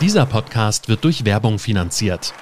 Dieser 0.00 0.24
Podcast 0.24 0.88
wird 0.88 1.04
durch 1.04 1.26
Werbung 1.26 1.58
finanziert. 1.58 2.32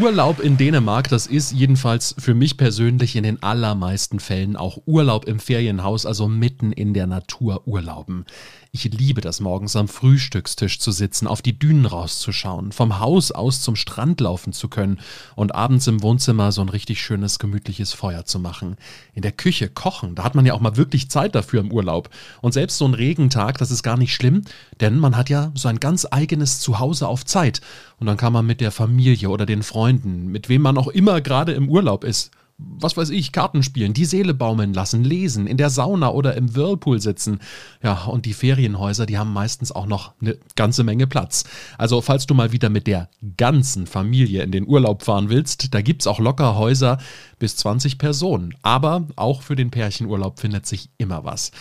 Urlaub 0.00 0.38
in 0.38 0.56
Dänemark, 0.56 1.08
das 1.08 1.26
ist 1.26 1.50
jedenfalls 1.50 2.14
für 2.16 2.34
mich 2.34 2.56
persönlich 2.56 3.16
in 3.16 3.24
den 3.24 3.42
allermeisten 3.42 4.20
Fällen 4.20 4.54
auch 4.54 4.78
Urlaub 4.86 5.24
im 5.24 5.40
Ferienhaus, 5.40 6.06
also 6.06 6.28
mitten 6.28 6.70
in 6.70 6.94
der 6.94 7.08
Natur 7.08 7.66
urlauben. 7.66 8.26
Ich 8.72 8.84
liebe 8.84 9.20
das 9.20 9.40
morgens 9.40 9.74
am 9.74 9.88
Frühstückstisch 9.88 10.78
zu 10.78 10.92
sitzen, 10.92 11.26
auf 11.26 11.42
die 11.42 11.58
Dünen 11.58 11.86
rauszuschauen, 11.86 12.70
vom 12.70 13.00
Haus 13.00 13.32
aus 13.32 13.62
zum 13.62 13.74
Strand 13.74 14.20
laufen 14.20 14.52
zu 14.52 14.68
können 14.68 15.00
und 15.34 15.56
abends 15.56 15.88
im 15.88 16.02
Wohnzimmer 16.02 16.52
so 16.52 16.60
ein 16.60 16.68
richtig 16.68 17.02
schönes, 17.02 17.40
gemütliches 17.40 17.92
Feuer 17.92 18.26
zu 18.26 18.38
machen. 18.38 18.76
In 19.12 19.22
der 19.22 19.32
Küche 19.32 19.68
kochen, 19.68 20.14
da 20.14 20.22
hat 20.22 20.36
man 20.36 20.46
ja 20.46 20.54
auch 20.54 20.60
mal 20.60 20.76
wirklich 20.76 21.10
Zeit 21.10 21.34
dafür 21.34 21.58
im 21.58 21.72
Urlaub. 21.72 22.10
Und 22.42 22.52
selbst 22.52 22.78
so 22.78 22.84
ein 22.84 22.94
Regentag, 22.94 23.58
das 23.58 23.72
ist 23.72 23.82
gar 23.82 23.96
nicht 23.96 24.14
schlimm, 24.14 24.42
denn 24.80 25.00
man 25.00 25.16
hat 25.16 25.30
ja 25.30 25.50
so 25.56 25.66
ein 25.66 25.80
ganz 25.80 26.06
eigenes 26.08 26.60
Zuhause 26.60 27.08
auf 27.08 27.24
Zeit. 27.24 27.60
Und 27.98 28.06
dann 28.06 28.16
kann 28.16 28.32
man 28.32 28.46
mit 28.46 28.60
der 28.60 28.70
Familie 28.70 29.30
oder 29.30 29.46
den 29.46 29.64
Freunden, 29.64 30.28
mit 30.28 30.48
wem 30.48 30.62
man 30.62 30.78
auch 30.78 30.88
immer 30.88 31.20
gerade 31.20 31.54
im 31.54 31.68
Urlaub 31.68 32.04
ist, 32.04 32.30
was 32.78 32.96
weiß 32.96 33.10
ich, 33.10 33.32
Karten 33.32 33.62
spielen, 33.62 33.94
die 33.94 34.04
Seele 34.04 34.34
baumeln 34.34 34.72
lassen, 34.72 35.04
lesen, 35.04 35.46
in 35.46 35.56
der 35.56 35.70
Sauna 35.70 36.10
oder 36.10 36.36
im 36.36 36.54
Whirlpool 36.54 37.00
sitzen. 37.00 37.40
Ja, 37.82 38.04
und 38.04 38.26
die 38.26 38.32
Ferienhäuser, 38.32 39.06
die 39.06 39.18
haben 39.18 39.32
meistens 39.32 39.72
auch 39.72 39.86
noch 39.86 40.12
eine 40.20 40.36
ganze 40.56 40.84
Menge 40.84 41.06
Platz. 41.06 41.44
Also, 41.78 42.00
falls 42.00 42.26
du 42.26 42.34
mal 42.34 42.52
wieder 42.52 42.68
mit 42.68 42.86
der 42.86 43.08
ganzen 43.36 43.86
Familie 43.86 44.42
in 44.42 44.52
den 44.52 44.66
Urlaub 44.66 45.02
fahren 45.02 45.28
willst, 45.28 45.74
da 45.74 45.82
gibt's 45.82 46.06
auch 46.06 46.18
locker 46.18 46.56
Häuser 46.56 46.98
bis 47.38 47.56
20 47.56 47.98
Personen. 47.98 48.54
Aber 48.62 49.06
auch 49.16 49.42
für 49.42 49.56
den 49.56 49.70
Pärchenurlaub 49.70 50.40
findet 50.40 50.66
sich 50.66 50.90
immer 50.98 51.24
was. 51.24 51.52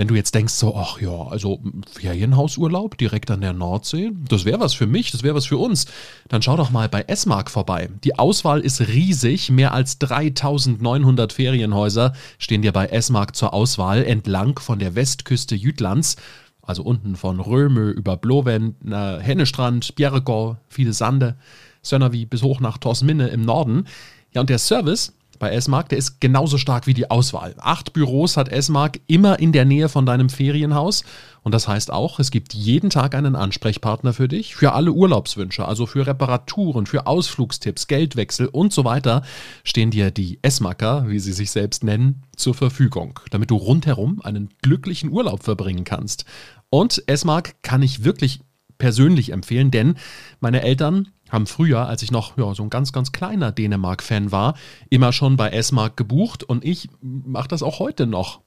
Wenn 0.00 0.08
du 0.08 0.14
jetzt 0.14 0.34
denkst, 0.34 0.54
so, 0.54 0.74
ach 0.74 0.98
ja, 1.02 1.26
also 1.26 1.60
Ferienhausurlaub 1.92 2.96
direkt 2.96 3.30
an 3.30 3.42
der 3.42 3.52
Nordsee, 3.52 4.12
das 4.30 4.46
wäre 4.46 4.58
was 4.58 4.72
für 4.72 4.86
mich, 4.86 5.10
das 5.10 5.22
wäre 5.22 5.34
was 5.34 5.44
für 5.44 5.58
uns, 5.58 5.84
dann 6.28 6.40
schau 6.40 6.56
doch 6.56 6.70
mal 6.70 6.88
bei 6.88 7.02
S-Mark 7.02 7.50
vorbei. 7.50 7.90
Die 8.02 8.18
Auswahl 8.18 8.60
ist 8.60 8.80
riesig, 8.80 9.50
mehr 9.50 9.74
als 9.74 9.98
3900 9.98 11.34
Ferienhäuser 11.34 12.14
stehen 12.38 12.62
dir 12.62 12.72
bei 12.72 12.86
S-Mark 12.86 13.36
zur 13.36 13.52
Auswahl 13.52 14.02
entlang 14.02 14.58
von 14.58 14.78
der 14.78 14.94
Westküste 14.94 15.54
Jütlands 15.54 16.16
also 16.62 16.82
unten 16.82 17.14
von 17.14 17.38
Röme 17.38 17.90
über 17.90 18.16
Bloven, 18.16 18.76
äh, 18.90 19.18
Hennestrand, 19.20 19.96
Bjerregård, 19.96 20.56
viele 20.70 20.94
Sande, 20.94 21.36
Sönnervi 21.82 22.24
bis 22.24 22.42
hoch 22.42 22.60
nach 22.60 22.78
Torsminne 22.78 23.28
im 23.28 23.42
Norden. 23.42 23.86
Ja, 24.32 24.40
und 24.40 24.48
der 24.48 24.58
Service, 24.58 25.12
bei 25.40 25.50
S-Mark, 25.50 25.88
der 25.88 25.98
ist 25.98 26.20
genauso 26.20 26.58
stark 26.58 26.86
wie 26.86 26.94
die 26.94 27.10
Auswahl. 27.10 27.56
Acht 27.58 27.92
Büros 27.92 28.36
hat 28.36 28.50
S-Mark 28.50 29.00
immer 29.08 29.40
in 29.40 29.50
der 29.50 29.64
Nähe 29.64 29.88
von 29.88 30.06
deinem 30.06 30.28
Ferienhaus. 30.28 31.02
Und 31.42 31.52
das 31.52 31.66
heißt 31.66 31.90
auch, 31.90 32.20
es 32.20 32.30
gibt 32.30 32.52
jeden 32.52 32.90
Tag 32.90 33.14
einen 33.14 33.34
Ansprechpartner 33.34 34.12
für 34.12 34.28
dich, 34.28 34.54
für 34.54 34.72
alle 34.72 34.92
Urlaubswünsche, 34.92 35.64
also 35.64 35.86
für 35.86 36.06
Reparaturen, 36.06 36.84
für 36.84 37.06
Ausflugstipps, 37.06 37.86
Geldwechsel 37.86 38.46
und 38.48 38.72
so 38.72 38.84
weiter, 38.84 39.22
stehen 39.64 39.90
dir 39.90 40.10
die 40.10 40.38
S-Marker, 40.42 41.08
wie 41.08 41.18
sie 41.18 41.32
sich 41.32 41.50
selbst 41.50 41.82
nennen, 41.82 42.22
zur 42.36 42.54
Verfügung, 42.54 43.18
damit 43.30 43.50
du 43.50 43.56
rundherum 43.56 44.20
einen 44.22 44.50
glücklichen 44.62 45.10
Urlaub 45.10 45.42
verbringen 45.42 45.84
kannst. 45.84 46.26
Und 46.68 47.02
S-Mark 47.06 47.62
kann 47.62 47.82
ich 47.82 48.04
wirklich 48.04 48.40
persönlich 48.76 49.32
empfehlen, 49.32 49.70
denn 49.70 49.94
meine 50.40 50.62
Eltern 50.62 51.08
haben 51.30 51.46
früher, 51.46 51.86
als 51.86 52.02
ich 52.02 52.10
noch 52.10 52.36
ja, 52.36 52.54
so 52.54 52.62
ein 52.62 52.70
ganz, 52.70 52.92
ganz 52.92 53.12
kleiner 53.12 53.52
Dänemark-Fan 53.52 54.32
war, 54.32 54.54
immer 54.88 55.12
schon 55.12 55.36
bei 55.36 55.50
S-Mark 55.50 55.96
gebucht 55.96 56.44
und 56.44 56.64
ich 56.64 56.88
mache 57.00 57.48
das 57.48 57.62
auch 57.62 57.78
heute 57.78 58.06
noch. 58.06 58.40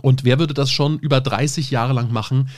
Und 0.00 0.24
wer 0.24 0.38
würde 0.38 0.54
das 0.54 0.70
schon 0.70 0.98
über 0.98 1.20
30 1.20 1.70
Jahre 1.70 1.92
lang 1.92 2.12
machen, 2.12 2.48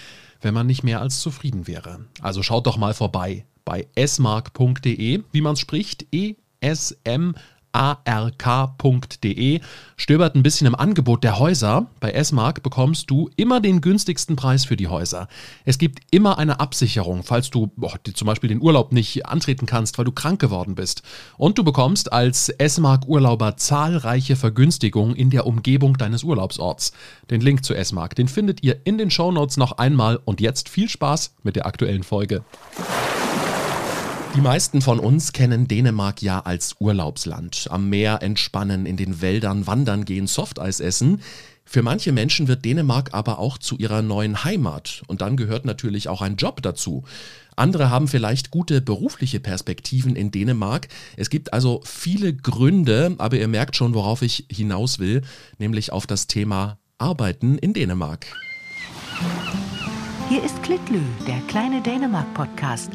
wenn 0.40 0.54
man 0.54 0.66
nicht 0.66 0.84
mehr 0.84 1.00
als 1.00 1.20
zufrieden 1.20 1.66
wäre? 1.66 2.06
Also 2.20 2.42
schaut 2.42 2.66
doch 2.66 2.76
mal 2.76 2.94
vorbei 2.94 3.46
bei 3.64 3.88
smark.de, 3.98 5.22
wie 5.32 5.40
man 5.40 5.54
es 5.54 5.60
spricht, 5.60 6.06
E-S-M-A-R-K 6.12 7.53
ark.de. 7.74 9.60
Stöbert 9.96 10.34
ein 10.34 10.42
bisschen 10.42 10.66
im 10.66 10.74
Angebot 10.74 11.24
der 11.24 11.38
Häuser. 11.38 11.86
Bei 12.00 12.12
S-Mark 12.12 12.62
bekommst 12.62 13.10
du 13.10 13.28
immer 13.36 13.60
den 13.60 13.80
günstigsten 13.80 14.36
Preis 14.36 14.64
für 14.64 14.76
die 14.76 14.88
Häuser. 14.88 15.28
Es 15.64 15.78
gibt 15.78 16.00
immer 16.10 16.38
eine 16.38 16.60
Absicherung, 16.60 17.22
falls 17.22 17.50
du 17.50 17.70
oh, 17.80 17.92
zum 18.14 18.26
Beispiel 18.26 18.48
den 18.48 18.62
Urlaub 18.62 18.92
nicht 18.92 19.26
antreten 19.26 19.66
kannst, 19.66 19.98
weil 19.98 20.04
du 20.04 20.12
krank 20.12 20.40
geworden 20.40 20.74
bist. 20.74 21.02
Und 21.36 21.58
du 21.58 21.64
bekommst 21.64 22.12
als 22.12 22.48
S-Mark-Urlauber 22.48 23.56
zahlreiche 23.56 24.36
Vergünstigungen 24.36 25.16
in 25.16 25.30
der 25.30 25.46
Umgebung 25.46 25.98
deines 25.98 26.22
Urlaubsorts. 26.24 26.92
Den 27.30 27.40
Link 27.40 27.64
zu 27.64 27.74
S-Mark, 27.74 28.14
den 28.14 28.28
findet 28.28 28.62
ihr 28.62 28.80
in 28.84 28.98
den 28.98 29.10
Shownotes 29.10 29.56
noch 29.56 29.72
einmal. 29.78 30.20
Und 30.24 30.40
jetzt 30.40 30.68
viel 30.68 30.88
Spaß 30.88 31.34
mit 31.42 31.56
der 31.56 31.66
aktuellen 31.66 32.04
Folge. 32.04 32.44
Die 34.34 34.40
meisten 34.40 34.82
von 34.82 34.98
uns 34.98 35.32
kennen 35.32 35.68
Dänemark 35.68 36.20
ja 36.20 36.40
als 36.40 36.74
Urlaubsland. 36.80 37.68
Am 37.70 37.88
Meer 37.88 38.20
entspannen, 38.20 38.84
in 38.84 38.96
den 38.96 39.20
Wäldern 39.20 39.68
wandern 39.68 40.04
gehen, 40.04 40.26
Softeis 40.26 40.80
essen. 40.80 41.20
Für 41.64 41.82
manche 41.82 42.10
Menschen 42.10 42.48
wird 42.48 42.64
Dänemark 42.64 43.10
aber 43.14 43.38
auch 43.38 43.58
zu 43.58 43.78
ihrer 43.78 44.02
neuen 44.02 44.42
Heimat. 44.42 45.02
Und 45.06 45.20
dann 45.20 45.36
gehört 45.36 45.64
natürlich 45.64 46.08
auch 46.08 46.20
ein 46.20 46.34
Job 46.34 46.62
dazu. 46.62 47.04
Andere 47.54 47.90
haben 47.90 48.08
vielleicht 48.08 48.50
gute 48.50 48.80
berufliche 48.80 49.38
Perspektiven 49.38 50.16
in 50.16 50.32
Dänemark. 50.32 50.88
Es 51.16 51.30
gibt 51.30 51.52
also 51.52 51.80
viele 51.84 52.34
Gründe, 52.34 53.14
aber 53.18 53.36
ihr 53.36 53.46
merkt 53.48 53.76
schon, 53.76 53.94
worauf 53.94 54.22
ich 54.22 54.46
hinaus 54.50 54.98
will, 54.98 55.22
nämlich 55.58 55.92
auf 55.92 56.08
das 56.08 56.26
Thema 56.26 56.78
Arbeiten 56.98 57.56
in 57.56 57.72
Dänemark. 57.72 58.26
Hier 60.28 60.42
ist 60.42 60.60
Klitlü, 60.64 61.00
der 61.28 61.40
kleine 61.46 61.80
Dänemark-Podcast. 61.82 62.90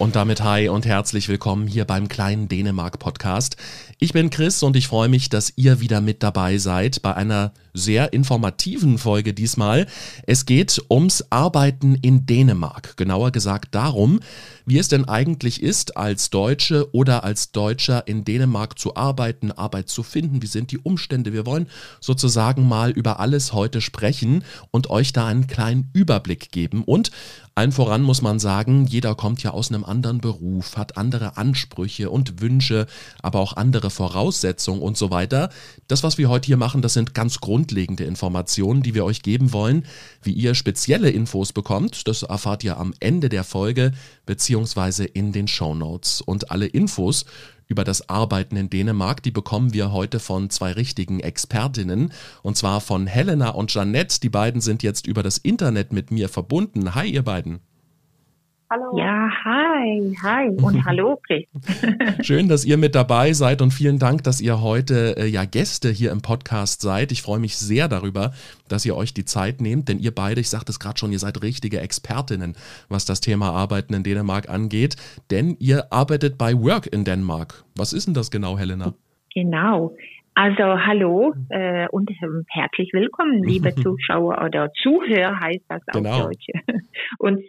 Und 0.00 0.16
damit 0.16 0.42
hi 0.42 0.70
und 0.70 0.86
herzlich 0.86 1.28
willkommen 1.28 1.66
hier 1.66 1.84
beim 1.84 2.08
kleinen 2.08 2.48
Dänemark 2.48 2.98
Podcast. 2.98 3.58
Ich 4.02 4.14
bin 4.14 4.30
Chris 4.30 4.62
und 4.62 4.76
ich 4.76 4.88
freue 4.88 5.10
mich, 5.10 5.28
dass 5.28 5.52
ihr 5.56 5.80
wieder 5.80 6.00
mit 6.00 6.22
dabei 6.22 6.56
seid 6.56 7.02
bei 7.02 7.14
einer 7.14 7.52
sehr 7.74 8.14
informativen 8.14 8.96
Folge 8.96 9.34
diesmal. 9.34 9.86
Es 10.26 10.46
geht 10.46 10.80
ums 10.90 11.26
Arbeiten 11.28 11.96
in 11.96 12.24
Dänemark. 12.24 12.96
Genauer 12.96 13.30
gesagt 13.30 13.74
darum, 13.74 14.20
wie 14.64 14.78
es 14.78 14.88
denn 14.88 15.04
eigentlich 15.06 15.62
ist, 15.62 15.98
als 15.98 16.30
Deutsche 16.30 16.94
oder 16.94 17.24
als 17.24 17.52
Deutscher 17.52 18.06
in 18.06 18.24
Dänemark 18.24 18.78
zu 18.78 18.96
arbeiten, 18.96 19.52
Arbeit 19.52 19.90
zu 19.90 20.02
finden. 20.02 20.40
Wie 20.40 20.46
sind 20.46 20.70
die 20.70 20.78
Umstände? 20.78 21.34
Wir 21.34 21.44
wollen 21.44 21.68
sozusagen 22.00 22.66
mal 22.66 22.90
über 22.90 23.20
alles 23.20 23.52
heute 23.52 23.82
sprechen 23.82 24.44
und 24.70 24.88
euch 24.88 25.12
da 25.12 25.26
einen 25.26 25.46
kleinen 25.46 25.90
Überblick 25.92 26.50
geben. 26.50 26.84
Und 26.84 27.10
allen 27.54 27.72
voran 27.72 28.02
muss 28.02 28.22
man 28.22 28.38
sagen, 28.38 28.86
jeder 28.86 29.14
kommt 29.14 29.42
ja 29.42 29.50
aus 29.50 29.70
einem 29.70 29.84
anderen 29.84 30.20
Beruf, 30.20 30.76
hat 30.76 30.96
andere 30.96 31.36
Ansprüche 31.36 32.08
und 32.08 32.40
Wünsche, 32.40 32.86
aber 33.22 33.40
auch 33.40 33.56
andere 33.56 33.89
Voraussetzungen 33.90 34.80
und 34.80 34.96
so 34.96 35.10
weiter. 35.10 35.50
Das, 35.88 36.02
was 36.02 36.18
wir 36.18 36.28
heute 36.28 36.46
hier 36.46 36.56
machen, 36.56 36.82
das 36.82 36.94
sind 36.94 37.14
ganz 37.14 37.40
grundlegende 37.40 38.04
Informationen, 38.04 38.82
die 38.82 38.94
wir 38.94 39.04
euch 39.04 39.22
geben 39.22 39.52
wollen. 39.52 39.84
Wie 40.22 40.32
ihr 40.32 40.54
spezielle 40.54 41.10
Infos 41.10 41.52
bekommt, 41.52 42.08
das 42.08 42.22
erfahrt 42.22 42.64
ihr 42.64 42.78
am 42.78 42.94
Ende 43.00 43.28
der 43.28 43.44
Folge 43.44 43.92
beziehungsweise 44.26 45.04
in 45.04 45.32
den 45.32 45.48
Show 45.48 45.74
Notes. 45.74 46.20
Und 46.20 46.50
alle 46.50 46.66
Infos 46.66 47.24
über 47.70 47.84
das 47.84 48.08
Arbeiten 48.08 48.56
in 48.56 48.68
Dänemark, 48.68 49.22
die 49.22 49.30
bekommen 49.30 49.72
wir 49.72 49.92
heute 49.92 50.18
von 50.18 50.50
zwei 50.50 50.72
richtigen 50.72 51.20
Expertinnen. 51.20 52.12
Und 52.42 52.56
zwar 52.56 52.80
von 52.80 53.06
Helena 53.06 53.50
und 53.50 53.72
Jeannette. 53.72 54.20
Die 54.20 54.28
beiden 54.28 54.60
sind 54.60 54.82
jetzt 54.82 55.06
über 55.06 55.22
das 55.22 55.38
Internet 55.38 55.92
mit 55.92 56.10
mir 56.10 56.28
verbunden. 56.28 56.94
Hi, 56.96 57.08
ihr 57.08 57.22
beiden. 57.22 57.60
Hallo. 58.72 58.96
Ja, 58.96 59.28
hi, 59.44 60.16
hi 60.22 60.48
und 60.48 60.84
hallo, 60.86 61.18
Chris. 61.26 61.44
Schön, 62.24 62.48
dass 62.48 62.64
ihr 62.64 62.76
mit 62.76 62.94
dabei 62.94 63.32
seid 63.32 63.62
und 63.62 63.72
vielen 63.72 63.98
Dank, 63.98 64.22
dass 64.22 64.40
ihr 64.40 64.62
heute 64.62 65.16
äh, 65.16 65.26
ja 65.26 65.44
Gäste 65.44 65.88
hier 65.88 66.12
im 66.12 66.22
Podcast 66.22 66.80
seid. 66.80 67.10
Ich 67.10 67.20
freue 67.20 67.40
mich 67.40 67.56
sehr 67.56 67.88
darüber, 67.88 68.30
dass 68.68 68.86
ihr 68.86 68.96
euch 68.96 69.12
die 69.12 69.24
Zeit 69.24 69.60
nehmt, 69.60 69.88
denn 69.88 69.98
ihr 69.98 70.14
beide, 70.14 70.40
ich 70.40 70.48
sagte 70.48 70.70
es 70.70 70.78
gerade 70.78 70.96
schon, 71.00 71.10
ihr 71.10 71.18
seid 71.18 71.42
richtige 71.42 71.80
Expertinnen, 71.80 72.54
was 72.88 73.04
das 73.06 73.20
Thema 73.20 73.50
Arbeiten 73.50 73.92
in 73.92 74.04
Dänemark 74.04 74.48
angeht, 74.48 74.94
denn 75.32 75.56
ihr 75.58 75.92
arbeitet 75.92 76.38
bei 76.38 76.54
Work 76.54 76.86
in 76.92 77.04
Denmark. 77.04 77.64
Was 77.76 77.92
ist 77.92 78.06
denn 78.06 78.14
das 78.14 78.30
genau, 78.30 78.56
Helena? 78.56 78.94
Genau. 79.34 79.96
Also 80.34 80.62
hallo 80.62 81.34
äh, 81.48 81.88
und 81.88 82.08
herzlich 82.48 82.90
willkommen, 82.92 83.42
liebe 83.42 83.74
Zuschauer 83.82 84.40
oder 84.44 84.70
Zuhörer 84.80 85.40
heißt 85.40 85.64
das 85.68 85.82
auf 85.88 85.94
genau. 85.94 86.22
Deutsch. 86.22 86.46
Und 87.18 87.42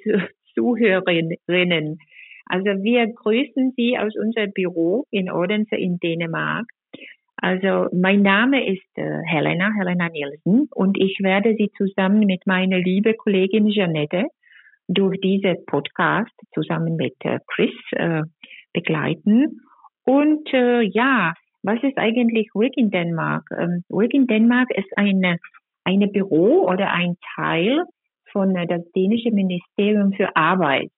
Zuhörerinnen. 0.54 1.98
Also 2.46 2.84
wir 2.84 3.08
grüßen 3.08 3.74
Sie 3.76 3.98
aus 3.98 4.14
unserem 4.16 4.52
Büro 4.52 5.06
in 5.12 5.32
Odense 5.32 5.76
in 5.76 6.00
Dänemark. 6.00 6.66
Also 7.38 7.88
mein 7.92 8.22
Name 8.22 8.68
ist 8.68 8.86
äh, 8.96 9.22
Helena, 9.26 9.72
Helena 9.78 10.10
Nielsen 10.10 10.68
und 10.76 10.98
ich 11.00 11.18
werde 11.22 11.56
Sie 11.58 11.72
zusammen 11.76 12.26
mit 12.26 12.46
meiner 12.46 12.78
lieben 12.78 13.16
Kollegin 13.18 13.68
Janette 13.68 14.26
durch 14.88 15.20
diese 15.22 15.56
Podcast 15.66 16.32
zusammen 16.54 16.98
mit 16.98 17.16
äh, 17.22 17.40
Chris 17.48 17.74
äh, 17.94 18.24
begleiten. 18.74 19.62
Und 20.06 20.54
äh, 20.54 20.82
ja, 20.82 21.34
was 21.64 21.82
ist 21.84 21.98
eigentlich 21.98 22.50
Work 22.54 22.76
in 22.76 22.92
Denmark? 22.92 23.44
Ähm, 23.58 23.84
Work 23.90 24.14
in 24.14 24.28
Denmark 24.28 24.70
ist 24.76 24.90
eine, 24.96 25.38
eine 25.84 26.08
Büro 26.08 26.68
oder 26.68 26.92
ein 26.92 27.16
Teil 27.36 27.84
von 28.32 28.56
äh, 28.56 28.68
das 28.68 28.82
dänische 28.96 29.32
Ministerium 29.32 30.14
für 30.14 30.36
Arbeit. 30.36 30.90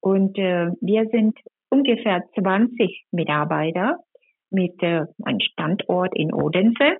Und 0.00 0.38
äh, 0.38 0.70
wir 0.80 1.06
sind 1.10 1.38
ungefähr 1.70 2.22
20 2.38 3.04
Mitarbeiter 3.10 3.98
mit 4.50 4.82
äh, 4.82 5.04
einem 5.24 5.40
Standort 5.40 6.14
in 6.14 6.32
Odense, 6.32 6.98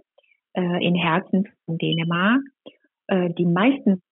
äh, 0.54 0.86
im 0.86 0.94
Herzen 0.94 1.48
von 1.64 1.78
Dänemark. 1.78 2.40
Äh, 3.08 3.30
die 3.34 3.46
meisten 3.46 4.02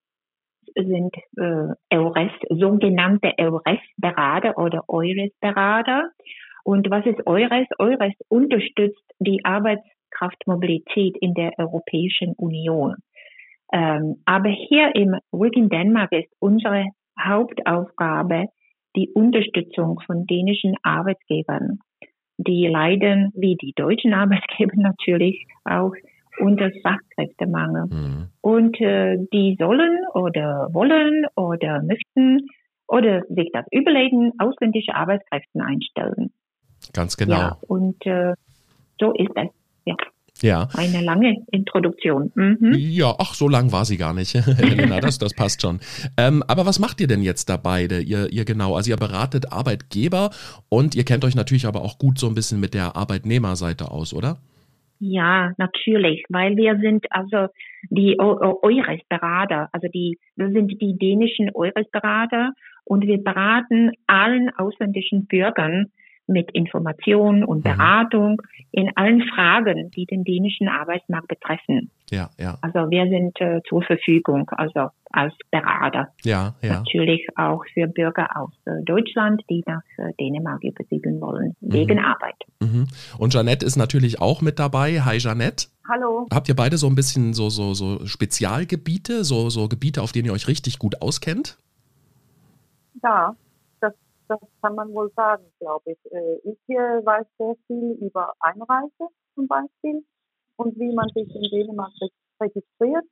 sind 0.75 1.15
äh, 1.37 1.95
EURES, 1.95 2.31
sogenannte 2.49 3.33
EURES-Berater 3.37 4.57
oder 4.57 4.83
EURES-Berater. 4.87 6.09
Und 6.63 6.89
was 6.89 7.05
ist 7.05 7.25
EURES? 7.27 7.67
EURES 7.79 8.13
unterstützt 8.29 9.03
die 9.19 9.43
Arbeitskraftmobilität 9.43 11.17
in 11.19 11.33
der 11.33 11.51
Europäischen 11.57 12.33
Union. 12.37 12.95
Ähm, 13.73 14.17
aber 14.25 14.49
hier 14.49 14.95
im 14.95 15.17
in 15.31 15.69
Denmark 15.69 16.11
ist 16.11 16.31
unsere 16.39 16.85
Hauptaufgabe 17.19 18.45
die 18.95 19.09
Unterstützung 19.13 19.99
von 20.05 20.27
dänischen 20.27 20.75
Arbeitgebern. 20.83 21.79
Die 22.37 22.67
leiden, 22.67 23.31
wie 23.35 23.55
die 23.55 23.73
deutschen 23.75 24.13
Arbeitgeber 24.13 24.75
natürlich, 24.75 25.47
auch 25.65 25.93
unter 26.39 26.71
Fachkräftemangel. 26.83 27.85
Mhm. 27.87 28.27
Und 28.41 28.79
äh, 28.79 29.17
die 29.33 29.55
sollen 29.59 29.99
oder 30.13 30.69
wollen 30.71 31.25
oder 31.35 31.81
möchten 31.81 32.47
oder 32.87 33.23
sich 33.29 33.49
das 33.53 33.65
überlegen, 33.71 34.33
ausländische 34.37 34.93
Arbeitskräfte 34.93 35.59
einstellen. 35.61 36.31
Ganz 36.93 37.17
genau. 37.17 37.37
Ja, 37.37 37.57
und 37.67 38.05
äh, 38.05 38.33
so 38.99 39.13
ist 39.13 39.31
es. 39.35 39.49
Ja. 39.85 39.95
Ja. 40.43 40.67
Eine 40.75 41.01
lange 41.01 41.37
Introduktion. 41.51 42.31
Mhm. 42.35 42.73
Ja, 42.75 43.15
ach, 43.17 43.33
so 43.33 43.47
lang 43.47 43.71
war 43.71 43.85
sie 43.85 43.95
gar 43.95 44.13
nicht, 44.13 44.33
Helena, 44.35 44.99
das, 44.99 45.17
das 45.17 45.33
passt 45.33 45.61
schon. 45.61 45.79
Ähm, 46.17 46.43
aber 46.49 46.65
was 46.65 46.79
macht 46.79 46.99
ihr 46.99 47.07
denn 47.07 47.21
jetzt 47.21 47.49
da 47.49 47.55
beide, 47.55 48.01
ihr, 48.01 48.29
ihr 48.29 48.43
genau? 48.43 48.75
Also 48.75 48.91
ihr 48.91 48.97
beratet 48.97 49.53
Arbeitgeber 49.53 50.31
und 50.67 50.95
ihr 50.95 51.05
kennt 51.05 51.23
euch 51.23 51.35
natürlich 51.35 51.65
aber 51.65 51.81
auch 51.81 51.97
gut 51.97 52.19
so 52.19 52.27
ein 52.27 52.35
bisschen 52.35 52.59
mit 52.59 52.73
der 52.73 52.97
Arbeitnehmerseite 52.97 53.89
aus, 53.89 54.13
oder? 54.13 54.37
Ja, 54.99 55.53
natürlich, 55.57 56.25
weil 56.27 56.57
wir 56.57 56.77
sind 56.79 57.05
also 57.09 57.47
die 57.89 58.19
Eures-Berater, 58.19 59.69
also 59.71 59.87
die, 59.87 60.19
wir 60.35 60.49
sind 60.51 60.81
die 60.81 60.97
dänischen 60.97 61.51
Eures-Berater 61.53 62.51
und 62.83 63.07
wir 63.07 63.23
beraten 63.23 63.91
allen 64.07 64.49
ausländischen 64.57 65.25
Bürgern 65.25 65.91
mit 66.27 66.51
Information 66.51 67.43
und 67.43 67.59
mhm. 67.59 67.63
Beratung 67.63 68.41
in 68.71 68.89
allen 68.95 69.21
Fragen, 69.23 69.91
die 69.91 70.05
den 70.05 70.23
dänischen 70.23 70.67
Arbeitsmarkt 70.67 71.27
betreffen. 71.27 71.91
Ja, 72.09 72.29
ja. 72.39 72.57
Also 72.61 72.89
wir 72.89 73.07
sind 73.09 73.39
äh, 73.41 73.61
zur 73.67 73.81
Verfügung, 73.83 74.49
also 74.51 74.89
als 75.11 75.33
Berater. 75.51 76.09
Ja, 76.23 76.55
ja. 76.61 76.79
Natürlich 76.79 77.27
auch 77.35 77.63
für 77.73 77.87
Bürger 77.87 78.29
aus 78.35 78.51
äh, 78.65 78.83
Deutschland, 78.83 79.41
die 79.49 79.63
nach 79.65 79.81
äh, 79.97 80.13
Dänemark 80.19 80.63
übersiedeln 80.63 81.19
wollen, 81.21 81.55
mhm. 81.61 81.73
wegen 81.73 81.99
Arbeit. 81.99 82.35
Mhm. 82.59 82.87
Und 83.17 83.33
Jeanette 83.33 83.65
ist 83.65 83.75
natürlich 83.75 84.21
auch 84.21 84.41
mit 84.41 84.59
dabei. 84.59 85.01
Hi 85.01 85.17
Jeanette. 85.17 85.67
Hallo. 85.87 86.27
Habt 86.33 86.47
ihr 86.47 86.55
beide 86.55 86.77
so 86.77 86.87
ein 86.87 86.95
bisschen 86.95 87.33
so, 87.33 87.49
so, 87.49 87.73
so 87.73 88.05
Spezialgebiete, 88.05 89.23
so, 89.23 89.49
so 89.49 89.67
Gebiete, 89.67 90.01
auf 90.01 90.11
denen 90.13 90.27
ihr 90.27 90.33
euch 90.33 90.47
richtig 90.47 90.79
gut 90.79 91.01
auskennt? 91.01 91.57
Ja, 93.03 93.35
das 94.39 94.49
kann 94.61 94.75
man 94.75 94.93
wohl 94.93 95.11
sagen, 95.15 95.43
glaube 95.59 95.91
ich. 95.91 96.11
Äh, 96.11 96.37
ich 96.43 96.59
weiß 96.67 97.25
sehr 97.37 97.55
viel 97.67 97.97
über 98.01 98.33
Einreise 98.39 99.07
zum 99.35 99.47
Beispiel 99.47 100.03
und 100.57 100.77
wie 100.77 100.93
man 100.93 101.09
sich 101.09 101.33
in 101.35 101.49
Dänemark 101.51 101.91
registriert. 102.39 103.05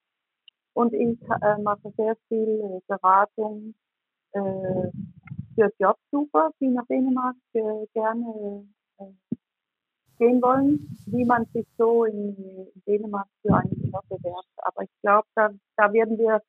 Und 0.74 0.94
ich 0.94 1.20
äh, 1.42 1.62
mache 1.62 1.92
sehr 1.98 2.16
viel 2.28 2.62
äh, 2.62 2.80
Beratung 2.88 3.74
äh, 4.32 4.90
für 5.56 5.70
Jobsucher, 5.80 6.52
die 6.60 6.70
nach 6.70 6.86
Dänemark 6.88 7.36
äh, 7.54 7.86
gerne 7.94 8.66
äh, 9.00 9.36
gehen 10.18 10.42
wollen, 10.42 10.98
wie 11.08 11.26
man 11.26 11.46
sich 11.54 11.68
so 11.78 12.06
in 12.06 12.68
Dänemark 12.88 13.28
für 13.42 13.56
einen 13.56 13.92
Job 13.92 14.08
bewerbt. 14.08 14.48
Aber 14.58 14.84
ich 14.84 14.92
glaube, 15.02 15.28
da, 15.36 15.50
da 15.76 15.92
werden 15.92 16.18
wir 16.18 16.36
äh, 16.36 16.40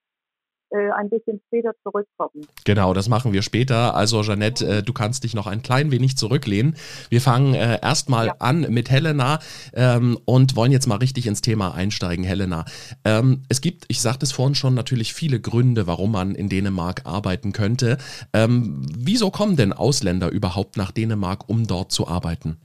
ein 0.76 1.10
bisschen 1.10 1.40
später 1.46 1.72
zurückkommen. 1.82 2.46
Genau, 2.64 2.94
das 2.94 3.08
machen 3.08 3.32
wir 3.32 3.42
später. 3.42 3.94
Also 3.94 4.22
Jeanette, 4.22 4.66
äh, 4.66 4.82
du 4.82 4.92
kannst 4.92 5.24
dich 5.24 5.34
noch 5.34 5.46
ein 5.46 5.62
klein 5.62 5.90
wenig 5.90 6.16
zurücklehnen. 6.16 6.76
Wir 7.10 7.20
fangen 7.20 7.54
äh, 7.54 7.78
erstmal 7.82 8.28
ja. 8.28 8.36
an 8.38 8.66
mit 8.70 8.90
Helena 8.90 9.38
ähm, 9.74 10.19
und 10.24 10.56
wollen 10.56 10.72
jetzt 10.72 10.86
mal 10.86 10.96
richtig 10.96 11.26
ins 11.26 11.42
Thema 11.42 11.74
einsteigen. 11.74 12.24
Helena, 12.24 12.64
ähm, 13.04 13.42
es 13.48 13.60
gibt, 13.60 13.84
ich 13.88 14.00
sagte 14.00 14.24
es 14.24 14.32
vorhin 14.32 14.54
schon, 14.54 14.74
natürlich 14.74 15.14
viele 15.14 15.40
Gründe, 15.40 15.86
warum 15.86 16.12
man 16.12 16.34
in 16.34 16.48
Dänemark 16.48 17.02
arbeiten 17.04 17.52
könnte. 17.52 17.98
Ähm, 18.32 18.82
wieso 18.96 19.30
kommen 19.30 19.56
denn 19.56 19.72
Ausländer 19.72 20.30
überhaupt 20.30 20.76
nach 20.76 20.90
Dänemark, 20.90 21.48
um 21.48 21.66
dort 21.66 21.92
zu 21.92 22.08
arbeiten? 22.08 22.58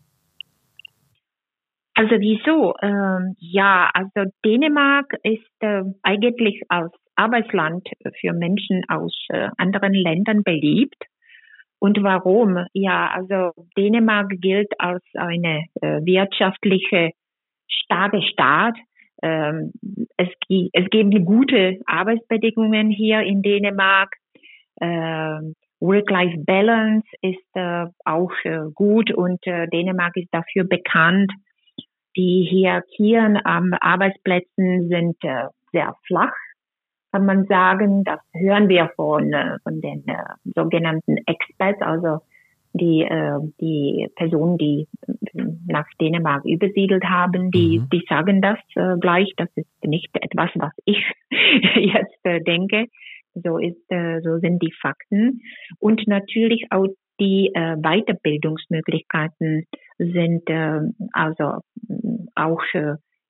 Also 1.98 2.12
wieso? 2.19 2.75
Ähm, 2.83 3.36
ja, 3.39 3.89
also 3.92 4.30
Dänemark 4.45 5.13
ist 5.24 5.42
äh, 5.62 5.81
eigentlich 6.04 6.62
als 6.69 6.94
Arbeitsland 7.18 7.88
für 8.19 8.34
Menschen 8.34 8.84
aus 8.88 9.14
äh, 9.30 9.50
anderen 9.58 9.94
Ländern 9.94 10.44
beliebt. 10.44 11.04
Und 11.80 12.02
warum? 12.02 12.66
Ja, 12.74 13.12
also 13.14 13.52
Dänemark 13.78 14.30
gilt 14.40 14.72
als 14.80 15.04
eine 15.14 15.66
äh, 15.81 16.00
wirtschaftliche 16.06 17.12
starke 17.68 18.22
Staat. 18.22 18.75
Ähm, 19.22 19.72
es, 20.18 20.30
es 20.74 20.90
gibt 20.90 21.25
gute 21.25 21.80
Arbeitsbedingungen 21.86 22.90
hier 22.90 23.22
in 23.22 23.42
Dänemark. 23.42 24.16
Ähm, 24.80 25.56
Work-Life-Balance 25.80 27.08
ist 27.22 27.38
äh, 27.54 27.86
auch 28.04 28.31
gut 28.74 29.12
und 29.12 29.40
Dänemark 29.46 30.18
ist 30.18 30.30
dafür 30.31 30.64
bekannt. 30.64 31.31
Die 32.16 32.48
Hierarchien 32.50 33.40
am 33.44 33.74
Arbeitsplätzen 33.80 34.90
sind 34.90 35.18
sehr 35.72 35.94
flach 36.08 36.34
kann 37.12 37.25
man 37.25 37.45
sagen, 37.45 38.04
das 38.04 38.19
hören 38.33 38.69
wir 38.69 38.92
von, 38.95 39.33
äh, 39.33 39.57
von 39.63 39.81
den 39.81 40.07
äh, 40.07 40.15
sogenannten 40.56 41.18
Experts, 41.25 41.81
also 41.81 42.19
die, 42.74 43.01
äh, 43.01 43.39
die 43.59 44.07
Personen, 44.15 44.57
die 44.57 44.88
nach 45.68 45.88
Dänemark 46.00 46.45
übersiedelt 46.45 47.04
haben, 47.06 47.51
die, 47.51 47.80
mhm. 47.80 47.89
die 47.92 48.06
sagen 48.07 48.42
das 48.42 48.59
gleich. 49.00 49.33
Das 49.38 49.50
ist 49.56 49.68
nicht 49.83 50.09
etwas, 50.13 50.51
was 50.56 50.71
ich 50.86 51.04
jetzt 51.75 52.24
denke. 52.45 52.86
So 53.33 53.57
ist, 53.59 53.86
so 54.23 54.40
sind 54.40 54.64
die 54.64 54.73
Fakten. 54.81 55.42
Und 55.80 56.07
natürlich 56.07 56.66
auch 56.71 56.87
die 57.19 57.52
Weiterbildungsmöglichkeiten 57.54 59.68
sind 59.99 60.49
also 61.14 61.61
auch 62.35 62.64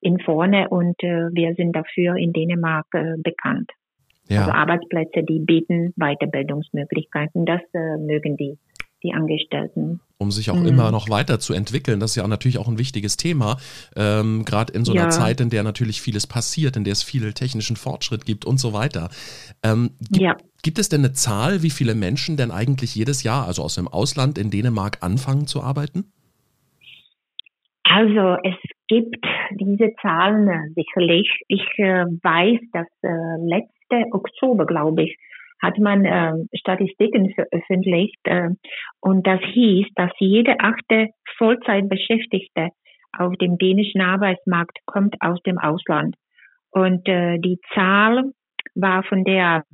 in 0.00 0.18
vorne 0.20 0.68
und 0.68 1.02
äh, 1.02 1.28
wir 1.32 1.54
sind 1.54 1.74
dafür 1.74 2.16
in 2.16 2.32
Dänemark 2.32 2.86
äh, 2.94 3.14
bekannt. 3.18 3.70
Ja. 4.28 4.40
Also 4.40 4.52
Arbeitsplätze, 4.52 5.22
die 5.22 5.40
bieten 5.40 5.92
Weiterbildungsmöglichkeiten, 5.96 7.46
das 7.46 7.60
äh, 7.72 7.96
mögen 7.96 8.36
die 8.36 8.58
die 9.02 9.12
Angestellten. 9.12 10.00
Um 10.18 10.32
sich 10.32 10.50
auch 10.50 10.56
mhm. 10.56 10.66
immer 10.66 10.90
noch 10.90 11.08
weiterzuentwickeln, 11.08 12.00
das 12.00 12.12
ist 12.12 12.16
ja 12.16 12.26
natürlich 12.26 12.58
auch 12.58 12.68
ein 12.68 12.78
wichtiges 12.78 13.16
Thema, 13.16 13.58
ähm, 13.94 14.44
gerade 14.44 14.72
in 14.72 14.84
so 14.84 14.92
einer 14.92 15.02
ja. 15.02 15.10
Zeit, 15.10 15.40
in 15.40 15.50
der 15.50 15.62
natürlich 15.62 16.02
vieles 16.02 16.26
passiert, 16.26 16.76
in 16.76 16.84
der 16.84 16.92
es 16.92 17.02
viel 17.02 17.32
technischen 17.32 17.76
Fortschritt 17.76 18.24
gibt 18.24 18.44
und 18.44 18.58
so 18.58 18.72
weiter. 18.72 19.10
Ähm, 19.62 19.90
gibt, 20.10 20.20
ja. 20.20 20.36
gibt 20.62 20.78
es 20.78 20.88
denn 20.88 21.04
eine 21.04 21.12
Zahl, 21.12 21.62
wie 21.62 21.70
viele 21.70 21.94
Menschen 21.94 22.36
denn 22.36 22.50
eigentlich 22.50 22.94
jedes 22.94 23.22
Jahr, 23.22 23.46
also 23.46 23.62
aus 23.62 23.76
dem 23.76 23.86
Ausland 23.86 24.38
in 24.38 24.50
Dänemark, 24.50 24.98
anfangen 25.00 25.46
zu 25.46 25.62
arbeiten? 25.62 26.12
Also 27.90 28.36
es 28.42 28.56
gibt 28.86 29.24
diese 29.52 29.92
Zahlen 30.02 30.48
äh, 30.48 30.68
sicherlich. 30.74 31.40
Ich 31.48 31.66
äh, 31.78 32.04
weiß, 32.04 32.60
dass 32.72 32.86
äh, 33.02 33.08
letzte 33.46 34.12
Oktober, 34.12 34.66
glaube 34.66 35.04
ich, 35.04 35.16
hat 35.60 35.78
man 35.78 36.04
äh, 36.04 36.32
Statistiken 36.54 37.32
veröffentlicht 37.34 38.20
äh, 38.24 38.50
und 39.00 39.26
das 39.26 39.40
hieß, 39.52 39.86
dass 39.94 40.10
jede 40.18 40.60
achte 40.60 41.08
Vollzeitbeschäftigte 41.38 42.68
auf 43.16 43.34
dem 43.36 43.56
dänischen 43.58 44.00
Arbeitsmarkt 44.00 44.78
kommt 44.86 45.16
aus 45.20 45.40
dem 45.42 45.58
Ausland. 45.58 46.14
Und 46.70 47.08
äh, 47.08 47.38
die 47.38 47.58
Zahl 47.74 48.30
war 48.74 49.02
von 49.04 49.24
der, 49.24 49.64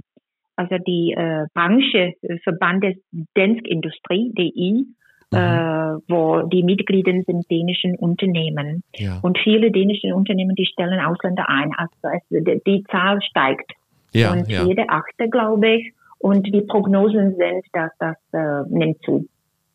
also 0.56 0.76
die 0.86 1.12
äh, 1.16 1.46
Branche 1.52 2.12
Verband 2.44 2.84
der 2.84 2.94
Dansk-Industrie, 3.34 4.32
DI, 4.38 4.86
mhm. 5.34 6.00
äh, 6.00 6.02
wo 6.08 6.42
die 6.42 6.62
Mitglieder 6.62 7.12
sind 7.26 7.50
dänischen 7.50 7.96
Unternehmen. 7.96 8.82
Ja. 8.94 9.18
Und 9.22 9.38
viele 9.38 9.70
dänische 9.70 10.14
Unternehmen, 10.14 10.54
die 10.54 10.66
stellen 10.66 11.00
Ausländer 11.00 11.48
ein. 11.48 11.72
Also 11.76 11.92
es, 12.02 12.62
die 12.66 12.84
Zahl 12.90 13.20
steigt. 13.22 13.72
Ja, 14.12 14.32
und 14.32 14.48
ja. 14.48 14.64
jede 14.64 14.88
achte, 14.88 15.28
glaube 15.28 15.68
ich. 15.68 15.92
Und 16.18 16.46
die 16.46 16.62
Prognosen 16.62 17.36
sind, 17.36 17.64
dass 17.72 17.90
das 17.98 18.16
äh, 18.32 18.68
nimmt 18.70 19.02
zu. 19.04 19.26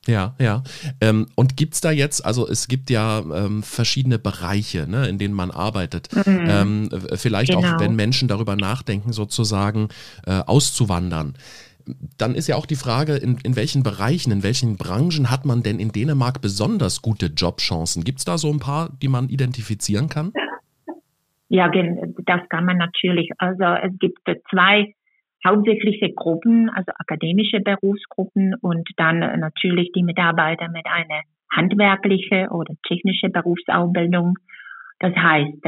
Ja, 0.07 0.33
ja. 0.39 0.63
Ähm, 1.01 1.27
und 1.35 1.57
gibt 1.57 1.75
es 1.75 1.81
da 1.81 1.91
jetzt, 1.91 2.25
also 2.25 2.47
es 2.47 2.67
gibt 2.67 2.89
ja 2.89 3.19
ähm, 3.19 3.61
verschiedene 3.61 4.17
Bereiche, 4.17 4.87
ne, 4.89 5.07
in 5.07 5.17
denen 5.17 5.33
man 5.33 5.51
arbeitet. 5.51 6.09
Mhm. 6.15 6.47
Ähm, 6.49 6.89
vielleicht 7.15 7.51
genau. 7.51 7.75
auch, 7.75 7.79
wenn 7.79 7.95
Menschen 7.95 8.27
darüber 8.27 8.55
nachdenken, 8.55 9.11
sozusagen 9.13 9.89
äh, 10.25 10.39
auszuwandern. 10.45 11.35
Dann 12.17 12.35
ist 12.35 12.47
ja 12.47 12.55
auch 12.55 12.65
die 12.65 12.75
Frage, 12.75 13.15
in, 13.15 13.37
in 13.43 13.55
welchen 13.55 13.83
Bereichen, 13.83 14.31
in 14.31 14.43
welchen 14.43 14.77
Branchen 14.77 15.29
hat 15.31 15.45
man 15.45 15.63
denn 15.63 15.79
in 15.79 15.91
Dänemark 15.91 16.41
besonders 16.41 17.01
gute 17.01 17.27
Jobchancen? 17.27 18.03
Gibt 18.03 18.19
es 18.19 18.25
da 18.25 18.37
so 18.37 18.51
ein 18.51 18.59
paar, 18.59 18.89
die 19.01 19.07
man 19.07 19.29
identifizieren 19.29 20.09
kann? 20.09 20.33
Ja, 21.49 21.69
das 21.69 22.41
kann 22.49 22.65
man 22.65 22.77
natürlich. 22.77 23.31
Also 23.37 23.63
es 23.63 23.97
gibt 23.99 24.19
zwei 24.51 24.93
hauptsächliche 25.45 26.13
Gruppen, 26.13 26.69
also 26.69 26.91
akademische 26.97 27.59
Berufsgruppen 27.59 28.55
und 28.61 28.87
dann 28.97 29.19
natürlich 29.39 29.91
die 29.93 30.03
Mitarbeiter 30.03 30.67
mit 30.69 30.85
einer 30.85 31.21
handwerkliche 31.51 32.47
oder 32.51 32.75
technische 32.87 33.29
Berufsausbildung. 33.29 34.35
Das 34.99 35.15
heißt, 35.15 35.65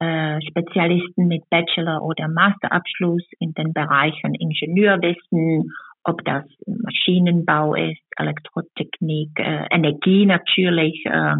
äh, 0.00 0.40
Spezialisten 0.42 1.26
mit 1.26 1.48
Bachelor- 1.50 2.02
oder 2.02 2.28
Masterabschluss 2.28 3.24
in 3.40 3.52
den 3.54 3.72
Bereichen 3.72 4.34
Ingenieurwissen, 4.34 5.72
ob 6.04 6.24
das 6.24 6.44
Maschinenbau 6.66 7.74
ist, 7.74 8.02
Elektrotechnik, 8.16 9.30
äh, 9.38 9.66
Energie 9.70 10.26
natürlich, 10.26 11.04
äh, 11.04 11.34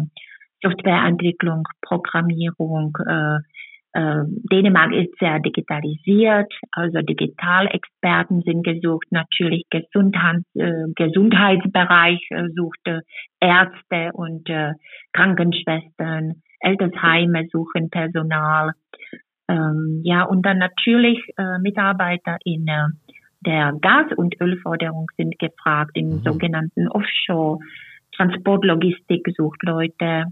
Softwareentwicklung, 0.61 1.63
Programmierung, 1.81 2.97
äh, 3.07 3.37
äh, 3.93 4.23
Dänemark 4.51 4.93
ist 4.93 5.17
sehr 5.19 5.39
digitalisiert, 5.39 6.53
also 6.71 7.01
Digitalexperten 7.01 8.41
sind 8.41 8.63
gesucht, 8.63 9.07
natürlich 9.09 9.63
Gesundheit, 9.71 10.43
äh, 10.53 10.85
Gesundheitsbereich 10.95 12.19
äh, 12.29 12.49
suchte 12.55 13.01
Ärzte 13.39 14.11
und 14.13 14.47
äh, 14.49 14.73
Krankenschwestern, 15.13 16.41
Altersheime 16.61 17.47
suchen 17.51 17.89
Personal, 17.89 18.71
ähm, 19.47 20.01
ja 20.03 20.23
und 20.23 20.45
dann 20.45 20.57
natürlich 20.57 21.19
äh, 21.37 21.59
Mitarbeiter 21.59 22.37
in 22.43 22.67
äh, 22.67 22.87
der 23.41 23.73
Gas- 23.81 24.11
und 24.15 24.35
Ölförderung 24.41 25.07
sind 25.17 25.39
gefragt, 25.39 25.91
im 25.95 26.09
mhm. 26.09 26.21
sogenannten 26.23 26.87
Offshore. 26.89 27.59
Transportlogistik 28.15 29.27
sucht 29.37 29.63
Leute, 29.63 30.25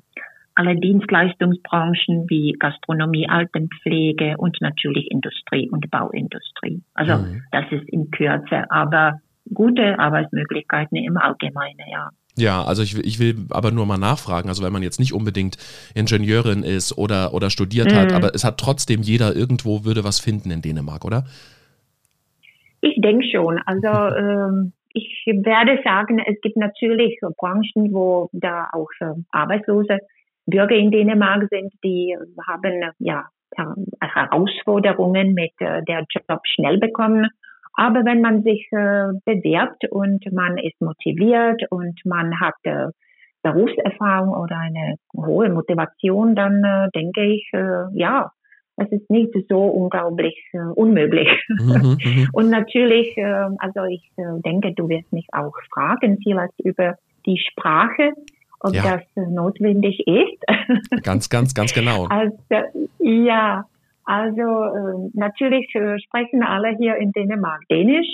alle 0.55 0.75
Dienstleistungsbranchen 0.75 2.25
wie 2.29 2.53
Gastronomie, 2.60 3.29
Altenpflege 3.29 4.36
und 4.38 4.57
natürlich 4.60 5.10
Industrie 5.12 5.69
und 5.69 5.89
Bauindustrie. 5.89 6.81
Also 6.96 7.17
mhm. 7.17 7.43
das 7.51 7.65
ist 7.72 7.88
in 7.89 8.12
Kürze, 8.12 8.69
aber 8.69 9.19
gute 9.53 10.00
Arbeitsmöglichkeiten 10.00 10.98
im 10.98 11.17
Allgemeinen, 11.17 11.88
ja. 11.89 12.10
Ja, 12.38 12.63
also 12.63 12.84
ich, 12.84 12.98
ich 12.98 13.20
will 13.20 13.48
aber 13.50 13.72
nur 13.72 13.86
mal 13.86 13.98
nachfragen, 13.98 14.50
also 14.50 14.63
wenn 14.63 14.74
man 14.74 14.84
jetzt 14.84 15.00
nicht 15.00 15.13
unbedingt 15.13 15.58
Ingenieurin 15.96 16.63
ist 16.63 16.98
oder, 16.98 17.34
oder 17.34 17.50
studiert 17.50 17.91
mhm. 17.91 17.96
hat, 17.96 18.13
aber 18.13 18.36
es 18.36 18.44
hat 18.44 18.60
trotzdem 18.60 19.01
jeder 19.01 19.36
irgendwo 19.36 19.84
würde 19.84 20.03
was 20.03 20.20
finden 20.20 20.51
in 20.51 20.62
Dänemark, 20.62 21.03
oder? 21.03 21.25
Ich 22.82 23.01
denke 23.01 23.25
schon. 23.32 23.60
Also 23.65 23.88
ähm, 24.15 24.74
ich 24.94 25.25
werde 25.25 25.79
sagen, 25.84 26.20
es 26.20 26.39
gibt 26.41 26.58
natürlich 26.58 27.20
Branchen, 27.38 27.94
wo 27.94 28.29
da 28.34 28.70
auch 28.72 28.89
äh, 29.00 29.13
Arbeitslose 29.32 30.00
Bürger 30.46 30.75
in 30.75 30.91
Dänemark 30.91 31.48
sind, 31.50 31.74
die 31.84 32.15
haben 32.48 32.94
ja 33.00 33.25
Herausforderungen 34.00 35.34
mit 35.34 35.51
äh, 35.60 35.84
der 35.84 36.06
Job 36.10 36.41
schnell 36.46 36.77
bekommen. 36.77 37.27
Aber 37.77 38.03
wenn 38.05 38.22
man 38.22 38.41
sich 38.41 38.67
äh, 38.72 39.13
bewerbt 39.24 39.88
und 39.89 40.25
man 40.34 40.57
ist 40.57 40.81
motiviert 40.81 41.62
und 41.69 42.00
man 42.05 42.39
hat 42.39 42.55
äh, 42.63 42.88
Berufserfahrung 43.43 44.34
oder 44.34 44.57
eine 44.57 44.96
hohe 45.15 45.50
Motivation, 45.50 46.36
dann 46.36 46.63
äh, 46.63 46.89
denke 46.96 47.24
ich, 47.24 47.48
äh, 47.53 47.86
ja, 47.93 48.31
es 48.77 48.91
ist 48.91 49.10
nicht 49.12 49.31
so 49.48 49.60
unglaublich 49.63 50.36
äh, 50.53 50.57
unmöglich. 50.57 51.29
Mhm, 51.50 51.98
mhm. 52.03 52.29
und 52.34 52.50
natürlich, 52.50 53.15
äh, 53.15 53.48
also 53.60 53.84
ich 53.88 54.12
denke, 54.17 54.74
du 54.74 54.89
wirst 54.89 55.13
mich 55.13 55.27
auch 55.31 55.53
fragen, 55.72 56.17
vielleicht 56.24 56.60
über 56.63 56.96
die 57.27 57.38
Sprache 57.38 58.13
ob 58.60 58.74
ja. 58.74 58.98
das 58.98 59.27
notwendig 59.29 60.00
ist. 60.07 61.03
Ganz, 61.03 61.29
ganz, 61.29 61.53
ganz 61.53 61.74
genau. 61.74 62.07
Also, 62.10 62.36
ja, 62.98 63.65
also 64.08 64.42
äh, 64.42 65.10
natürlich 65.16 65.68
äh, 65.76 66.00
sprechen 66.00 66.42
alle 66.42 66.78
hier 66.78 66.96
in 66.96 67.12
Dänemark 67.12 67.62
Dänisch, 67.70 68.08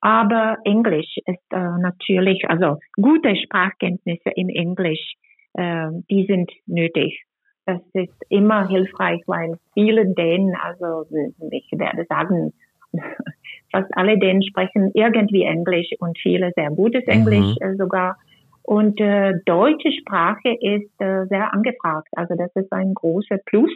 aber 0.00 0.56
Englisch 0.64 1.16
ist 1.26 1.52
äh, 1.52 1.78
natürlich, 1.80 2.42
also 2.48 2.78
gute 3.00 3.36
Sprachkenntnisse 3.36 4.30
im 4.34 4.48
Englisch, 4.48 5.14
äh, 5.54 5.90
die 6.10 6.26
sind 6.26 6.50
nötig. 6.66 7.22
Das 7.66 7.80
ist 7.92 8.14
immer 8.28 8.66
hilfreich, 8.66 9.20
weil 9.26 9.58
viele 9.74 10.12
Dänen, 10.12 10.56
also 10.56 11.06
ich 11.52 11.68
werde 11.70 12.04
sagen, 12.08 12.52
fast 13.70 13.96
alle 13.96 14.18
Dänen 14.18 14.42
sprechen 14.42 14.90
irgendwie 14.94 15.42
Englisch 15.42 15.90
und 16.00 16.18
viele 16.18 16.50
sehr 16.56 16.70
gutes 16.70 17.04
Englisch 17.04 17.54
mhm. 17.60 17.74
Äh, 17.74 17.76
sogar. 17.76 18.16
Und 18.64 19.00
äh, 19.00 19.34
deutsche 19.46 19.92
Sprache 19.92 20.50
ist 20.60 21.00
äh, 21.00 21.26
sehr 21.26 21.54
angefragt. 21.54 22.08
Also 22.16 22.34
das 22.34 22.50
ist 22.56 22.72
ein 22.72 22.92
großer 22.92 23.38
Plus. 23.46 23.70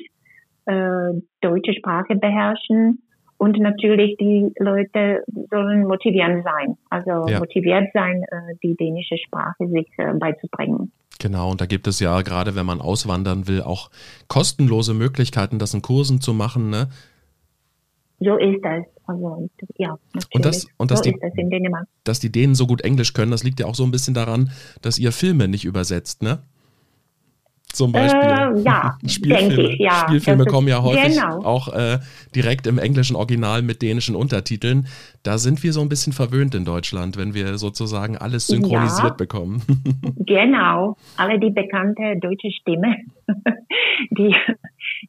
Äh, 0.66 1.20
deutsche 1.40 1.74
Sprache 1.74 2.14
beherrschen. 2.16 3.02
Und 3.36 3.58
natürlich 3.58 4.16
die 4.18 4.52
Leute 4.60 5.24
sollen 5.50 5.88
motivierend 5.88 6.44
sein. 6.44 6.76
Also 6.90 7.26
ja. 7.28 7.40
motiviert 7.40 7.88
sein, 7.92 8.22
äh, 8.30 8.54
die 8.62 8.76
dänische 8.76 9.16
Sprache 9.18 9.66
sich 9.66 9.88
äh, 9.96 10.12
beizubringen. 10.14 10.92
Genau, 11.18 11.50
und 11.50 11.60
da 11.60 11.66
gibt 11.66 11.88
es 11.88 11.98
ja 11.98 12.22
gerade, 12.22 12.54
wenn 12.54 12.66
man 12.66 12.80
auswandern 12.80 13.48
will, 13.48 13.62
auch 13.62 13.90
kostenlose 14.28 14.94
Möglichkeiten, 14.94 15.58
das 15.58 15.74
in 15.74 15.82
Kursen 15.82 16.20
zu 16.20 16.32
machen. 16.32 16.70
Ne? 16.70 16.88
So 18.20 18.36
ist 18.36 18.60
das. 18.62 18.84
Also, 19.06 19.48
ja, 19.76 19.98
und 20.32 20.44
das, 20.44 20.66
und 20.78 20.92
dass, 20.92 21.00
so 21.00 21.10
die, 21.10 21.18
das 21.20 21.32
dass 22.04 22.20
die 22.20 22.30
Dänen 22.30 22.54
so 22.54 22.68
gut 22.68 22.82
Englisch 22.82 23.12
können, 23.14 23.32
das 23.32 23.42
liegt 23.42 23.58
ja 23.58 23.66
auch 23.66 23.74
so 23.74 23.82
ein 23.82 23.90
bisschen 23.90 24.14
daran, 24.14 24.50
dass 24.80 24.98
ihr 24.98 25.10
Filme 25.10 25.48
nicht 25.48 25.64
übersetzt, 25.64 26.22
ne? 26.22 26.44
Zum 27.72 27.92
Beispiel. 27.92 28.20
Äh, 28.20 28.60
ja, 28.62 28.98
Spielfilme, 29.06 29.72
ich, 29.72 29.78
ja. 29.80 30.04
Spielfilme 30.06 30.44
kommen 30.44 30.68
ja 30.68 30.82
häufig 30.82 31.16
genau. 31.16 31.42
auch 31.42 31.72
äh, 31.72 31.98
direkt 32.34 32.66
im 32.66 32.78
englischen 32.78 33.16
Original 33.16 33.62
mit 33.62 33.82
dänischen 33.82 34.14
Untertiteln. 34.14 34.86
Da 35.22 35.38
sind 35.38 35.62
wir 35.62 35.72
so 35.72 35.80
ein 35.80 35.88
bisschen 35.88 36.12
verwöhnt 36.12 36.54
in 36.54 36.64
Deutschland, 36.64 37.16
wenn 37.16 37.34
wir 37.34 37.56
sozusagen 37.58 38.18
alles 38.18 38.46
synchronisiert 38.46 39.10
ja, 39.10 39.14
bekommen. 39.14 39.62
genau, 40.26 40.96
alle 41.16 41.38
die 41.38 41.50
bekannte 41.50 42.16
deutsche 42.20 42.50
Stimme, 42.50 42.96
die 44.10 44.34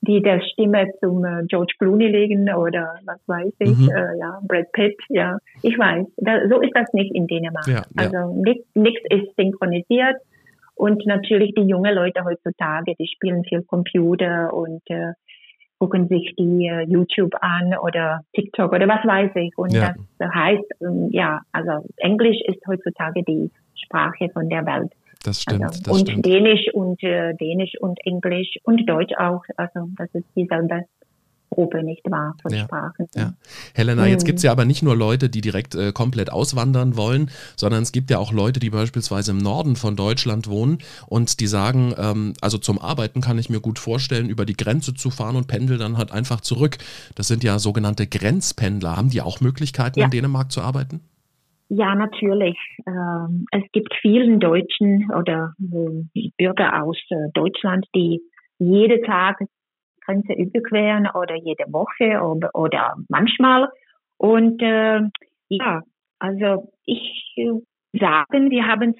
die 0.01 0.21
der 0.21 0.41
Stimme 0.41 0.87
zum 0.99 1.23
äh, 1.23 1.45
George 1.47 1.73
Clooney 1.79 2.07
legen 2.07 2.53
oder 2.53 2.95
was 3.05 3.19
weiß 3.27 3.53
ich, 3.59 3.77
mhm. 3.77 3.89
äh, 3.89 4.19
ja, 4.19 4.39
Brad 4.43 4.71
Pitt, 4.71 4.97
ja, 5.09 5.37
ich 5.61 5.77
weiß. 5.77 6.05
Da, 6.17 6.47
so 6.49 6.61
ist 6.61 6.73
das 6.75 6.91
nicht 6.93 7.13
in 7.13 7.27
Dänemark. 7.27 7.67
Ja, 7.67 7.83
also 7.95 8.41
nichts 8.41 9.01
ist 9.09 9.35
synchronisiert 9.37 10.17
und 10.75 11.05
natürlich 11.05 11.53
die 11.55 11.67
jungen 11.67 11.93
Leute 11.93 12.23
heutzutage, 12.23 12.95
die 12.99 13.07
spielen 13.07 13.43
viel 13.43 13.63
Computer 13.63 14.53
und 14.53 14.81
äh, 14.89 15.13
gucken 15.79 16.07
sich 16.07 16.33
die 16.37 16.67
äh, 16.67 16.85
YouTube 16.87 17.33
an 17.41 17.75
oder 17.81 18.21
TikTok 18.33 18.71
oder 18.71 18.87
was 18.87 19.05
weiß 19.05 19.31
ich. 19.35 19.57
Und 19.57 19.73
ja. 19.73 19.93
das 20.17 20.33
heißt, 20.33 20.63
ähm, 20.81 21.09
ja, 21.11 21.41
also 21.51 21.85
Englisch 21.97 22.37
ist 22.47 22.65
heutzutage 22.67 23.23
die 23.23 23.51
Sprache 23.75 24.29
von 24.33 24.49
der 24.49 24.65
Welt. 24.65 24.93
Das 25.23 25.41
stimmt. 25.41 25.63
Also, 25.63 25.83
das 25.83 25.93
und 25.93 26.09
stimmt. 26.09 26.25
Dänisch 26.25 26.73
und 26.73 27.03
äh, 27.03 27.33
Dänisch 27.35 27.73
und 27.79 27.99
Englisch 28.05 28.55
und 28.63 28.87
Deutsch 28.87 29.13
auch. 29.17 29.43
Also 29.57 29.87
das 29.97 30.09
ist 30.13 30.25
dieselbe 30.35 30.85
Gruppe, 31.53 31.83
nicht 31.83 32.09
wahr, 32.09 32.35
von 32.41 32.51
ja, 32.51 32.63
Sprachen. 32.63 33.07
Ja. 33.15 33.33
Helena, 33.75 34.07
jetzt 34.07 34.25
gibt 34.25 34.37
es 34.37 34.43
ja 34.43 34.51
aber 34.51 34.65
nicht 34.65 34.81
nur 34.81 34.95
Leute, 34.95 35.29
die 35.29 35.41
direkt 35.41 35.75
äh, 35.75 35.91
komplett 35.91 36.31
auswandern 36.31 36.97
wollen, 36.97 37.29
sondern 37.55 37.83
es 37.83 37.91
gibt 37.91 38.09
ja 38.09 38.17
auch 38.17 38.33
Leute, 38.33 38.59
die 38.59 38.71
beispielsweise 38.71 39.31
im 39.31 39.37
Norden 39.37 39.75
von 39.75 39.95
Deutschland 39.95 40.49
wohnen 40.49 40.79
und 41.07 41.39
die 41.39 41.47
sagen, 41.47 41.93
ähm, 41.97 42.33
also 42.41 42.57
zum 42.57 42.79
Arbeiten 42.79 43.21
kann 43.21 43.37
ich 43.37 43.49
mir 43.49 43.59
gut 43.59 43.77
vorstellen, 43.77 44.29
über 44.29 44.45
die 44.45 44.57
Grenze 44.57 44.95
zu 44.95 45.11
fahren 45.11 45.35
und 45.35 45.47
pendel 45.47 45.77
dann 45.77 45.97
halt 45.97 46.11
einfach 46.11 46.41
zurück. 46.41 46.77
Das 47.15 47.27
sind 47.27 47.43
ja 47.43 47.59
sogenannte 47.59 48.07
Grenzpendler. 48.07 48.97
Haben 48.97 49.09
die 49.09 49.21
auch 49.21 49.39
Möglichkeiten, 49.39 49.99
ja. 49.99 50.05
in 50.05 50.11
Dänemark 50.11 50.51
zu 50.51 50.61
arbeiten? 50.61 51.01
Ja, 51.69 51.95
natürlich. 51.95 52.57
Ähm, 52.87 53.45
es 53.51 53.63
gibt 53.71 53.93
vielen 54.01 54.39
Deutschen 54.39 55.09
oder 55.11 55.53
äh, 55.59 56.29
Bürger 56.37 56.83
aus 56.83 56.97
äh, 57.09 57.29
Deutschland, 57.33 57.85
die 57.95 58.21
jeden 58.59 59.03
Tag 59.03 59.39
Grenze 60.05 60.33
überqueren 60.33 61.07
oder 61.13 61.35
jede 61.35 61.65
Woche 61.71 62.21
oder, 62.21 62.49
oder 62.53 62.95
manchmal. 63.09 63.69
Und 64.17 64.61
äh, 64.61 65.01
ja, 65.49 65.81
also 66.19 66.71
ich 66.85 67.35
sagen, 67.93 68.49
wir 68.49 68.67
haben 68.67 68.95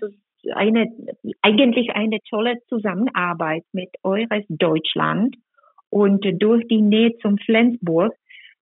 eine, 0.53 0.87
eigentlich 1.41 1.91
eine 1.91 2.19
tolle 2.29 2.57
Zusammenarbeit 2.67 3.63
mit 3.71 3.89
Eures 4.03 4.45
Deutschland. 4.49 5.35
Und 5.89 6.25
durch 6.41 6.67
die 6.67 6.81
Nähe 6.81 7.15
zum 7.21 7.37
Flensburg 7.37 8.13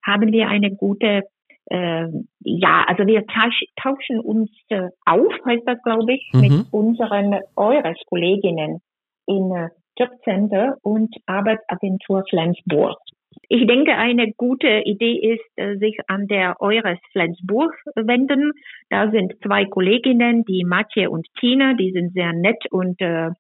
haben 0.05 0.33
wir 0.33 0.49
eine 0.49 0.75
gute 0.75 1.23
äh, 1.71 2.09
ja, 2.41 2.85
also 2.89 3.07
wir 3.07 3.25
tauschen 3.27 4.19
uns 4.19 4.51
äh, 4.71 4.89
auf, 5.07 5.33
heißt 5.47 5.63
das, 5.67 5.81
glaube 5.85 6.15
ich, 6.15 6.29
mhm. 6.33 6.41
mit 6.41 6.67
unseren 6.73 7.41
Eures-Kolleginnen 7.55 8.81
in 9.27 9.55
äh, 9.55 9.69
Jobcenter 9.99 10.77
und 10.83 11.15
Arbeitsagentur 11.27 12.25
Flensburg. 12.29 12.99
Ich 13.49 13.67
denke, 13.67 13.95
eine 13.97 14.33
gute 14.37 14.83
Idee 14.85 15.35
ist, 15.35 15.45
äh, 15.57 15.77
sich 15.77 15.99
an 16.07 16.27
der 16.27 16.61
Eures 16.61 16.99
Flensburg 17.13 17.73
wenden. 17.97 18.53
Da 18.91 19.11
sind 19.11 19.35
zwei 19.43 19.65
Kolleginnen, 19.65 20.45
die 20.45 20.65
Matje 20.65 21.11
und 21.11 21.27
Tina, 21.39 21.75
die 21.75 21.91
sind 21.93 22.13
sehr 22.13 22.33
nett 22.33 22.65
und 22.71 23.01
äh, 23.01 23.31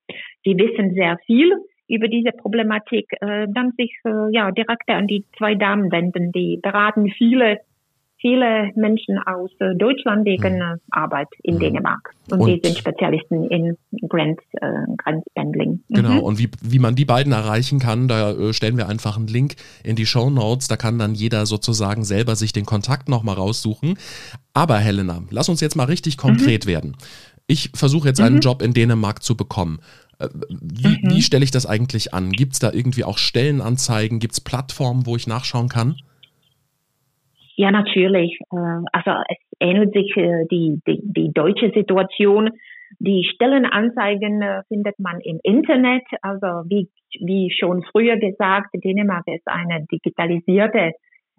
die 0.44 0.56
wissen 0.56 0.94
sehr 0.94 1.16
viel 1.26 1.52
über 1.88 2.08
diese 2.08 2.32
Problematik. 2.32 3.06
Äh, 3.20 3.46
dann 3.50 3.72
sich 3.76 3.92
äh, 4.04 4.32
ja 4.32 4.50
direkt 4.52 4.88
an 4.88 5.06
die 5.06 5.24
zwei 5.36 5.54
Damen 5.54 5.90
wenden, 5.92 6.32
die 6.32 6.58
beraten 6.62 7.08
viele 7.16 7.58
viele 8.20 8.70
Menschen 8.76 9.18
aus 9.18 9.50
äh, 9.60 9.74
Deutschland 9.76 10.24
wegen 10.24 10.58
mhm. 10.58 10.80
Arbeit 10.90 11.28
in 11.42 11.54
mhm. 11.54 11.60
Dänemark. 11.60 12.10
Und, 12.30 12.40
und, 12.40 12.48
die 12.48 12.60
sind 12.62 12.78
Spezialisten 12.78 13.44
in 13.44 13.76
Grenz, 14.08 14.38
äh, 14.60 14.66
Grenzbandling. 14.98 15.82
Mhm. 15.88 15.94
Genau, 15.94 16.20
und 16.20 16.38
wie, 16.38 16.48
wie 16.62 16.78
man 16.78 16.94
die 16.94 17.04
beiden 17.04 17.32
erreichen 17.32 17.78
kann, 17.78 18.08
da 18.08 18.32
äh, 18.32 18.52
stellen 18.52 18.76
wir 18.76 18.88
einfach 18.88 19.16
einen 19.16 19.26
Link 19.26 19.54
in 19.82 19.96
die 19.96 20.06
Show 20.06 20.30
Notes. 20.30 20.68
Da 20.68 20.76
kann 20.76 20.98
dann 20.98 21.14
jeder 21.14 21.46
sozusagen 21.46 22.04
selber 22.04 22.36
sich 22.36 22.52
den 22.52 22.66
Kontakt 22.66 23.08
nochmal 23.08 23.36
raussuchen. 23.36 23.94
Aber 24.52 24.76
Helena, 24.76 25.22
lass 25.30 25.48
uns 25.48 25.60
jetzt 25.60 25.76
mal 25.76 25.84
richtig 25.84 26.16
mhm. 26.16 26.20
konkret 26.20 26.66
werden. 26.66 26.96
Ich 27.46 27.70
versuche 27.74 28.08
jetzt 28.08 28.20
einen 28.20 28.36
mhm. 28.36 28.42
Job 28.42 28.62
in 28.62 28.74
Dänemark 28.74 29.22
zu 29.22 29.36
bekommen. 29.36 29.80
Wie, 30.50 30.98
wie 31.02 31.22
stelle 31.22 31.44
ich 31.44 31.50
das 31.50 31.64
eigentlich 31.64 32.12
an? 32.12 32.30
Gibt 32.30 32.52
es 32.52 32.58
da 32.58 32.70
irgendwie 32.72 33.04
auch 33.04 33.16
Stellenanzeigen? 33.16 34.18
Gibt 34.18 34.34
es 34.34 34.40
Plattformen, 34.42 35.06
wo 35.06 35.16
ich 35.16 35.26
nachschauen 35.26 35.70
kann? 35.70 35.96
Ja, 37.60 37.70
natürlich. 37.70 38.38
Äh, 38.50 38.84
also 38.90 39.10
es 39.28 39.36
ähnelt 39.60 39.92
sich 39.92 40.16
äh, 40.16 40.46
die, 40.50 40.80
die, 40.86 41.00
die 41.02 41.30
deutsche 41.30 41.70
Situation. 41.72 42.48
Die 43.00 43.28
Stellenanzeigen 43.34 44.40
äh, 44.40 44.62
findet 44.68 44.98
man 44.98 45.20
im 45.20 45.40
Internet. 45.42 46.04
Also 46.22 46.46
wie, 46.70 46.88
wie 47.20 47.50
schon 47.50 47.82
früher 47.92 48.16
gesagt, 48.16 48.68
Dänemark 48.72 49.24
ist 49.26 49.46
ein 49.46 49.86
digitalisierte 49.92 50.92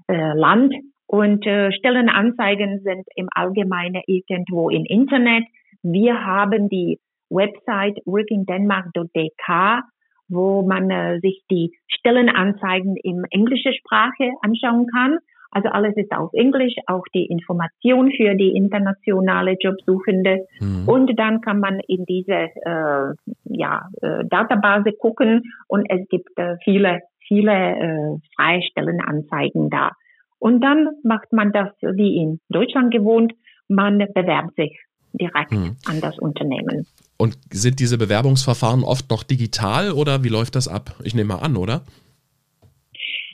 Land 0.08 0.74
und 1.08 1.44
Stellenanzeigen 1.44 2.82
sind 2.82 3.08
im 3.16 3.30
Allgemeinen 3.34 4.02
irgendwo 4.08 4.70
im 4.70 4.84
Internet. 4.84 5.46
Wir 5.84 6.26
haben 6.26 6.68
die 6.68 7.00
Website 7.30 7.98
workingdenmark.dk, 8.06 9.84
wo 10.28 10.64
man 10.64 11.22
sich 11.22 11.44
die 11.50 11.72
Stellenanzeigen 11.88 12.98
in 12.98 13.24
englischer 13.30 13.74
Sprache 13.74 14.32
anschauen 14.42 14.88
kann. 14.88 15.20
Also 15.52 15.70
alles 15.70 15.96
ist 15.98 16.12
auf 16.12 16.32
Englisch, 16.34 16.74
auch 16.88 17.04
die 17.14 17.26
Information 17.26 18.12
für 18.16 18.36
die 18.36 18.56
internationale 18.56 19.58
Jobsuchende. 19.60 20.48
Mhm. 20.60 20.88
Und 20.88 21.20
dann 21.20 21.42
kann 21.42 21.60
man 21.60 21.80
in 21.88 22.06
diese 22.06 22.50
äh, 22.64 23.14
ja, 23.46 23.90
äh, 24.02 24.24
Database 24.30 24.94
gucken 24.94 25.44
und 25.68 25.86
es 25.90 26.08
gibt 26.08 26.38
äh, 26.38 26.56
viele, 26.64 27.02
viele 27.28 27.52
äh, 27.52 28.18
Freistellenanzeigen 28.36 29.70
da. 29.70 29.92
Und 30.40 30.62
dann 30.62 30.90
macht 31.04 31.34
man 31.34 31.52
das 31.52 31.70
wie 31.82 32.18
in 32.18 32.40
Deutschland 32.50 32.92
gewohnt. 32.92 33.34
Man 33.68 34.00
bewerbt 34.00 34.56
sich 34.56 34.80
direkt 35.14 35.52
mhm. 35.52 35.76
an 35.86 36.02
das 36.02 36.18
Unternehmen. 36.18 36.88
Und 37.18 37.38
sind 37.52 37.80
diese 37.80 37.98
Bewerbungsverfahren 37.98 38.84
oft 38.84 39.10
noch 39.12 39.24
digital 39.24 39.92
oder 39.92 40.24
wie 40.24 40.30
läuft 40.30 40.56
das 40.56 40.68
ab? 40.68 40.96
Ich 41.04 41.14
nehme 41.14 41.36
mal 41.36 41.40
an, 41.40 41.58
oder? 41.58 41.82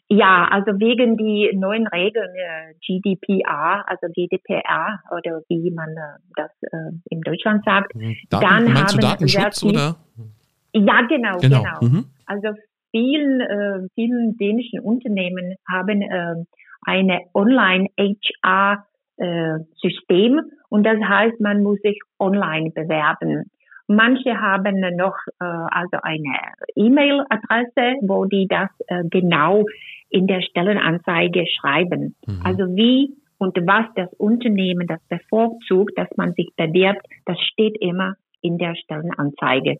Ja, 0.09 0.47
also 0.49 0.79
wegen 0.79 1.17
die 1.17 1.51
neuen 1.53 1.85
Regeln 1.87 2.33
äh, 2.35 2.73
GDPR, 2.79 3.83
also 3.87 4.07
GDPR 4.13 5.01
oder 5.11 5.41
wie 5.49 5.69
man 5.71 5.89
äh, 5.89 6.19
das 6.35 6.51
äh, 6.61 6.95
in 7.09 7.21
Deutschland 7.21 7.65
sagt, 7.65 7.93
mhm. 7.93 8.15
Daten, 8.29 8.45
dann 8.45 8.73
haben 8.73 8.99
Datenschutz 8.99 9.59
viel, 9.59 9.71
oder? 9.71 9.97
Ja, 10.73 11.01
genau, 11.01 11.37
genau. 11.39 11.61
genau. 11.61 11.81
Mhm. 11.81 12.05
Also 12.25 12.49
vielen, 12.91 13.41
äh, 13.41 13.87
vielen 13.95 14.37
dänischen 14.37 14.79
Unternehmen 14.79 15.55
haben 15.69 16.01
äh, 16.01 16.35
eine 16.83 17.21
Online 17.33 17.87
HR 17.97 18.85
äh, 19.17 19.59
System 19.81 20.39
und 20.69 20.85
das 20.85 20.99
heißt, 21.01 21.41
man 21.41 21.63
muss 21.63 21.79
sich 21.81 21.99
online 22.17 22.71
bewerben. 22.71 23.51
Manche 23.87 24.39
haben 24.39 24.79
noch 24.95 25.15
äh, 25.39 25.45
also 25.45 25.97
eine 26.03 26.37
E-Mail-Adresse, 26.75 27.99
wo 28.01 28.25
die 28.25 28.47
das 28.47 28.69
äh, 28.87 29.03
genau 29.09 29.63
in 30.09 30.27
der 30.27 30.41
Stellenanzeige 30.41 31.45
schreiben. 31.47 32.15
Mhm. 32.25 32.41
Also 32.43 32.63
wie 32.75 33.13
und 33.37 33.55
was 33.57 33.85
das 33.95 34.09
Unternehmen 34.17 34.87
das 34.87 34.99
bevorzugt, 35.09 35.97
dass 35.97 36.07
man 36.15 36.33
sich 36.33 36.49
bewirbt, 36.55 37.05
das 37.25 37.39
steht 37.39 37.77
immer 37.79 38.15
in 38.41 38.57
der 38.57 38.75
Stellenanzeige. 38.75 39.77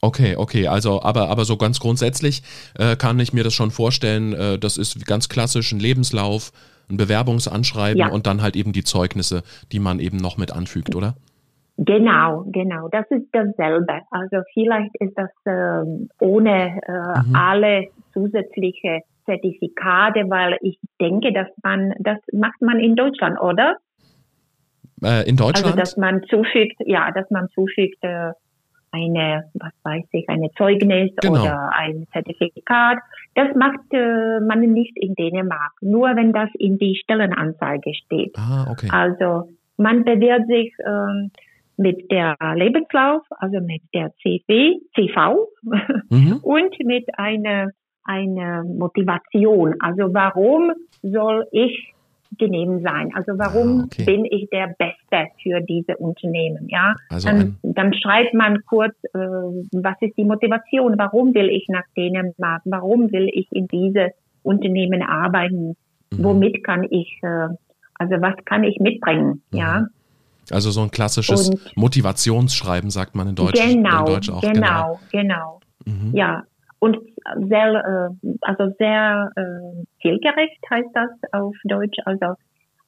Okay, 0.00 0.36
okay, 0.36 0.66
also 0.66 1.02
aber, 1.02 1.28
aber 1.28 1.44
so 1.44 1.56
ganz 1.56 1.80
grundsätzlich 1.80 2.42
äh, 2.78 2.96
kann 2.96 3.18
ich 3.20 3.32
mir 3.32 3.44
das 3.44 3.54
schon 3.54 3.70
vorstellen, 3.70 4.32
äh, 4.32 4.58
das 4.58 4.76
ist 4.76 5.06
ganz 5.06 5.28
klassisch 5.28 5.72
ein 5.72 5.80
Lebenslauf, 5.80 6.52
ein 6.90 6.96
Bewerbungsanschreiben 6.96 7.98
ja. 7.98 8.08
und 8.08 8.26
dann 8.26 8.42
halt 8.42 8.56
eben 8.56 8.72
die 8.72 8.84
Zeugnisse, 8.84 9.42
die 9.72 9.78
man 9.78 10.00
eben 10.00 10.18
noch 10.18 10.36
mit 10.36 10.52
anfügt, 10.52 10.94
oder? 10.94 11.14
Genau, 11.76 12.44
genau, 12.48 12.88
das 12.88 13.04
ist 13.10 13.26
dasselbe. 13.32 14.00
Also 14.10 14.42
vielleicht 14.52 14.94
ist 15.00 15.14
das 15.16 15.30
äh, 15.44 15.84
ohne 16.20 16.80
mhm. 17.26 17.34
alle 17.34 17.88
zusätzliche 18.12 19.00
Zertifikate, 19.24 20.28
weil 20.28 20.58
ich 20.60 20.78
denke, 21.00 21.32
dass 21.32 21.48
man, 21.62 21.94
das 21.98 22.18
macht 22.32 22.60
man 22.60 22.78
in 22.78 22.96
Deutschland, 22.96 23.40
oder? 23.40 23.76
Äh, 25.02 25.28
in 25.28 25.36
Deutschland? 25.36 25.66
Also, 25.66 25.76
dass 25.76 25.96
man 25.96 26.22
zufügt, 26.24 26.76
ja, 26.86 27.10
dass 27.10 27.30
man 27.30 27.48
zufügt 27.50 28.02
äh, 28.02 28.32
eine, 28.92 29.50
was 29.54 29.72
weiß 29.82 30.04
ich, 30.12 30.28
eine 30.28 30.50
Zeugnis 30.56 31.10
genau. 31.20 31.42
oder 31.42 31.70
ein 31.74 32.06
Zertifikat. 32.12 32.98
Das 33.34 33.54
macht 33.56 33.92
äh, 33.92 34.40
man 34.40 34.60
nicht 34.60 34.96
in 34.96 35.14
Dänemark, 35.14 35.72
nur 35.80 36.14
wenn 36.16 36.32
das 36.32 36.48
in 36.58 36.78
die 36.78 36.96
Stellenanzeige 37.02 37.92
steht. 37.94 38.34
Ah, 38.36 38.66
okay. 38.70 38.88
Also, 38.90 39.48
man 39.76 40.04
bewirbt 40.04 40.46
sich, 40.46 40.72
äh, 40.78 41.28
mit 41.76 42.10
der 42.10 42.36
Lebenslauf, 42.54 43.22
also 43.30 43.60
mit 43.60 43.82
der 43.92 44.12
CV, 44.22 44.80
CV 44.94 45.48
mhm. 46.10 46.36
und 46.42 46.74
mit 46.84 47.06
einer 47.18 47.70
eine 48.04 48.64
Motivation. 48.64 49.74
Also 49.80 50.12
warum 50.12 50.72
soll 51.02 51.46
ich 51.52 51.94
genehm 52.38 52.82
sein? 52.82 53.10
Also 53.14 53.32
warum 53.36 53.80
ah, 53.80 53.84
okay. 53.84 54.04
bin 54.04 54.24
ich 54.24 54.48
der 54.50 54.74
Beste 54.78 55.30
für 55.42 55.60
diese 55.60 55.96
Unternehmen? 55.96 56.68
Ja, 56.68 56.94
also 57.08 57.28
dann, 57.28 57.58
dann 57.62 57.94
schreibt 57.94 58.34
man 58.34 58.64
kurz, 58.66 58.94
äh, 59.12 59.18
was 59.18 59.96
ist 60.00 60.16
die 60.16 60.24
Motivation? 60.24 60.94
Warum 60.98 61.34
will 61.34 61.48
ich 61.48 61.66
nach 61.68 61.84
Dänemark? 61.96 62.62
Warum 62.64 63.12
will 63.12 63.28
ich 63.32 63.50
in 63.52 63.68
diese 63.68 64.10
Unternehmen 64.42 65.02
arbeiten? 65.02 65.76
Mhm. 66.10 66.24
Womit 66.24 66.64
kann 66.64 66.84
ich, 66.90 67.18
äh, 67.22 67.48
also 67.94 68.14
was 68.20 68.34
kann 68.44 68.64
ich 68.64 68.78
mitbringen? 68.80 69.42
Mhm. 69.50 69.58
Ja. 69.58 69.86
Also 70.50 70.70
so 70.70 70.82
ein 70.82 70.90
klassisches 70.90 71.48
und, 71.48 71.76
Motivationsschreiben, 71.76 72.90
sagt 72.90 73.14
man 73.14 73.28
in 73.28 73.34
Deutsch. 73.34 73.58
Genau, 73.58 74.00
in 74.00 74.04
Deutsch 74.04 74.30
auch, 74.30 74.42
genau, 74.42 75.00
genau. 75.10 75.60
genau. 75.86 76.00
Mhm. 76.08 76.14
Ja, 76.14 76.42
und 76.84 76.98
sehr, 77.48 78.10
äh, 78.22 78.28
also 78.42 78.74
sehr 78.78 79.30
äh, 79.36 79.84
zielgerecht 80.02 80.60
heißt 80.68 80.90
das 80.92 81.08
auf 81.32 81.56
Deutsch, 81.64 81.96
also 82.04 82.34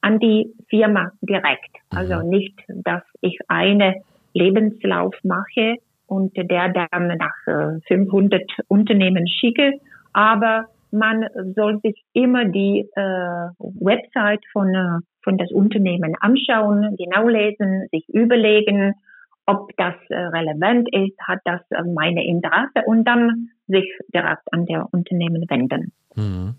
an 0.02 0.18
die 0.18 0.52
Firma 0.68 1.12
direkt. 1.22 1.74
Also 1.88 2.16
mhm. 2.16 2.28
nicht, 2.28 2.58
dass 2.68 3.02
ich 3.22 3.38
eine 3.48 4.02
Lebenslauf 4.34 5.14
mache 5.22 5.76
und 6.06 6.36
der 6.36 6.68
dann 6.74 7.16
nach 7.16 7.46
äh, 7.46 7.80
500 7.88 8.42
Unternehmen 8.68 9.26
schicke, 9.26 9.80
aber 10.12 10.66
man 10.90 11.24
soll 11.54 11.80
sich 11.80 12.04
immer 12.12 12.44
die 12.44 12.80
äh, 12.96 13.48
Website 13.80 14.44
von, 14.52 14.74
äh, 14.74 14.98
von 15.22 15.38
das 15.38 15.50
Unternehmen 15.52 16.14
anschauen, 16.20 16.96
genau 16.98 17.28
lesen, 17.28 17.88
sich 17.90 18.06
überlegen, 18.10 18.92
ob 19.46 19.74
das 19.78 19.94
äh, 20.10 20.16
relevant 20.16 20.86
ist, 20.92 21.18
hat 21.26 21.38
das 21.44 21.62
äh, 21.70 21.82
meine 21.82 22.26
Interesse 22.26 22.84
und 22.84 23.04
dann 23.04 23.48
sich 23.66 23.86
direkt 24.12 24.52
an 24.52 24.66
der 24.66 24.86
Unternehmen 24.92 25.44
wenden. 25.48 25.92
Mhm. 26.14 26.54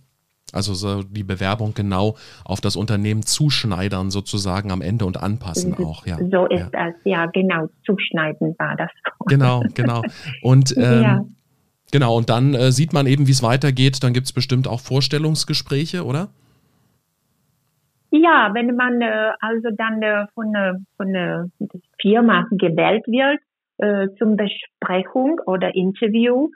Also 0.53 0.73
so 0.73 1.03
die 1.03 1.23
Bewerbung 1.23 1.73
genau 1.73 2.15
auf 2.45 2.61
das 2.61 2.77
Unternehmen 2.77 3.23
zuschneidern 3.23 4.11
sozusagen 4.11 4.71
am 4.71 4.81
Ende 4.81 5.05
und 5.05 5.21
anpassen 5.21 5.73
auch, 5.73 6.05
ja. 6.05 6.17
So 6.31 6.45
ist 6.45 6.69
ja. 6.73 6.87
es, 6.87 6.95
ja, 7.03 7.25
genau, 7.25 7.67
zuschneiden 7.85 8.55
war 8.57 8.77
das. 8.77 8.89
Genau, 9.25 9.61
genau. 9.73 10.01
Und 10.41 10.73
ähm, 10.77 11.03
ja. 11.03 11.25
genau, 11.91 12.15
und 12.15 12.29
dann 12.29 12.53
äh, 12.53 12.71
sieht 12.71 12.93
man 12.93 13.07
eben, 13.07 13.27
wie 13.27 13.31
es 13.31 13.43
weitergeht, 13.43 14.01
dann 14.03 14.13
gibt 14.13 14.27
es 14.27 14.31
bestimmt 14.31 14.69
auch 14.69 14.79
Vorstellungsgespräche, 14.79 16.05
oder? 16.05 16.29
Ja, 18.11 18.51
wenn 18.53 18.73
man 18.75 19.01
äh, 19.01 19.33
also 19.41 19.67
dann 19.77 20.01
äh, 20.01 20.27
von, 20.33 20.55
äh, 20.55 20.73
von 20.95 21.13
äh, 21.13 21.43
der 21.59 21.81
Firma 21.99 22.47
gewählt 22.51 23.05
wird 23.07 23.39
äh, 23.79 24.07
zum 24.17 24.37
Besprechung 24.37 25.41
oder 25.45 25.75
Interview, 25.75 26.49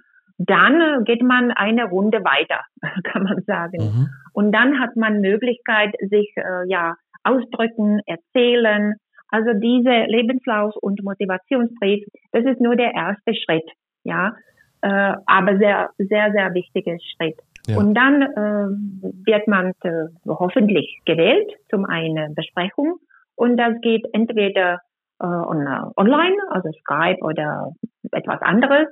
dann 0.48 0.82
äh, 0.82 1.04
geht 1.04 1.22
man 1.22 1.52
eine 1.52 1.86
Runde 1.86 2.20
weiter, 2.24 2.62
kann 3.04 3.24
man 3.24 3.42
sagen. 3.44 3.78
Mhm. 3.78 4.10
Und 4.34 4.52
dann 4.52 4.80
hat 4.80 4.96
man 4.96 5.22
Möglichkeit, 5.22 5.94
sich 6.10 6.32
äh, 6.36 6.68
ja 6.68 6.96
ausdrücken, 7.24 8.00
erzählen. 8.06 8.96
Also 9.30 9.54
diese 9.54 10.06
Lebenslauf- 10.08 10.76
und 10.82 11.04
Motivationsbrief, 11.04 12.06
das 12.32 12.46
ist 12.46 12.60
nur 12.60 12.76
der 12.76 12.94
erste 12.94 13.34
Schritt, 13.36 13.70
ja, 14.04 14.34
äh, 14.82 15.14
aber 15.26 15.58
sehr, 15.58 15.90
sehr, 15.98 16.32
sehr 16.32 16.54
wichtiger 16.54 16.98
Schritt. 17.00 17.38
Ja. 17.68 17.78
Und 17.78 17.94
dann 17.94 18.22
äh, 18.24 19.06
wird 19.26 19.48
man 19.48 19.74
äh, 19.84 20.08
hoffentlich 20.28 21.00
gewählt 21.06 21.52
zum 21.70 21.86
eine 21.86 22.30
Besprechung 22.36 22.96
und 23.36 23.58
das 23.58 23.80
geht 23.82 24.06
entweder 24.14 24.80
äh, 25.20 25.26
online, 25.26 26.36
also 26.50 26.72
Skype 26.72 27.20
oder 27.22 27.72
etwas 28.12 28.42
anderes 28.42 28.88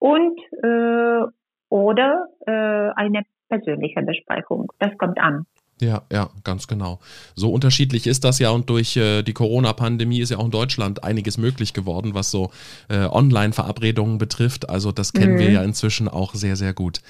und 0.00 0.38
äh, 0.64 1.30
oder 1.68 2.26
äh, 2.46 2.50
eine 2.96 3.22
persönliche 3.48 4.02
Besprechung. 4.02 4.72
Das 4.80 4.90
kommt 4.98 5.18
an. 5.20 5.46
Ja, 5.80 6.02
ja, 6.12 6.28
ganz 6.44 6.66
genau. 6.66 6.98
So 7.34 7.50
unterschiedlich 7.50 8.06
ist 8.06 8.24
das 8.24 8.38
ja 8.38 8.50
und 8.50 8.68
durch 8.68 8.96
äh, 8.96 9.22
die 9.22 9.32
Corona-Pandemie 9.32 10.20
ist 10.20 10.30
ja 10.30 10.38
auch 10.38 10.44
in 10.44 10.50
Deutschland 10.50 11.04
einiges 11.04 11.38
möglich 11.38 11.72
geworden, 11.72 12.12
was 12.12 12.30
so 12.30 12.50
äh, 12.88 13.06
Online-Verabredungen 13.06 14.18
betrifft. 14.18 14.68
Also 14.68 14.92
das 14.92 15.12
kennen 15.12 15.34
mhm. 15.34 15.38
wir 15.38 15.50
ja 15.50 15.62
inzwischen 15.62 16.08
auch 16.08 16.34
sehr, 16.34 16.56
sehr 16.56 16.74
gut. 16.74 17.00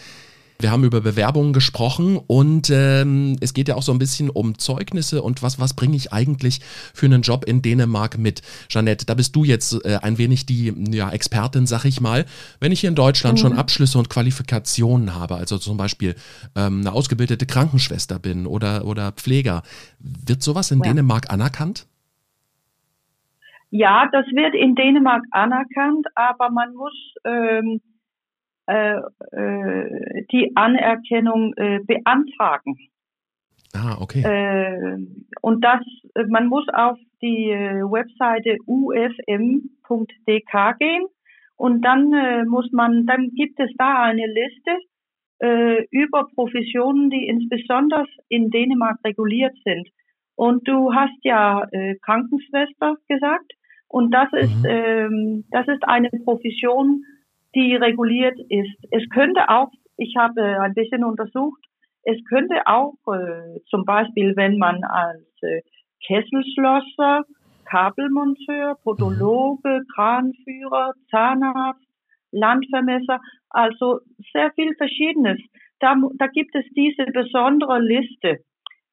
Wir 0.61 0.71
haben 0.71 0.85
über 0.85 1.01
Bewerbungen 1.01 1.55
gesprochen 1.55 2.19
und 2.27 2.69
ähm, 2.71 3.37
es 3.41 3.55
geht 3.55 3.69
ja 3.69 3.77
auch 3.77 3.83
so 3.83 3.93
ein 3.93 3.99
bisschen 3.99 4.29
um 4.29 4.59
Zeugnisse 4.59 5.23
und 5.23 5.43
was, 5.43 5.59
was 5.59 5.75
bringe 5.75 5.97
ich 5.97 6.13
eigentlich 6.13 6.61
für 6.93 7.07
einen 7.07 7.23
Job 7.23 7.47
in 7.47 7.63
Dänemark 7.63 8.19
mit. 8.19 8.43
Jeanette, 8.69 9.07
da 9.07 9.15
bist 9.15 9.35
du 9.35 9.45
jetzt 9.45 9.85
äh, 9.87 9.99
ein 10.03 10.19
wenig 10.19 10.45
die 10.45 10.75
ja, 10.91 11.11
Expertin, 11.11 11.67
sag 11.67 11.87
ich 11.87 12.03
mal. 12.03 12.27
Wenn 12.61 12.73
ich 12.73 12.81
hier 12.81 12.91
in 12.91 12.95
Deutschland 12.95 13.39
mhm. 13.39 13.41
schon 13.41 13.53
Abschlüsse 13.55 13.99
und 13.99 14.11
Qualifikationen 14.11 15.15
habe, 15.15 15.37
also 15.37 15.57
zum 15.57 15.79
Beispiel 15.79 16.15
ähm, 16.55 16.81
eine 16.81 16.93
ausgebildete 16.93 17.47
Krankenschwester 17.47 18.19
bin 18.19 18.47
oder, 18.47 18.85
oder 18.85 19.13
Pfleger, 19.13 19.63
wird 19.99 20.43
sowas 20.43 20.71
in 20.71 20.81
ja. 20.81 20.91
Dänemark 20.91 21.33
anerkannt? 21.33 21.87
Ja, 23.71 24.09
das 24.13 24.27
wird 24.27 24.55
in 24.55 24.75
Dänemark 24.75 25.23
anerkannt, 25.31 26.07
aber 26.17 26.51
man 26.51 26.75
muss 26.75 26.93
ähm, 27.25 27.25
äh, 27.25 27.77
äh, 27.77 28.00
die 30.33 30.53
Anerkennung 30.55 31.55
äh, 31.57 31.81
beantragen. 31.81 32.77
Ah, 33.73 33.97
okay. 34.01 34.23
Äh, 34.23 34.99
und 35.43 35.65
das, 35.65 35.81
man 36.29 36.47
muss 36.49 36.67
auf 36.73 36.99
die 37.23 37.51
äh, 37.51 37.83
Webseite 37.83 38.57
ufm.dk 38.67 39.19
gehen 40.79 41.07
und 41.57 41.83
dann 41.83 42.13
äh, 42.13 42.45
muss 42.45 42.71
man, 42.73 43.07
dann 43.07 43.31
gibt 43.35 43.61
es 43.61 43.71
da 43.79 44.03
eine 44.03 44.27
Liste 44.27 44.79
äh, 45.41 45.85
über 45.91 46.27
Professionen, 46.35 47.11
die 47.11 47.29
insbesondere 47.29 48.07
in 48.29 48.51
Dänemark 48.51 48.99
reguliert 49.05 49.57
sind. 49.65 49.89
Und 50.35 50.67
du 50.67 50.95
hast 50.95 51.19
ja 51.23 51.67
äh, 51.71 51.97
Krankenschwester 51.97 52.97
gesagt 53.09 53.53
und 53.89 54.11
das 54.13 54.33
ist, 54.33 54.63
mhm. 54.63 54.69
ähm, 54.69 55.45
das 55.51 55.69
ist 55.69 55.85
eine 55.85 56.09
Profession, 56.25 57.05
die 57.55 57.75
reguliert 57.75 58.39
ist. 58.49 58.77
Es 58.91 59.09
könnte 59.11 59.49
auch, 59.49 59.71
ich 59.97 60.15
habe 60.17 60.61
ein 60.61 60.75
bisschen 60.75 61.05
untersucht, 61.05 61.61
es 62.03 62.19
könnte 62.29 62.67
auch 62.67 62.95
äh, 63.13 63.61
zum 63.69 63.85
Beispiel, 63.85 64.35
wenn 64.37 64.57
man 64.57 64.83
als 64.85 65.27
äh, 65.43 65.61
Kesselschlosser, 66.07 67.25
Kabelmonteur, 67.67 68.77
Podologe, 68.83 69.83
Kranführer, 69.95 70.93
Zahnarzt, 71.11 71.87
Landvermesser, 72.33 73.21
also 73.51 74.01
sehr 74.33 74.51
viel 74.53 74.75
Verschiedenes. 74.77 75.39
Da, 75.79 75.95
da 76.19 76.27
gibt 76.29 76.55
es 76.55 76.65
diese 76.75 77.05
besondere 77.13 77.81
Liste, 77.81 78.39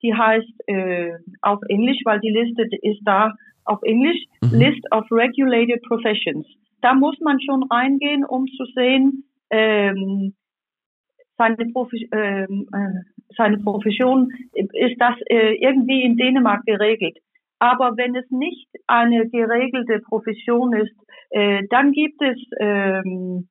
die 0.01 0.13
heißt 0.13 0.67
äh, 0.67 1.13
auf 1.41 1.59
Englisch, 1.69 1.99
weil 2.03 2.19
die 2.19 2.31
Liste 2.31 2.67
ist 2.81 3.01
da 3.03 3.33
auf 3.67 3.81
Englisch, 3.83 4.23
mhm. 4.41 4.59
List 4.59 4.91
of 4.91 5.05
Regulated 5.11 5.81
Professions 5.83 6.47
da 6.81 6.93
muss 6.93 7.19
man 7.19 7.39
schon 7.41 7.63
reingehen, 7.63 8.25
um 8.25 8.47
zu 8.47 8.65
sehen, 8.75 9.23
ähm, 9.49 10.33
seine, 11.37 11.71
Profi 11.71 12.07
ähm, 12.11 12.67
äh, 12.73 13.25
seine 13.35 13.57
Profession, 13.59 14.31
ist 14.53 14.99
das 14.99 15.15
äh, 15.29 15.55
irgendwie 15.55 16.03
in 16.03 16.17
Dänemark 16.17 16.65
geregelt. 16.65 17.17
Aber 17.59 17.97
wenn 17.97 18.15
es 18.15 18.29
nicht 18.29 18.67
eine 18.87 19.27
geregelte 19.29 19.99
Profession 19.99 20.73
ist, 20.73 20.93
äh, 21.31 21.63
dann 21.69 21.91
gibt 21.91 22.21
es 22.21 22.37
ähm, 22.59 23.47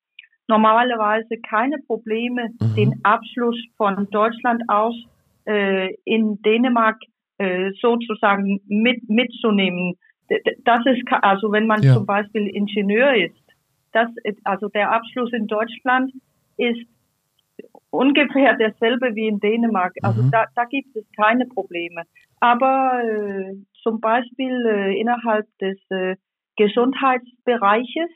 normalerweise 0.48 1.36
keine 1.48 1.78
Probleme, 1.86 2.50
mhm. 2.60 2.74
den 2.76 3.00
Abschluss 3.02 3.58
von 3.76 4.08
Deutschland 4.10 4.62
aus 4.68 4.94
äh, 5.44 5.94
in 6.04 6.40
Dänemark 6.42 6.98
äh, 7.38 7.70
sozusagen 7.80 8.60
mit, 8.66 9.08
mitzunehmen 9.08 9.96
das 10.64 10.80
ist, 10.86 11.02
also 11.22 11.52
wenn 11.52 11.66
man 11.66 11.82
ja. 11.82 11.94
zum 11.94 12.06
Beispiel 12.06 12.48
Ingenieur 12.48 13.14
ist, 13.14 13.34
das, 13.92 14.10
also 14.44 14.68
der 14.68 14.92
Abschluss 14.92 15.32
in 15.32 15.46
Deutschland 15.46 16.12
ist 16.56 16.86
ungefähr 17.90 18.56
derselbe 18.56 19.14
wie 19.14 19.28
in 19.28 19.40
Dänemark. 19.40 19.94
Also 20.02 20.22
mhm. 20.22 20.30
da, 20.30 20.46
da 20.54 20.64
gibt 20.64 20.94
es 20.96 21.04
keine 21.16 21.46
Probleme. 21.46 22.02
Aber 22.40 23.02
äh, 23.02 23.54
zum 23.82 24.00
Beispiel 24.00 24.66
äh, 24.66 25.00
innerhalb 25.00 25.46
des 25.58 25.78
äh, 25.90 26.16
Gesundheitsbereiches, 26.56 28.10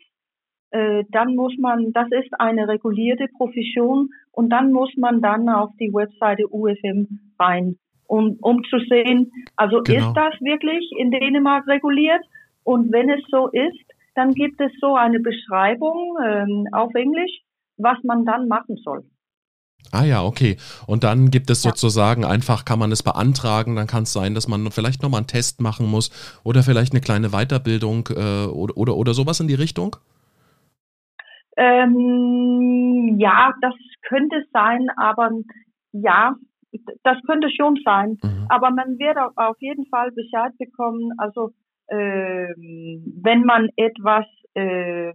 äh, 0.73 1.05
dann 1.11 1.35
muss 1.35 1.57
man, 1.59 1.93
das 1.93 2.09
ist 2.11 2.39
eine 2.39 2.69
regulierte 2.69 3.27
Profession 3.37 4.11
und 4.33 4.51
dann 4.51 4.73
muss 4.73 4.95
man 4.97 5.23
dann 5.23 5.49
auf 5.49 5.71
die 5.81 5.93
Webseite 5.93 6.47
UFM 6.53 7.21
rein 7.39 7.77
um, 8.11 8.37
um 8.41 8.63
zu 8.65 8.79
sehen, 8.89 9.33
also 9.57 9.83
genau. 9.83 10.09
ist 10.09 10.17
das 10.17 10.35
wirklich 10.41 10.91
in 10.99 11.13
Dänemark 11.13 11.67
reguliert? 11.69 12.23
Und 12.65 12.93
wenn 12.93 13.09
es 13.09 13.21
so 13.31 13.49
ist, 13.49 13.79
dann 14.17 14.35
gibt 14.35 14.61
es 14.61 14.73
so 14.81 14.97
eine 14.97 15.21
Beschreibung 15.21 16.17
ähm, 16.27 16.67
auf 16.73 16.93
Englisch, 16.95 17.31
was 17.77 17.97
man 18.03 18.25
dann 18.25 18.49
machen 18.49 18.77
soll. 18.83 19.05
Ah 19.93 20.05
ja, 20.05 20.23
okay. 20.23 20.57
Und 20.87 21.05
dann 21.05 21.31
gibt 21.31 21.51
es 21.51 21.63
sozusagen 21.63 22.25
einfach, 22.25 22.65
kann 22.65 22.79
man 22.81 22.93
es 22.93 23.03
beantragen, 23.03 23.77
dann 23.77 23.87
kann 23.87 24.03
es 24.03 24.13
sein, 24.13 24.35
dass 24.35 24.47
man 24.47 24.71
vielleicht 24.73 25.03
nochmal 25.03 25.21
einen 25.21 25.27
Test 25.27 25.61
machen 25.61 25.87
muss 25.87 26.11
oder 26.45 26.63
vielleicht 26.63 26.93
eine 26.93 27.01
kleine 27.01 27.31
Weiterbildung 27.31 28.09
äh, 28.11 28.47
oder, 28.47 28.77
oder, 28.77 28.97
oder 28.97 29.15
sowas 29.15 29.41
in 29.41 29.49
die 29.49 29.55
Richtung? 29.55 29.97
Ähm, 31.57 33.17
ja, 33.19 33.53
das 33.63 33.75
könnte 34.03 34.45
sein, 34.53 34.89
aber 34.97 35.31
ja, 35.93 36.35
das 37.03 37.19
könnte 37.27 37.51
schon 37.51 37.77
sein, 37.85 38.19
mhm. 38.23 38.47
aber 38.49 38.71
man 38.71 38.99
wird 38.99 39.17
auf 39.37 39.57
jeden 39.61 39.87
Fall 39.87 40.13
Bescheid 40.13 40.53
bekommen. 40.59 41.13
Also 41.19 41.51
äh, 41.89 42.55
wenn 42.57 43.43
man 43.45 43.69
etwas, 43.77 44.27
äh, 44.55 45.09
äh, 45.09 45.15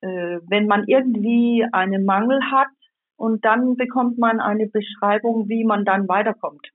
wenn 0.00 0.66
man 0.66 0.84
irgendwie 0.86 1.64
einen 1.72 2.04
Mangel 2.04 2.40
hat 2.50 2.68
und 3.16 3.44
dann 3.44 3.76
bekommt 3.76 4.18
man 4.18 4.40
eine 4.40 4.66
Beschreibung, 4.66 5.48
wie 5.48 5.64
man 5.64 5.84
dann 5.84 6.08
weiterkommt. 6.08 6.68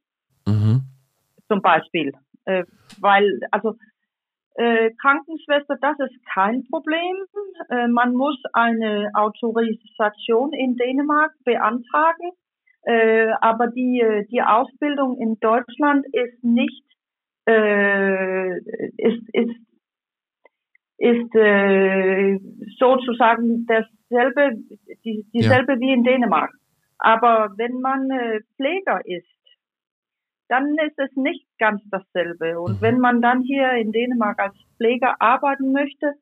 Mhm. 0.48 0.82
Zum 1.48 1.62
Beispiel, 1.62 2.14
äh, 2.46 2.64
weil 3.00 3.40
also 3.52 3.76
äh, 4.56 4.92
Krankenschwester, 5.00 5.78
das 5.80 6.00
ist 6.00 6.26
kein 6.34 6.64
Problem. 6.70 7.16
Äh, 7.70 7.88
man 7.88 8.14
muss 8.14 8.38
eine 8.54 9.12
Autorisation 9.14 10.52
in 10.52 10.76
Dänemark 10.76 11.32
beantragen. 11.46 12.32
Äh, 12.88 13.34
aber 13.42 13.68
die, 13.68 14.02
die 14.32 14.42
Ausbildung 14.42 15.18
in 15.20 15.38
Deutschland 15.42 16.06
ist 16.14 16.42
nicht, 16.42 16.86
äh, 17.46 18.58
ist, 18.96 19.28
ist, 19.34 19.60
ist 20.98 21.36
äh, 21.36 22.40
sozusagen 22.80 23.66
dasselbe, 23.66 24.64
die, 25.04 25.26
dieselbe 25.34 25.74
ja. 25.74 25.80
wie 25.82 25.92
in 25.92 26.06
Dänemark. 26.06 26.52
Aber 26.98 27.54
wenn 27.58 27.82
man 27.82 28.10
äh, 28.10 28.40
Pfleger 28.56 29.02
ist, 29.04 29.28
dann 30.48 30.78
ist 30.78 30.98
es 30.98 31.14
nicht 31.18 31.46
ganz 31.60 31.82
dasselbe. 31.92 32.58
Und 32.58 32.78
mhm. 32.78 32.82
wenn 32.82 33.00
man 33.00 33.22
dann 33.22 33.42
hier 33.42 33.70
in 33.74 33.92
Dänemark 33.92 34.40
als 34.40 34.56
Pfleger 34.78 35.16
arbeiten 35.20 35.74
möchte, 35.74 36.14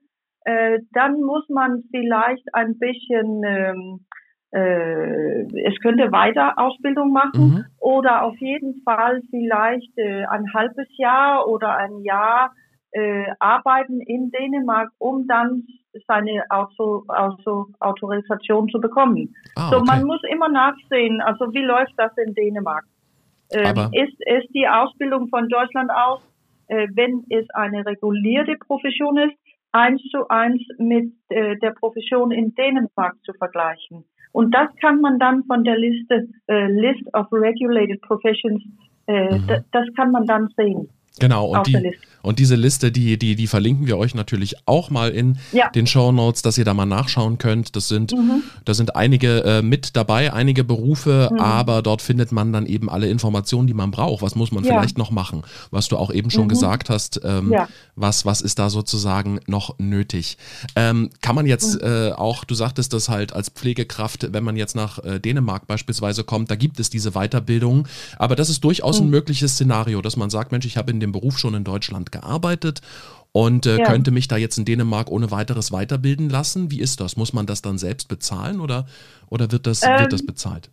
äh, 0.46 0.80
dann 0.94 1.22
muss 1.22 1.48
man 1.48 1.84
vielleicht 1.92 2.56
ein 2.56 2.80
bisschen 2.80 3.44
ähm, 3.46 4.06
äh, 4.56 5.42
es 5.68 5.78
könnte 5.82 6.14
weiter 6.14 6.58
Ausbildung 6.58 7.12
machen 7.12 7.50
mhm. 7.50 7.66
oder 7.78 8.24
auf 8.24 8.38
jeden 8.40 8.82
Fall 8.84 9.22
vielleicht 9.30 9.92
äh, 9.98 10.24
ein 10.26 10.46
halbes 10.54 10.88
Jahr 10.98 11.46
oder 11.48 11.76
ein 11.76 12.00
Jahr 12.04 12.54
äh, 12.92 13.26
arbeiten 13.40 14.00
in 14.00 14.32
Dänemark, 14.32 14.92
um 14.98 15.28
dann 15.28 15.64
seine 16.08 16.44
Auto, 16.50 17.04
Auto, 17.10 17.68
Autorisation 17.82 18.70
zu 18.70 18.80
bekommen. 18.80 19.36
Ah, 19.58 19.68
okay. 19.68 19.76
So 19.76 19.84
man 19.84 20.06
muss 20.06 20.22
immer 20.32 20.48
nachsehen, 20.48 21.20
also 21.22 21.54
wie 21.54 21.64
läuft 21.64 21.94
das 21.98 22.12
in 22.18 22.34
Dänemark? 22.34 22.86
Ähm, 23.52 23.90
ist, 23.92 24.18
ist 24.26 24.50
die 24.56 24.68
Ausbildung 24.68 25.28
von 25.28 25.50
Deutschland 25.50 25.92
aus, 25.92 26.22
äh, 26.68 26.88
wenn 26.94 27.26
es 27.30 27.46
eine 27.54 27.86
regulierte 27.86 28.56
Profession 28.56 29.18
ist, 29.18 29.36
eins 29.74 30.02
zu 30.04 30.30
eins 30.30 30.62
mit 30.78 31.12
äh, 31.28 31.58
der 31.58 31.72
Profession 31.72 32.32
in 32.32 32.56
Dänemark 32.56 33.16
zu 33.26 33.34
vergleichen? 33.34 34.06
Und 34.36 34.52
das 34.52 34.68
kann 34.82 35.00
man 35.00 35.18
dann 35.18 35.46
von 35.46 35.64
der 35.64 35.78
Liste, 35.78 36.28
äh, 36.48 36.68
List 36.68 37.08
of 37.14 37.32
Regulated 37.32 38.02
Professions, 38.02 38.62
äh, 39.08 39.34
mhm. 39.34 39.64
das 39.72 39.86
kann 39.96 40.12
man 40.12 40.26
dann 40.26 40.50
sehen. 40.58 40.90
Genau, 41.20 41.46
und, 41.46 41.68
die, 41.68 41.94
und 42.22 42.40
diese 42.40 42.56
Liste, 42.56 42.92
die, 42.92 43.18
die, 43.18 43.36
die 43.36 43.48
verlinken 43.48 43.88
wir 43.88 43.98
euch 43.98 44.16
natürlich 44.16 44.56
auch 44.66 44.90
mal 44.90 45.12
in 45.12 45.38
ja. 45.54 45.70
den 45.70 45.88
Show 45.88 46.12
Notes, 46.12 46.42
dass 46.42 46.58
ihr 46.58 46.66
da 46.66 46.74
mal 46.74 46.86
nachschauen 46.86 47.38
könnt. 47.38 47.76
Das 47.76 47.88
sind, 47.88 48.12
mhm. 48.12 48.44
da 48.66 48.74
sind 48.74 48.96
einige 48.96 49.44
äh, 49.44 49.62
mit 49.62 49.96
dabei, 49.96 50.34
einige 50.34 50.64
Berufe, 50.64 51.30
mhm. 51.32 51.40
aber 51.40 51.82
dort 51.82 52.02
findet 52.02 52.32
man 52.32 52.52
dann 52.52 52.66
eben 52.66 52.90
alle 52.90 53.08
Informationen, 53.08 53.68
die 53.68 53.74
man 53.74 53.92
braucht. 53.92 54.22
Was 54.22 54.36
muss 54.36 54.52
man 54.52 54.64
ja. 54.64 54.72
vielleicht 54.72 54.98
noch 54.98 55.12
machen? 55.12 55.44
Was 55.72 55.88
du 55.88 55.98
auch 55.98 56.12
eben 56.12 56.32
schon 56.32 56.46
mhm. 56.46 56.50
gesagt 56.50 56.90
hast, 56.90 57.22
ähm, 57.24 57.52
ja. 57.54 57.70
was, 57.96 58.26
was 58.26 58.42
ist 58.42 58.60
da 58.60 58.70
sozusagen 58.70 59.40
noch 59.48 59.78
nötig? 59.78 60.38
Ähm, 60.76 61.12
kann 61.22 61.36
man 61.36 61.46
jetzt 61.46 61.82
mhm. 61.82 61.88
äh, 61.88 62.12
auch, 62.12 62.44
du 62.44 62.56
sagtest 62.56 62.92
das 62.92 63.08
halt 63.08 63.34
als 63.34 63.50
Pflegekraft, 63.50 64.34
wenn 64.34 64.44
man 64.44 64.58
jetzt 64.58 64.76
nach 64.76 64.98
äh, 65.04 65.20
Dänemark 65.20 65.68
beispielsweise 65.68 66.24
kommt, 66.24 66.52
da 66.52 66.56
gibt 66.56 66.80
es 66.80 66.90
diese 66.90 67.12
Weiterbildung, 67.12 67.88
aber 68.18 68.36
das 68.36 68.50
ist 68.50 68.64
durchaus 68.64 69.00
ein 69.00 69.06
mhm. 69.06 69.12
mögliches 69.12 69.54
Szenario, 69.54 70.02
dass 70.02 70.18
man 70.18 70.30
sagt, 70.30 70.52
Mensch, 70.52 70.66
ich 70.66 70.76
habe 70.76 70.92
in 70.92 71.00
dem 71.00 71.05
Beruf 71.12 71.38
schon 71.38 71.54
in 71.54 71.64
Deutschland 71.64 72.12
gearbeitet 72.12 72.82
und 73.32 73.66
äh, 73.66 73.80
ja. 73.80 73.86
könnte 73.86 74.12
mich 74.12 74.28
da 74.28 74.38
jetzt 74.38 74.58
in 74.58 74.66
Dänemark 74.66 75.12
ohne 75.12 75.30
weiteres 75.32 75.72
weiterbilden 75.72 76.30
lassen. 76.30 76.72
Wie 76.72 76.80
ist 76.80 77.02
das? 77.02 77.18
Muss 77.18 77.34
man 77.34 77.46
das 77.46 77.62
dann 77.62 77.78
selbst 77.78 78.08
bezahlen 78.08 78.62
oder, 78.62 78.86
oder 79.30 79.52
wird, 79.52 79.68
das, 79.68 79.84
ähm, 79.84 80.00
wird 80.00 80.14
das 80.14 80.26
bezahlt? 80.26 80.70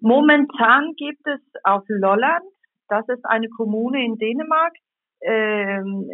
Momentan 0.00 0.94
gibt 0.96 1.26
es 1.26 1.40
auf 1.64 1.84
Lolland, 1.88 2.44
das 2.88 3.08
ist 3.08 3.24
eine 3.24 3.48
Kommune 3.48 4.04
in 4.04 4.16
Dänemark, 4.16 4.74
ähm, 5.20 6.08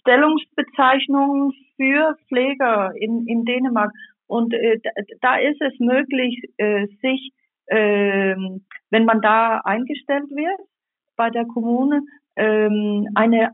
Stellungsbezeichnungen 0.00 1.52
für 1.76 2.16
Pfleger 2.28 2.92
in, 2.96 3.26
in 3.26 3.44
Dänemark. 3.44 3.92
Und 4.26 4.52
äh, 4.54 4.78
da 5.20 5.36
ist 5.36 5.60
es 5.60 5.78
möglich, 5.78 6.42
äh, 6.56 6.86
sich, 7.00 7.32
äh, 7.66 8.36
wenn 8.90 9.04
man 9.04 9.20
da 9.20 9.60
eingestellt 9.64 10.30
wird 10.30 10.60
bei 11.16 11.30
der 11.30 11.46
Kommune, 11.46 12.02
ähm, 12.38 13.08
eine 13.14 13.52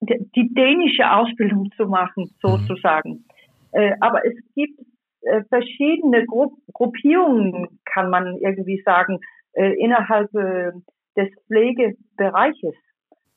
die 0.00 0.54
dänische 0.54 1.10
Ausbildung 1.10 1.70
zu 1.76 1.86
machen, 1.86 2.24
mhm. 2.24 2.36
sozusagen. 2.40 3.10
Mhm. 3.10 3.24
Äh, 3.72 3.92
aber 4.00 4.24
es 4.24 4.34
gibt 4.54 4.80
äh, 5.22 5.42
verschiedene 5.48 6.24
Gru 6.26 6.56
Gruppierungen, 6.72 7.80
kann 7.84 8.10
man 8.10 8.36
irgendwie 8.38 8.80
sagen, 8.84 9.18
äh, 9.54 9.72
innerhalb 9.78 10.32
äh, 10.34 10.72
des 11.16 11.28
Pflegebereiches. 11.46 12.74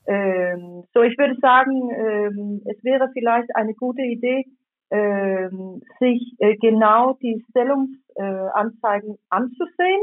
Ähm, 0.08 0.84
so, 0.94 1.02
ich 1.02 1.18
würde 1.18 1.36
sagen, 1.42 1.90
ähm, 1.92 2.62
es 2.66 2.84
wäre 2.84 3.10
vielleicht 3.14 3.56
eine 3.56 3.74
gute 3.74 4.02
Idee, 4.02 4.46
ähm, 4.92 5.82
sich 6.00 6.36
äh, 6.40 6.56
genau 6.58 7.14
die 7.14 7.44
Stellungsanzeigen 7.50 9.18
anzusehen 9.30 10.02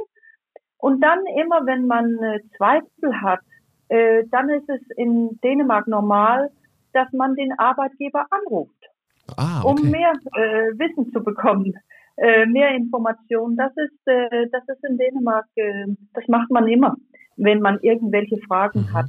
und 0.78 1.00
dann 1.02 1.20
immer, 1.36 1.66
wenn 1.66 1.86
man 1.86 2.18
äh, 2.22 2.40
Zweifel 2.56 3.20
hat, 3.20 3.40
äh, 3.88 4.24
dann 4.30 4.48
ist 4.50 4.68
es 4.68 4.80
in 4.96 5.38
Dänemark 5.42 5.86
normal, 5.86 6.50
dass 6.92 7.12
man 7.12 7.34
den 7.34 7.52
Arbeitgeber 7.58 8.26
anruft, 8.30 8.90
ah, 9.36 9.62
okay. 9.62 9.82
um 9.82 9.90
mehr 9.90 10.12
äh, 10.34 10.78
Wissen 10.78 11.12
zu 11.12 11.22
bekommen, 11.22 11.74
äh, 12.16 12.46
mehr 12.46 12.74
Informationen. 12.74 13.56
Das 13.56 13.72
ist, 13.76 14.06
äh, 14.06 14.48
das 14.50 14.62
ist 14.68 14.84
in 14.84 14.98
Dänemark, 14.98 15.46
äh, 15.56 15.86
das 16.14 16.26
macht 16.28 16.50
man 16.50 16.66
immer, 16.68 16.96
wenn 17.36 17.60
man 17.60 17.78
irgendwelche 17.82 18.38
Fragen 18.46 18.80
mhm. 18.80 18.92
hat. 18.92 19.06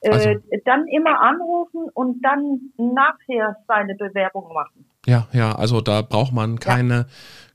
Äh, 0.00 0.10
also. 0.10 0.30
Dann 0.64 0.86
immer 0.88 1.20
anrufen 1.20 1.88
und 1.94 2.22
dann 2.22 2.72
nachher 2.76 3.56
seine 3.66 3.94
Bewerbung 3.94 4.52
machen. 4.52 4.86
Ja, 5.06 5.26
ja, 5.32 5.52
also 5.52 5.80
da 5.80 6.02
braucht 6.02 6.32
man 6.32 6.60
keine, 6.60 7.06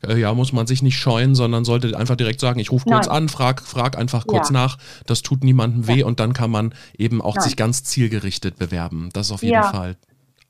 ja, 0.03 0.09
äh, 0.09 0.19
ja 0.19 0.33
muss 0.33 0.51
man 0.51 0.67
sich 0.67 0.81
nicht 0.81 0.97
scheuen, 0.97 1.33
sondern 1.33 1.63
sollte 1.63 1.97
einfach 1.97 2.17
direkt 2.17 2.41
sagen, 2.41 2.59
ich 2.59 2.71
rufe 2.71 2.85
kurz 2.89 3.07
Nein. 3.07 3.15
an, 3.15 3.29
frag, 3.29 3.61
frag 3.61 3.97
einfach 3.97 4.27
kurz 4.27 4.49
ja. 4.49 4.53
nach, 4.53 4.77
das 5.05 5.21
tut 5.21 5.43
niemandem 5.43 5.87
weh 5.87 5.99
ja. 5.99 6.05
und 6.05 6.19
dann 6.19 6.33
kann 6.33 6.51
man 6.51 6.73
eben 6.97 7.21
auch 7.21 7.35
Nein. 7.35 7.43
sich 7.43 7.55
ganz 7.55 7.83
zielgerichtet 7.83 8.57
bewerben. 8.57 9.09
Das 9.13 9.27
ist 9.27 9.31
auf 9.31 9.43
jeden 9.43 9.63
Fall, 9.63 9.95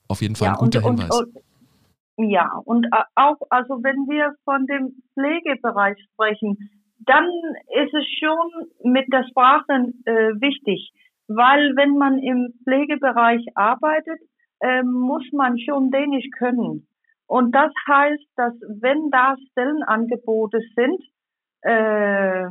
auf 0.08 0.22
jeden 0.22 0.36
Fall 0.36 0.50
ein 0.50 0.56
guter 0.56 0.84
und, 0.84 1.00
Hinweis. 1.00 1.20
Und, 1.20 1.36
und, 2.16 2.30
ja, 2.32 2.50
und 2.66 2.86
äh, 2.86 3.04
auch, 3.14 3.38
also 3.52 3.84
wenn 3.84 4.08
wir 4.08 4.34
von 4.44 4.66
dem 4.66 4.96
Pflegebereich 5.14 5.98
sprechen, 6.14 6.58
dann 7.06 7.26
ist 7.84 7.94
es 7.94 8.06
schon 8.20 8.92
mit 8.92 9.06
der 9.14 9.24
Sprache 9.30 9.94
äh, 10.06 10.34
wichtig, 10.42 10.92
weil 11.28 11.76
wenn 11.76 11.96
man 11.98 12.18
im 12.18 12.54
Pflegebereich 12.64 13.46
arbeitet, 13.54 14.20
äh, 14.62 14.84
muss 14.84 15.24
man 15.32 15.58
schon 15.60 15.91
Dänisch 15.91 16.30
können. 16.38 16.88
Und 17.28 17.54
das 17.54 17.72
heißt, 17.88 18.26
dass 18.36 18.54
wenn 18.82 19.10
da 19.12 19.36
Stellenangebote 19.52 20.60
sind 20.76 21.02
äh, 21.62 22.46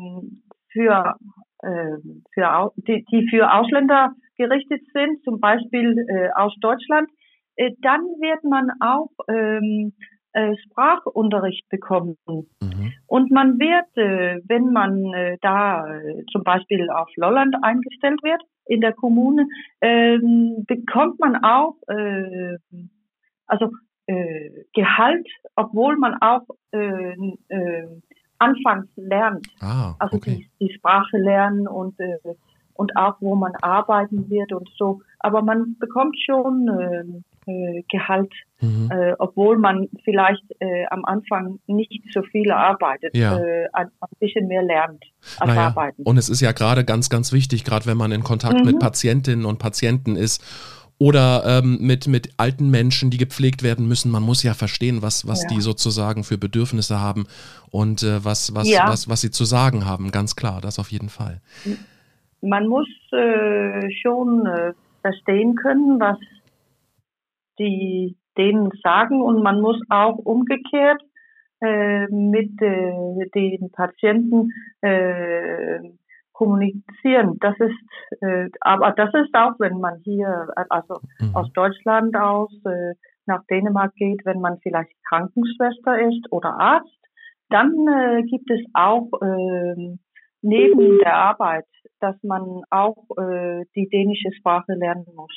für, 0.70 1.14
äh, 1.62 1.96
für 2.34 2.72
die, 2.76 3.04
die 3.10 3.28
für 3.30 3.52
Ausländer 3.52 4.12
gerichtet 4.36 4.82
sind, 4.92 5.22
zum 5.24 5.40
Beispiel 5.40 6.04
äh, 6.08 6.28
aus 6.34 6.54
Deutschland, 6.60 7.08
äh, 7.56 7.72
dann 7.80 8.02
wird 8.20 8.44
man 8.44 8.70
auch 8.80 9.10
ähm, 9.28 9.94
äh, 9.94 10.15
Sprachunterricht 10.64 11.68
bekommen. 11.68 12.16
Mhm. 12.26 12.92
Und 13.06 13.30
man 13.30 13.58
wird, 13.58 13.96
äh, 13.96 14.40
wenn 14.46 14.72
man 14.72 15.12
äh, 15.14 15.38
da 15.40 15.86
äh, 15.86 16.24
zum 16.30 16.42
Beispiel 16.44 16.90
auf 16.90 17.08
Lolland 17.16 17.56
eingestellt 17.62 18.22
wird, 18.22 18.42
in 18.66 18.80
der 18.80 18.92
Kommune, 18.92 19.46
ähm, 19.80 20.64
bekommt 20.66 21.20
man 21.20 21.36
auch 21.42 21.76
äh, 21.88 22.58
also 23.46 23.70
äh, 24.06 24.50
Gehalt, 24.74 25.26
obwohl 25.54 25.96
man 25.96 26.20
auch 26.20 26.46
äh, 26.72 27.14
äh, 27.48 27.86
anfangs 28.38 28.88
lernt. 28.96 29.46
Ah, 29.60 29.94
also 29.98 30.16
okay. 30.16 30.48
die, 30.60 30.66
die 30.66 30.74
Sprache 30.74 31.16
lernen 31.16 31.66
und 31.66 31.98
äh, 32.00 32.18
und 32.74 32.94
auch 32.96 33.16
wo 33.20 33.34
man 33.34 33.54
arbeiten 33.62 34.28
wird 34.28 34.52
und 34.52 34.68
so. 34.76 35.00
Aber 35.20 35.42
man 35.42 35.76
bekommt 35.78 36.16
schon 36.24 37.24
äh, 37.46 37.82
Gehalt, 37.90 38.32
mhm. 38.60 38.90
äh, 38.90 39.12
obwohl 39.18 39.58
man 39.58 39.88
vielleicht 40.04 40.44
äh, 40.60 40.84
am 40.90 41.04
Anfang 41.04 41.58
nicht 41.66 42.02
so 42.12 42.22
viel 42.22 42.50
arbeitet, 42.50 43.16
ja. 43.16 43.38
äh, 43.38 43.68
ein, 43.72 43.86
ein, 44.00 44.08
bisschen 44.18 44.48
mehr 44.48 44.62
lernt 44.62 45.04
als 45.38 45.48
naja. 45.48 45.66
arbeiten. 45.68 46.02
Und 46.02 46.16
es 46.16 46.28
ist 46.28 46.40
ja 46.40 46.52
gerade 46.52 46.84
ganz, 46.84 47.08
ganz 47.08 47.32
wichtig, 47.32 47.64
gerade 47.64 47.86
wenn 47.86 47.96
man 47.96 48.12
in 48.12 48.22
Kontakt 48.22 48.58
mhm. 48.58 48.66
mit 48.66 48.78
Patientinnen 48.78 49.44
und 49.44 49.58
Patienten 49.58 50.16
ist 50.16 50.42
oder 50.98 51.42
ähm, 51.46 51.78
mit, 51.80 52.08
mit 52.08 52.30
alten 52.38 52.70
Menschen, 52.70 53.10
die 53.10 53.18
gepflegt 53.18 53.62
werden 53.62 53.86
müssen. 53.86 54.10
Man 54.10 54.22
muss 54.22 54.42
ja 54.42 54.54
verstehen, 54.54 55.02
was, 55.02 55.26
was 55.28 55.42
ja. 55.42 55.48
die 55.50 55.60
sozusagen 55.60 56.24
für 56.24 56.38
Bedürfnisse 56.38 57.00
haben 57.00 57.26
und 57.70 58.02
äh, 58.02 58.24
was, 58.24 58.54
was, 58.54 58.68
ja. 58.68 58.88
was, 58.88 59.08
was 59.08 59.20
sie 59.20 59.30
zu 59.30 59.44
sagen 59.44 59.84
haben. 59.84 60.10
Ganz 60.10 60.36
klar, 60.36 60.60
das 60.60 60.78
auf 60.78 60.90
jeden 60.90 61.10
Fall. 61.10 61.40
Man 62.40 62.66
muss 62.66 62.88
äh, 63.12 63.90
schon 64.02 64.46
äh, 64.46 64.72
verstehen 65.02 65.54
können, 65.56 66.00
was 66.00 66.16
die 67.58 68.16
denen 68.36 68.70
sagen 68.82 69.22
und 69.22 69.42
man 69.42 69.60
muss 69.60 69.80
auch 69.88 70.18
umgekehrt 70.18 71.02
äh, 71.60 72.06
mit 72.08 72.60
äh, 72.60 73.28
den 73.34 73.70
Patienten 73.72 74.50
äh, 74.82 75.80
kommunizieren. 76.32 77.38
Das 77.40 77.54
ist, 77.58 78.22
äh, 78.22 78.50
aber 78.60 78.92
das 78.92 79.12
ist 79.14 79.34
auch, 79.34 79.58
wenn 79.58 79.80
man 79.80 80.00
hier, 80.04 80.48
also 80.68 81.00
mhm. 81.18 81.34
aus 81.34 81.50
Deutschland 81.54 82.14
aus 82.16 82.52
äh, 82.66 82.94
nach 83.24 83.42
Dänemark 83.50 83.94
geht, 83.94 84.20
wenn 84.24 84.40
man 84.40 84.58
vielleicht 84.62 84.92
Krankenschwester 85.08 85.98
ist 86.08 86.30
oder 86.30 86.60
Arzt, 86.60 87.00
dann 87.48 87.72
äh, 87.88 88.22
gibt 88.24 88.50
es 88.50 88.60
auch 88.74 89.08
äh, 89.22 89.96
neben 90.42 90.98
der 90.98 91.14
Arbeit, 91.14 91.66
dass 92.00 92.16
man 92.22 92.62
auch 92.70 93.06
äh, 93.18 93.64
die 93.74 93.88
dänische 93.88 94.32
Sprache 94.32 94.74
lernen 94.74 95.06
muss. 95.14 95.32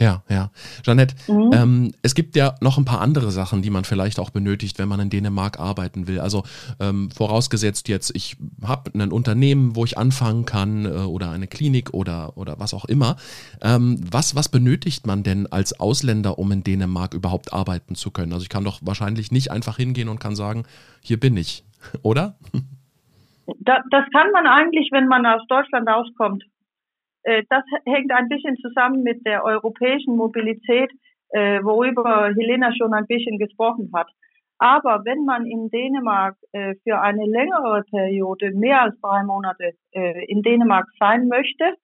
Ja, 0.00 0.22
ja. 0.30 0.50
Jeanette, 0.82 1.14
mhm. 1.28 1.50
ähm, 1.52 1.92
es 2.00 2.14
gibt 2.14 2.34
ja 2.34 2.54
noch 2.62 2.78
ein 2.78 2.86
paar 2.86 3.02
andere 3.02 3.30
Sachen, 3.30 3.60
die 3.60 3.68
man 3.68 3.84
vielleicht 3.84 4.18
auch 4.18 4.30
benötigt, 4.30 4.78
wenn 4.78 4.88
man 4.88 4.98
in 4.98 5.10
Dänemark 5.10 5.60
arbeiten 5.60 6.08
will. 6.08 6.20
Also 6.20 6.42
ähm, 6.80 7.10
vorausgesetzt 7.10 7.86
jetzt, 7.88 8.16
ich 8.16 8.38
habe 8.66 8.90
ein 8.94 9.12
Unternehmen, 9.12 9.76
wo 9.76 9.84
ich 9.84 9.98
anfangen 9.98 10.46
kann 10.46 10.86
äh, 10.86 10.88
oder 10.88 11.30
eine 11.30 11.46
Klinik 11.46 11.92
oder, 11.92 12.38
oder 12.38 12.58
was 12.58 12.72
auch 12.72 12.86
immer. 12.86 13.16
Ähm, 13.60 14.00
was, 14.10 14.34
was 14.34 14.48
benötigt 14.48 15.06
man 15.06 15.22
denn 15.22 15.46
als 15.52 15.78
Ausländer, 15.78 16.38
um 16.38 16.50
in 16.50 16.64
Dänemark 16.64 17.12
überhaupt 17.12 17.52
arbeiten 17.52 17.94
zu 17.94 18.10
können? 18.10 18.32
Also 18.32 18.42
ich 18.42 18.48
kann 18.48 18.64
doch 18.64 18.80
wahrscheinlich 18.80 19.30
nicht 19.30 19.50
einfach 19.50 19.76
hingehen 19.76 20.08
und 20.08 20.18
kann 20.18 20.34
sagen, 20.34 20.64
hier 21.02 21.20
bin 21.20 21.36
ich, 21.36 21.62
oder? 22.02 22.36
Das, 23.58 23.80
das 23.90 24.04
kann 24.12 24.30
man 24.32 24.46
eigentlich, 24.46 24.88
wenn 24.92 25.08
man 25.08 25.26
aus 25.26 25.42
Deutschland 25.46 25.86
auskommt. 25.88 26.44
Äh, 27.22 27.44
das 27.48 27.64
hängt 27.86 28.12
ein 28.12 28.28
bisschen 28.28 28.56
zusammen 28.56 29.02
mit 29.02 29.24
der 29.26 29.44
europäischen 29.44 30.16
Mobilität, 30.16 30.90
äh, 31.30 31.62
worüber 31.62 32.32
Helena 32.34 32.72
schon 32.76 32.92
ein 32.94 33.06
bisschen 33.06 33.38
gesprochen 33.38 33.90
hat. 33.94 34.08
Aber 34.58 35.04
wenn 35.04 35.24
man 35.24 35.46
in 35.46 35.70
Dänemark 35.70 36.36
äh, 36.52 36.74
für 36.84 37.00
eine 37.00 37.24
längere 37.24 37.82
Periode, 37.90 38.50
mehr 38.52 38.82
als 38.82 39.00
drei 39.00 39.22
Monate 39.22 39.72
in 39.92 40.42
Dänemark 40.42 40.86
sein 40.98 41.26
möchte, 41.26 41.74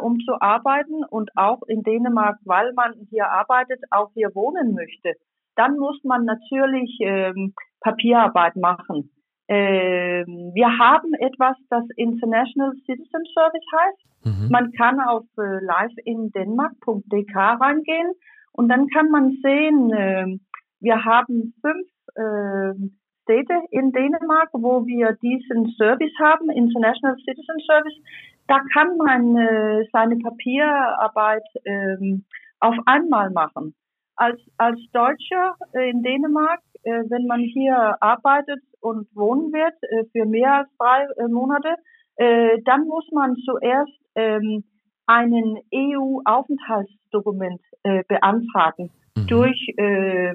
um 0.00 0.20
zu 0.20 0.40
arbeiten 0.40 1.02
und 1.10 1.30
auch 1.34 1.62
in 1.66 1.82
Dänemark, 1.82 2.38
weil 2.44 2.72
man 2.74 2.94
hier 3.10 3.28
arbeitet, 3.28 3.80
auch 3.90 4.12
hier 4.14 4.32
wohnen 4.34 4.74
möchte, 4.74 5.14
dann 5.56 5.76
muss 5.76 5.98
man 6.04 6.24
natürlich 6.24 6.98
ähm, 7.00 7.52
Papierarbeit 7.80 8.54
machen. 8.56 9.10
Äh, 9.48 10.24
wir 10.26 10.78
haben 10.78 11.14
etwas, 11.14 11.56
das 11.70 11.84
International 11.96 12.72
Citizen 12.84 13.24
Service 13.32 13.66
heißt. 13.72 14.06
Mhm. 14.24 14.48
Man 14.50 14.72
kann 14.72 15.00
auf 15.00 15.24
äh, 15.38 15.60
liveindenmark.dk 15.60 17.36
reingehen 17.36 18.12
und 18.52 18.68
dann 18.68 18.88
kann 18.88 19.10
man 19.10 19.38
sehen, 19.42 19.92
äh, 19.92 20.38
wir 20.80 21.04
haben 21.04 21.54
fünf 21.60 21.86
äh, 22.16 22.74
Städte 23.22 23.60
in 23.70 23.92
Dänemark, 23.92 24.50
wo 24.52 24.86
wir 24.86 25.12
diesen 25.20 25.72
Service 25.76 26.12
haben, 26.20 26.48
International 26.50 27.16
Citizen 27.18 27.58
Service. 27.66 27.98
Da 28.46 28.60
kann 28.72 28.96
man 28.96 29.36
äh, 29.36 29.84
seine 29.92 30.16
Papierarbeit 30.16 31.42
ähm, 31.64 32.24
auf 32.60 32.76
einmal 32.86 33.30
machen. 33.30 33.74
Als, 34.14 34.40
als 34.56 34.80
Deutscher 34.92 35.56
in 35.74 36.02
Dänemark, 36.02 36.60
äh, 36.84 37.02
wenn 37.08 37.26
man 37.26 37.40
hier 37.40 37.96
arbeitet 38.00 38.62
und 38.86 39.08
wohnen 39.14 39.52
wird 39.52 39.74
äh, 39.82 40.04
für 40.12 40.26
mehr 40.26 40.58
als 40.58 40.68
drei 40.78 41.06
äh, 41.16 41.28
Monate, 41.28 41.74
äh, 42.16 42.62
dann 42.64 42.86
muss 42.86 43.06
man 43.12 43.34
zuerst 43.44 43.98
ähm, 44.14 44.64
einen 45.06 45.58
EU-Aufenthaltsdokument 45.74 47.60
äh, 47.82 48.02
beantragen 48.08 48.90
mhm. 49.16 49.26
durch, 49.26 49.74
äh, 49.76 50.34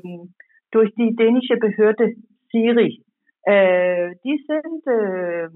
durch 0.72 0.94
die 0.96 1.16
dänische 1.16 1.58
Behörde 1.58 2.14
Siri. 2.52 3.04
Äh, 3.44 4.16
die 4.24 4.44
sind, 4.48 4.88
äh, 4.88 5.48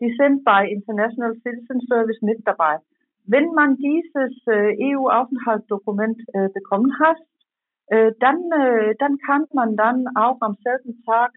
die 0.00 0.14
sind 0.18 0.44
bei 0.44 0.68
International 0.68 1.34
Citizen 1.42 1.80
Service 1.88 2.20
mit 2.22 2.46
dabei. 2.46 2.78
Wenn 3.24 3.52
man 3.52 3.76
dieses 3.76 4.46
äh, 4.46 4.76
EU-Aufenthaltsdokument 4.94 6.20
äh, 6.32 6.48
bekommen 6.54 6.92
hat, 7.00 7.16
äh, 7.86 8.12
dann, 8.20 8.38
äh, 8.52 8.94
dann 8.98 9.18
kann 9.26 9.44
man 9.52 9.76
dann 9.76 10.06
auch 10.14 10.38
am 10.40 10.56
selben 10.62 11.02
Tag 11.04 11.32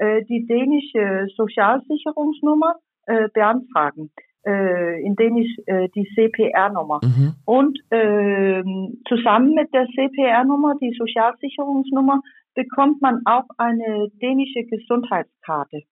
äh, 0.00 0.24
die 0.24 0.46
dänische 0.46 1.26
Sozialsicherungsnummer 1.36 2.76
äh, 3.06 3.28
beantragen, 3.34 4.10
äh, 4.46 5.02
in 5.02 5.14
Dänisch 5.14 5.54
äh, 5.66 5.88
die 5.94 6.08
CPR-Nummer. 6.14 7.00
Mhm. 7.02 7.34
Und 7.44 7.78
äh, 7.90 8.62
zusammen 9.06 9.54
mit 9.54 9.72
der 9.74 9.86
CPR-Nummer, 9.86 10.76
die 10.80 10.94
Sozialsicherungsnummer, 10.98 12.20
bekommt 12.54 13.02
man 13.02 13.20
auch 13.26 13.44
eine 13.58 14.08
dänische 14.22 14.64
Gesundheitskarte. 14.64 15.82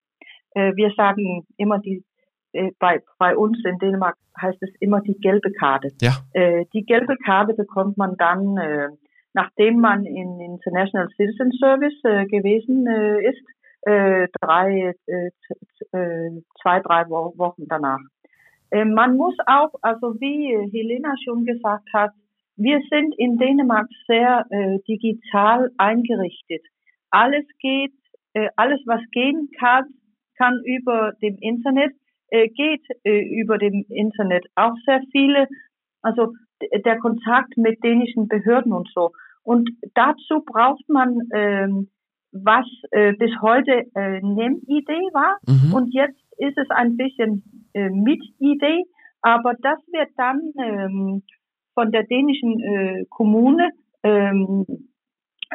Äh, 0.54 0.72
wir 0.74 0.90
sagen 0.96 1.46
immer 1.58 1.78
die 1.78 2.02
äh, 2.52 2.70
bei, 2.78 3.02
bei 3.18 3.36
uns 3.36 3.62
in 3.62 3.78
Dänemark 3.78 4.16
heißt 4.40 4.62
es 4.62 4.70
immer 4.80 5.02
die 5.02 5.18
gelbe 5.20 5.52
Karte. 5.52 5.90
Ja. 6.00 6.12
Äh, 6.32 6.64
die 6.72 6.86
gelbe 6.86 7.16
Karte 7.24 7.52
bekommt 7.52 7.98
man 7.98 8.16
dann, 8.16 8.56
äh, 8.56 8.88
nachdem 9.34 9.80
man 9.80 10.06
in 10.06 10.40
International 10.40 11.08
Citizen 11.16 11.52
Service 11.52 12.00
äh, 12.04 12.24
gewesen 12.26 12.86
äh, 12.86 13.28
ist, 13.28 13.42
äh, 13.88 14.28
drei, 14.42 14.94
äh, 15.06 15.30
äh, 15.92 16.42
zwei, 16.60 16.80
drei 16.80 17.08
Wochen 17.08 17.66
danach. 17.68 18.00
Äh, 18.70 18.84
man 18.84 19.16
muss 19.16 19.34
auch, 19.46 19.72
also 19.80 20.20
wie 20.20 20.70
Helena 20.70 21.14
schon 21.24 21.46
gesagt 21.46 21.88
hat, 21.94 22.10
wir 22.56 22.82
sind 22.90 23.14
in 23.16 23.38
Dänemark 23.38 23.86
sehr 24.08 24.44
digital 24.88 25.70
eingerichtet. 25.78 26.62
Alles 27.08 27.46
geht, 27.60 27.94
alles 28.56 28.80
was 28.84 29.00
gehen 29.12 29.48
kann, 29.60 29.84
kann 30.36 30.60
über 30.64 31.12
dem 31.22 31.36
Internet, 31.38 31.92
geht 32.32 32.82
über 33.04 33.58
dem 33.58 33.84
Internet. 33.88 34.44
Auch 34.56 34.74
sehr 34.86 35.00
viele, 35.12 35.46
also 36.02 36.32
der 36.84 36.98
Kontakt 36.98 37.56
mit 37.56 37.84
dänischen 37.84 38.26
Behörden 38.26 38.72
und 38.72 38.88
so. 38.92 39.12
Und 39.44 39.70
dazu 39.94 40.42
braucht 40.44 40.88
man 40.88 41.16
ähm, 41.32 41.90
was 42.32 42.66
äh, 42.90 43.12
bis 43.14 43.30
heute 43.40 43.84
äh, 43.94 44.20
NEM-Idee 44.20 45.08
war 45.12 45.38
mhm. 45.46 45.72
und 45.72 45.94
jetzt 45.94 46.20
ist 46.38 46.56
es 46.56 46.70
ein 46.70 46.96
bisschen 46.96 47.42
äh, 47.74 47.88
mit-Idee, 47.90 48.84
aber 49.22 49.54
das 49.60 49.78
wird 49.92 50.10
dann 50.16 50.40
ähm, 50.58 51.22
von 51.74 51.90
der 51.90 52.04
dänischen 52.04 52.60
äh, 52.60 53.04
Kommune 53.08 53.70
ähm, 54.02 54.66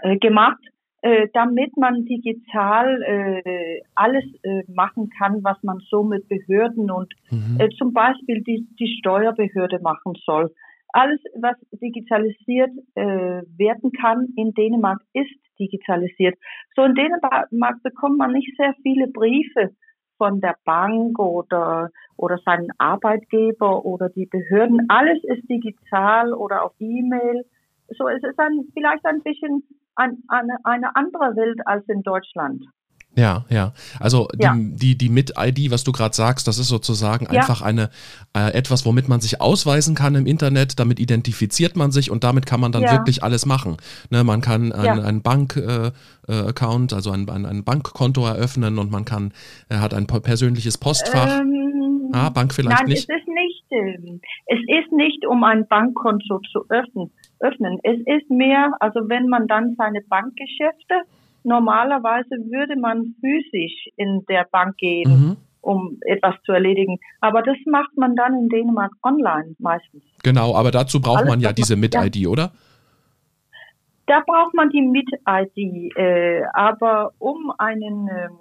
äh, 0.02 0.18
gemacht, 0.18 0.60
äh, 1.02 1.28
damit 1.34 1.76
man 1.78 2.06
digital 2.06 3.02
äh, 3.04 3.82
alles 3.94 4.24
äh, 4.44 4.64
machen 4.68 5.10
kann, 5.18 5.44
was 5.44 5.62
man 5.64 5.80
so 5.90 6.04
mit 6.04 6.28
Behörden 6.30 6.90
und 6.90 7.14
mhm. 7.30 7.60
äh, 7.60 7.70
zum 7.78 7.94
Beispiel 7.94 8.42
die, 8.42 8.68
die 8.80 8.98
Steuerbehörde 9.00 9.80
machen 9.82 10.14
soll. 10.26 10.54
Alles, 10.94 11.20
was 11.36 11.56
digitalisiert 11.72 12.72
äh, 12.96 13.42
werden 13.58 13.92
kann 14.00 14.28
in 14.38 14.54
Dänemark, 14.54 15.02
ist 15.14 15.34
digitalisiert. 15.60 16.38
So 16.76 16.84
in 16.84 16.96
Dänemark 16.96 17.84
bekommt 17.84 18.18
man 18.18 18.32
nicht 18.32 18.56
sehr 18.58 18.74
viele 18.84 19.08
Briefe 19.08 19.72
von 20.18 20.40
der 20.40 20.56
Bank 20.66 21.18
oder, 21.20 21.90
oder 22.16 22.38
seinen 22.46 22.70
Arbeitgeber 22.78 23.84
oder 23.86 24.10
die 24.10 24.28
Behörden. 24.28 24.86
Alles 24.90 25.24
ist 25.24 25.50
digital 25.50 26.34
oder 26.34 26.64
auf 26.64 26.74
E-Mail. 26.80 27.44
So 27.90 28.08
es 28.08 28.24
ist 28.24 28.40
ein, 28.40 28.66
vielleicht 28.74 29.06
ein 29.06 29.22
bisschen 29.22 29.64
ein, 29.96 30.24
eine, 30.28 30.58
eine 30.64 30.96
andere 30.96 31.36
Welt 31.36 31.60
als 31.66 31.88
in 31.90 32.04
Deutschland. 32.04 32.64
Ja, 33.16 33.46
ja. 33.50 33.74
Also 34.00 34.28
die, 34.34 34.44
ja. 34.44 34.56
die, 34.58 34.98
die 34.98 35.10
Mit-ID, 35.10 35.70
was 35.70 35.84
du 35.84 35.92
gerade 35.92 36.16
sagst, 36.16 36.48
das 36.48 36.58
ist 36.58 36.68
sozusagen 36.68 37.26
ja. 37.26 37.42
einfach 37.42 37.62
eine 37.62 37.90
äh, 38.36 38.54
etwas, 38.54 38.86
womit 38.86 39.08
man 39.08 39.22
sich 39.22 39.40
ausweisen 39.40 39.94
kann 39.94 40.16
im 40.16 40.26
Internet, 40.26 40.80
damit 40.80 41.00
identifiziert 41.00 41.76
man 41.76 41.92
sich 41.92 42.10
und 42.10 42.24
damit 42.24 42.48
kann 42.48 42.60
man 42.60 42.72
dann 42.72 42.82
ja. 42.82 42.92
wirklich 42.94 43.24
alles 43.24 43.46
machen. 43.46 43.78
Ne, 44.10 44.24
man 44.24 44.42
kann 44.42 44.72
ein, 44.72 45.00
einen 45.00 45.22
Bank-Account, 45.22 46.92
äh, 46.92 46.96
äh 46.96 46.96
also 46.96 47.12
ein, 47.12 47.30
ein, 47.30 47.46
ein, 47.46 47.64
Bankkonto 47.64 48.26
eröffnen 48.26 48.80
und 48.80 48.90
man 48.90 49.06
kann, 49.06 49.32
er 49.70 49.82
hat 49.82 49.94
ein 49.94 50.08
persönliches 50.08 50.80
Postfach. 50.80 51.40
Ähm, 51.40 52.10
ah, 52.14 52.30
Bank 52.30 52.54
vielleicht 52.54 52.80
nein, 52.80 52.90
nicht. 52.90 53.08
Es 53.10 53.16
ist 53.16 53.28
nicht, 53.28 53.66
ähm, 53.72 54.22
es 54.48 54.60
ist 54.60 54.92
nicht, 54.92 55.26
um 55.28 55.44
ein 55.44 55.68
Bankkonto 55.68 56.40
zu 56.52 56.66
öffnen. 56.70 57.12
öffnen. 57.40 57.80
Es 57.84 58.00
ist 58.00 58.30
mehr, 58.32 58.72
also 58.80 59.08
wenn 59.08 59.28
man 59.30 59.48
dann 59.48 59.76
seine 59.78 60.02
Bankgeschäfte 60.02 61.04
Normalerweise 61.44 62.30
würde 62.50 62.80
man 62.80 63.16
physisch 63.20 63.90
in 63.98 64.24
der 64.30 64.46
Bank 64.52 64.78
gehen, 64.78 65.12
mhm. 65.12 65.38
um 65.62 65.98
etwas 66.02 66.36
zu 66.46 66.54
erledigen. 66.54 67.00
Aber 67.20 67.42
das 67.42 67.58
macht 67.66 67.98
man 67.98 68.16
dann 68.16 68.34
in 68.34 68.50
Dänemark 68.50 68.92
online 69.04 69.56
meistens. 69.60 70.04
Genau, 70.24 70.56
aber 70.56 70.72
dazu 70.72 71.02
braucht 71.02 71.20
Alles, 71.20 71.30
man 71.30 71.40
ja 71.42 71.52
diese 71.54 71.76
Mit-ID, 71.76 72.16
ja. 72.16 72.30
oder? 72.30 72.52
Da 74.06 74.22
braucht 74.26 74.54
man 74.54 74.70
die 74.70 74.82
Mit-ID. 74.82 75.98
Äh, 75.98 76.44
aber 76.54 77.12
um 77.20 77.52
einen, 77.58 78.08
ähm, 78.08 78.38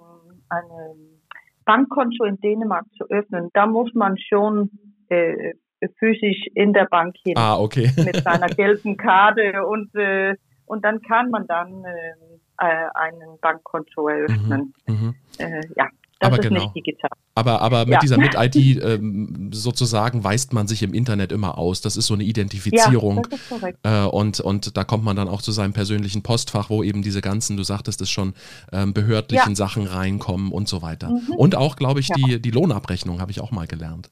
einen 0.49 1.19
Bankkonto 1.65 2.25
in 2.25 2.37
Dänemark 2.39 2.85
zu 2.97 3.05
öffnen, 3.09 3.49
da 3.53 3.65
muss 3.65 3.93
man 3.93 4.17
schon 4.17 4.69
äh, 5.09 5.53
physisch 5.99 6.47
in 6.53 6.73
der 6.73 6.85
Bank 6.85 7.15
hin. 7.23 7.35
Ah, 7.37 7.59
okay. 7.59 7.91
mit 7.97 8.17
seiner 8.23 8.47
gelben 8.47 8.97
Karte 8.97 9.65
und, 9.65 9.93
äh, 9.95 10.35
und 10.65 10.83
dann 10.83 11.01
kann 11.01 11.29
man 11.29 11.47
dann 11.47 11.83
äh, 11.83 12.32
äh, 12.59 12.87
ein 12.95 13.13
Bankkonto 13.41 14.07
eröffnen. 14.07 14.73
Mhm, 14.87 14.93
mhm. 14.95 15.15
äh, 15.37 15.61
ja. 15.75 15.87
Das 16.23 16.31
aber 16.31 16.39
ist 16.39 16.47
genau. 16.47 16.61
nicht 16.61 16.75
digital. 16.75 17.09
Aber, 17.35 17.61
aber 17.61 17.85
mit 17.85 17.95
ja. 17.95 17.99
dieser 17.99 18.17
Mit-ID 18.17 18.55
ähm, 18.83 19.49
sozusagen 19.51 20.23
weist 20.23 20.53
man 20.53 20.67
sich 20.67 20.81
im 20.81 20.93
Internet 20.93 21.33
immer 21.33 21.57
aus. 21.57 21.81
Das 21.81 21.97
ist 21.97 22.07
so 22.07 22.13
eine 22.13 22.23
Identifizierung. 22.23 23.17
Ja, 23.17 23.21
das 23.23 23.39
ist 23.39 23.49
korrekt. 23.49 23.79
Äh, 23.83 24.05
und, 24.05 24.39
und 24.39 24.77
da 24.77 24.83
kommt 24.85 25.03
man 25.03 25.17
dann 25.17 25.27
auch 25.27 25.41
zu 25.41 25.51
seinem 25.51 25.73
persönlichen 25.73 26.23
Postfach, 26.23 26.69
wo 26.69 26.81
eben 26.81 27.01
diese 27.01 27.21
ganzen, 27.21 27.57
du 27.57 27.63
sagtest 27.63 27.99
es 28.01 28.09
schon, 28.09 28.33
ähm, 28.71 28.93
behördlichen 28.93 29.51
ja. 29.51 29.55
Sachen 29.55 29.85
reinkommen 29.85 30.51
und 30.51 30.69
so 30.69 30.81
weiter. 30.81 31.09
Mhm. 31.09 31.35
Und 31.35 31.55
auch, 31.55 31.75
glaube 31.75 31.99
ich, 31.99 32.07
die, 32.07 32.41
die 32.41 32.51
Lohnabrechnung 32.51 33.19
habe 33.19 33.31
ich 33.31 33.41
auch 33.41 33.51
mal 33.51 33.67
gelernt. 33.67 34.09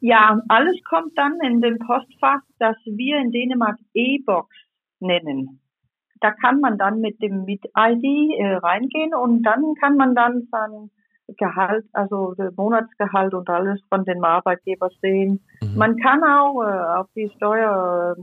Ja, 0.00 0.40
alles 0.48 0.76
kommt 0.88 1.16
dann 1.16 1.38
in 1.46 1.60
den 1.60 1.78
Postfach, 1.78 2.40
das 2.58 2.76
wir 2.86 3.20
in 3.20 3.30
Dänemark 3.30 3.78
E-Box 3.94 4.48
nennen 5.00 5.60
da 6.22 6.30
kann 6.30 6.60
man 6.60 6.78
dann 6.78 7.00
mit 7.00 7.20
dem 7.20 7.44
Mit-ID 7.44 8.04
äh, 8.38 8.54
reingehen 8.54 9.14
und 9.14 9.42
dann 9.42 9.74
kann 9.80 9.96
man 9.96 10.14
dann 10.14 10.48
sein 10.50 10.90
Gehalt, 11.36 11.84
also 11.92 12.34
Monatsgehalt 12.56 13.34
und 13.34 13.48
alles 13.48 13.80
von 13.88 14.04
dem 14.04 14.24
Arbeitgeber 14.24 14.90
sehen. 15.00 15.40
Mhm. 15.62 15.76
Man 15.76 15.96
kann 15.96 16.22
auch 16.22 16.62
äh, 16.62 17.00
auf 17.00 17.06
die 17.16 17.30
Steuer 17.36 18.16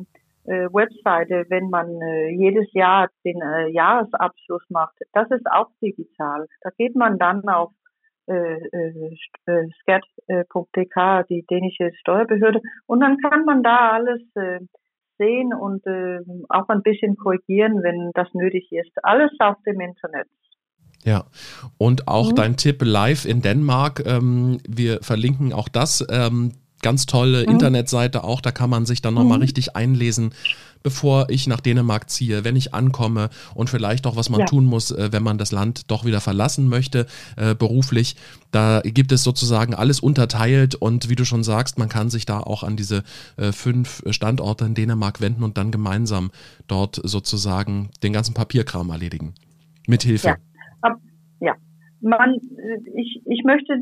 äh, 0.45 0.67
Webseite, 0.71 1.45
wenn 1.49 1.69
man 1.69 2.01
äh, 2.01 2.29
jedes 2.29 2.71
Jahr 2.73 3.09
den 3.25 3.41
äh, 3.41 3.69
Jahresabschluss 3.69 4.63
macht, 4.69 4.95
das 5.13 5.29
ist 5.31 5.45
auch 5.51 5.69
digital. 5.81 6.47
Da 6.61 6.69
geht 6.77 6.95
man 6.95 7.17
dann 7.17 7.47
auf 7.49 7.71
äh, 8.27 8.33
äh, 8.33 9.15
äh 9.47 9.69
skat.dk, 9.81 11.27
die 11.29 11.45
dänische 11.49 11.91
Steuerbehörde, 11.99 12.61
und 12.85 12.99
dann 13.01 13.17
kann 13.17 13.43
man 13.45 13.63
da 13.63 13.91
alles 13.91 14.21
äh, 14.35 14.59
sehen 15.19 15.53
und 15.53 15.85
äh, 15.85 16.19
auch 16.49 16.67
ein 16.69 16.81
bisschen 16.81 17.15
korrigieren, 17.17 17.83
wenn 17.83 18.11
das 18.15 18.27
nötig 18.33 18.71
ist. 18.71 18.91
Alles 19.03 19.31
auf 19.39 19.57
dem 19.67 19.79
Internet. 19.79 20.27
Ja, 21.03 21.25
und 21.77 22.07
auch 22.07 22.31
mhm. 22.31 22.35
dein 22.35 22.57
Tipp 22.57 22.81
live 22.81 23.25
in 23.25 23.41
Dänemark, 23.41 24.03
ähm, 24.05 24.59
wir 24.67 24.99
verlinken 25.01 25.53
auch 25.53 25.69
das. 25.69 26.05
Ähm, 26.09 26.53
Ganz 26.81 27.05
tolle 27.05 27.43
mhm. 27.43 27.53
Internetseite 27.53 28.23
auch, 28.23 28.41
da 28.41 28.51
kann 28.51 28.69
man 28.69 28.85
sich 28.85 29.01
dann 29.01 29.13
nochmal 29.13 29.37
mhm. 29.37 29.43
richtig 29.43 29.75
einlesen, 29.75 30.33
bevor 30.83 31.29
ich 31.29 31.47
nach 31.47 31.59
Dänemark 31.59 32.09
ziehe, 32.09 32.43
wenn 32.43 32.55
ich 32.55 32.73
ankomme 32.73 33.29
und 33.53 33.69
vielleicht 33.69 34.07
auch, 34.07 34.15
was 34.15 34.29
man 34.29 34.41
ja. 34.41 34.45
tun 34.45 34.65
muss, 34.65 34.91
äh, 34.91 35.11
wenn 35.11 35.23
man 35.23 35.37
das 35.37 35.51
Land 35.51 35.91
doch 35.91 36.05
wieder 36.05 36.21
verlassen 36.21 36.69
möchte, 36.69 37.05
äh, 37.35 37.55
beruflich. 37.55 38.15
Da 38.51 38.81
gibt 38.81 39.11
es 39.11 39.23
sozusagen 39.23 39.73
alles 39.73 39.99
unterteilt 39.99 40.75
und 40.75 41.09
wie 41.09 41.15
du 41.15 41.25
schon 41.25 41.43
sagst, 41.43 41.77
man 41.77 41.89
kann 41.89 42.09
sich 42.09 42.25
da 42.25 42.39
auch 42.39 42.63
an 42.63 42.77
diese 42.77 43.03
äh, 43.37 43.51
fünf 43.51 44.03
Standorte 44.09 44.65
in 44.65 44.73
Dänemark 44.73 45.21
wenden 45.21 45.43
und 45.43 45.57
dann 45.57 45.71
gemeinsam 45.71 46.31
dort 46.67 47.01
sozusagen 47.03 47.89
den 48.03 48.13
ganzen 48.13 48.33
Papierkram 48.33 48.89
erledigen. 48.89 49.33
Mit 49.87 50.03
Hilfe. 50.03 50.27
Ja, 50.27 50.37
ja. 51.41 51.55
Man, 52.01 52.39
ich, 52.95 53.21
ich 53.25 53.43
möchte 53.43 53.77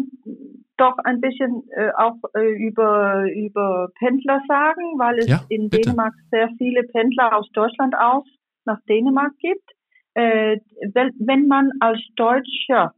doch 0.78 0.98
ein 1.04 1.22
bisschen 1.22 1.64
äh, 1.72 1.92
auch 1.96 2.18
äh, 2.36 2.54
über, 2.56 3.26
über 3.32 3.90
Pendler 4.00 4.42
sagen, 4.48 4.98
weil 4.98 5.20
es 5.20 5.28
ja, 5.28 5.42
in 5.50 5.70
bitte. 5.70 5.90
Dänemark 5.90 6.14
sehr 6.32 6.50
viele 6.58 6.84
Pendler 6.84 7.36
aus 7.36 7.50
Deutschland 7.52 7.96
aus 7.98 8.26
nach 8.66 8.80
Dänemark 8.88 9.34
gibt. 9.40 9.72
Äh, 10.14 10.58
wenn, 10.94 11.48
man 11.48 11.72
als 11.80 12.00
Deutscher 12.16 12.94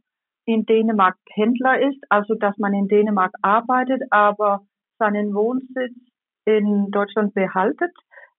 in 0.46 0.64
Dänemark 0.64 1.16
Pendler 1.34 1.80
ist, 1.80 2.02
also 2.08 2.34
dass 2.34 2.56
man 2.58 2.72
in 2.74 2.88
Dänemark 2.88 3.32
arbeitet, 3.42 4.02
aber 4.10 4.62
seinen 4.98 5.34
Wohnsitz 5.34 5.94
in 6.44 6.90
Deutschland 6.90 7.34
behaltet, 7.34 7.92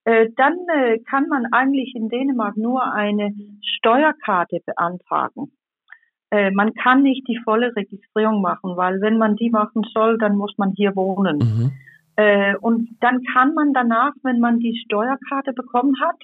äh, 0.04 0.30
dann 0.36 0.56
äh, 0.68 0.98
kann 1.08 1.28
man 1.28 1.46
eigentlich 1.52 1.94
in 1.94 2.08
Dänemark 2.08 2.56
nur 2.56 2.92
eine 2.92 3.32
Steuerkarte 3.62 4.60
beantragen. 4.66 5.52
Äh, 6.32 6.50
man 6.50 6.72
kann 6.72 7.02
nicht 7.02 7.28
die 7.28 7.38
volle 7.44 7.76
Registrierung 7.76 8.40
machen, 8.40 8.74
weil 8.76 9.02
wenn 9.02 9.18
man 9.18 9.36
die 9.36 9.50
machen 9.50 9.82
soll, 9.92 10.16
dann 10.16 10.34
muss 10.34 10.56
man 10.56 10.72
hier 10.72 10.96
wohnen. 10.96 11.38
Mhm. 11.38 11.72
Äh, 12.16 12.56
und 12.56 12.88
dann 13.00 13.22
kann 13.34 13.52
man 13.52 13.74
danach, 13.74 14.12
wenn 14.22 14.40
man 14.40 14.58
die 14.58 14.80
Steuerkarte 14.86 15.52
bekommen 15.52 15.94
hat, 16.00 16.16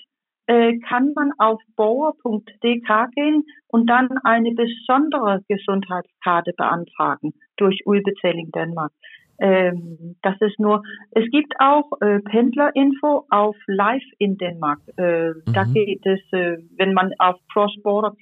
äh, 0.47 0.79
kann 0.79 1.13
man 1.15 1.33
auf 1.37 1.61
bauer.dk 1.77 3.11
gehen 3.15 3.45
und 3.67 3.87
dann 3.87 4.09
eine 4.25 4.53
besondere 4.53 5.43
Gesundheitskarte 5.47 6.53
beantragen 6.57 7.35
durch 7.59 7.83
Ulbezahlung 7.85 8.51
Dänemark. 8.53 8.93
Ähm, 9.41 10.17
das 10.23 10.35
ist 10.41 10.59
nur, 10.59 10.83
es 11.11 11.31
gibt 11.31 11.53
auch 11.61 11.91
äh, 12.01 12.21
Pendlerinfo 12.21 13.27
auf 13.29 13.57
Live 13.67 14.03
in 14.19 14.39
Dänemark. 14.39 14.81
Äh, 14.97 15.29
mhm. 15.29 15.43
Da 15.53 15.65
geht 15.65 16.05
es, 16.07 16.21
äh, 16.33 16.57
wenn 16.77 16.95
man 16.95 17.13
auf 17.19 17.37
Cross-Border 17.53 18.15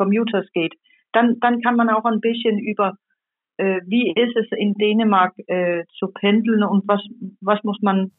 Commuters 0.00 0.46
geht, 0.52 0.74
dann, 1.12 1.38
dann 1.40 1.60
kann 1.60 1.76
man 1.76 1.90
auch 1.90 2.04
ein 2.04 2.20
bisschen 2.20 2.58
über, 2.58 2.94
äh, 3.58 3.80
wie 3.84 4.12
ist 4.12 4.34
es 4.36 4.46
in 4.56 4.74
Dänemark 4.74 5.34
äh, 5.46 5.84
zu 5.98 6.08
pendeln 6.08 6.62
und 6.62 6.88
was, 6.88 7.02
was 7.40 7.62
muss 7.64 7.78
man 7.82 8.12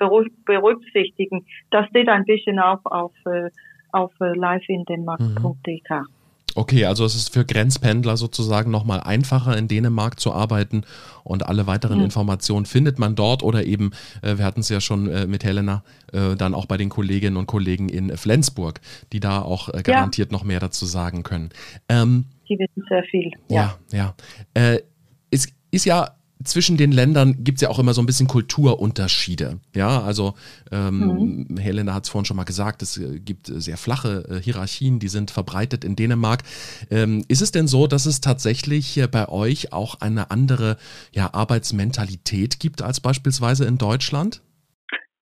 berücksichtigen. 0.45 1.45
Das 1.71 1.87
steht 1.87 2.09
ein 2.09 2.25
bisschen 2.25 2.59
auf, 2.59 2.79
auf, 2.85 3.13
äh, 3.25 3.49
auf 3.91 4.11
äh, 4.21 4.33
liveindenmark.dk. 4.33 5.89
Mhm. 5.89 6.20
Okay, 6.55 6.85
also 6.85 7.05
es 7.05 7.15
ist 7.15 7.33
für 7.33 7.45
Grenzpendler 7.45 8.17
sozusagen 8.17 8.71
nochmal 8.71 9.01
einfacher 9.01 9.57
in 9.57 9.67
Dänemark 9.67 10.19
zu 10.19 10.33
arbeiten 10.33 10.83
und 11.23 11.45
alle 11.45 11.67
weiteren 11.67 11.99
mhm. 11.99 12.05
Informationen 12.05 12.65
findet 12.65 12.99
man 12.99 13.15
dort 13.15 13.43
oder 13.43 13.65
eben, 13.65 13.91
äh, 14.21 14.37
wir 14.37 14.45
hatten 14.45 14.61
es 14.61 14.69
ja 14.69 14.81
schon 14.81 15.07
äh, 15.09 15.27
mit 15.27 15.43
Helena, 15.43 15.83
äh, 16.13 16.35
dann 16.35 16.53
auch 16.53 16.65
bei 16.65 16.77
den 16.77 16.89
Kolleginnen 16.89 17.37
und 17.37 17.47
Kollegen 17.47 17.89
in 17.89 18.15
Flensburg, 18.17 18.81
die 19.13 19.19
da 19.19 19.41
auch 19.41 19.69
äh, 19.69 19.81
garantiert 19.83 20.31
ja. 20.31 20.37
noch 20.37 20.43
mehr 20.43 20.59
dazu 20.59 20.85
sagen 20.85 21.23
können. 21.23 21.49
Ähm, 21.89 22.25
die 22.49 22.59
wissen 22.59 22.83
sehr 22.89 23.03
viel. 23.03 23.31
Ja, 23.49 23.77
ja. 23.91 24.13
ja. 24.55 24.71
Äh, 24.73 24.81
es 25.29 25.47
ist 25.71 25.85
ja 25.85 26.15
zwischen 26.43 26.77
den 26.77 26.91
Ländern 26.91 27.43
gibt 27.43 27.57
es 27.57 27.61
ja 27.61 27.69
auch 27.69 27.79
immer 27.79 27.93
so 27.93 28.01
ein 28.01 28.05
bisschen 28.05 28.27
Kulturunterschiede. 28.27 29.59
Ja, 29.75 30.01
also 30.01 30.33
ähm, 30.71 31.47
mhm. 31.49 31.57
Helena 31.57 31.93
hat 31.93 32.03
es 32.03 32.09
vorhin 32.09 32.25
schon 32.25 32.37
mal 32.37 32.43
gesagt, 32.43 32.81
es 32.81 32.97
äh, 32.97 33.19
gibt 33.19 33.47
sehr 33.47 33.77
flache 33.77 34.25
äh, 34.29 34.41
Hierarchien, 34.41 34.99
die 34.99 35.07
sind 35.07 35.31
verbreitet 35.31 35.83
in 35.83 35.95
Dänemark. 35.95 36.43
Ähm, 36.89 37.23
ist 37.27 37.41
es 37.41 37.51
denn 37.51 37.67
so, 37.67 37.87
dass 37.87 38.05
es 38.05 38.21
tatsächlich 38.21 38.97
äh, 38.97 39.07
bei 39.07 39.29
euch 39.29 39.73
auch 39.73 40.01
eine 40.01 40.31
andere 40.31 40.77
ja, 41.11 41.33
Arbeitsmentalität 41.33 42.59
gibt 42.59 42.81
als 42.81 42.99
beispielsweise 42.99 43.65
in 43.65 43.77
Deutschland? 43.77 44.41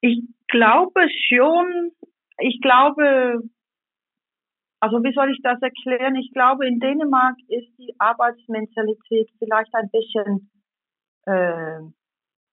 Ich 0.01 0.21
glaube 0.47 1.01
schon. 1.27 1.91
Ich 2.41 2.61
glaube, 2.61 3.41
also 4.79 5.03
wie 5.03 5.13
soll 5.13 5.31
ich 5.31 5.41
das 5.43 5.61
erklären? 5.61 6.15
Ich 6.15 6.31
glaube, 6.33 6.65
in 6.65 6.79
Dänemark 6.79 7.35
ist 7.47 7.67
die 7.77 7.93
Arbeitsmentalität 7.99 9.29
vielleicht 9.37 9.73
ein 9.75 9.89
bisschen 9.89 10.49
äh, 11.29 11.79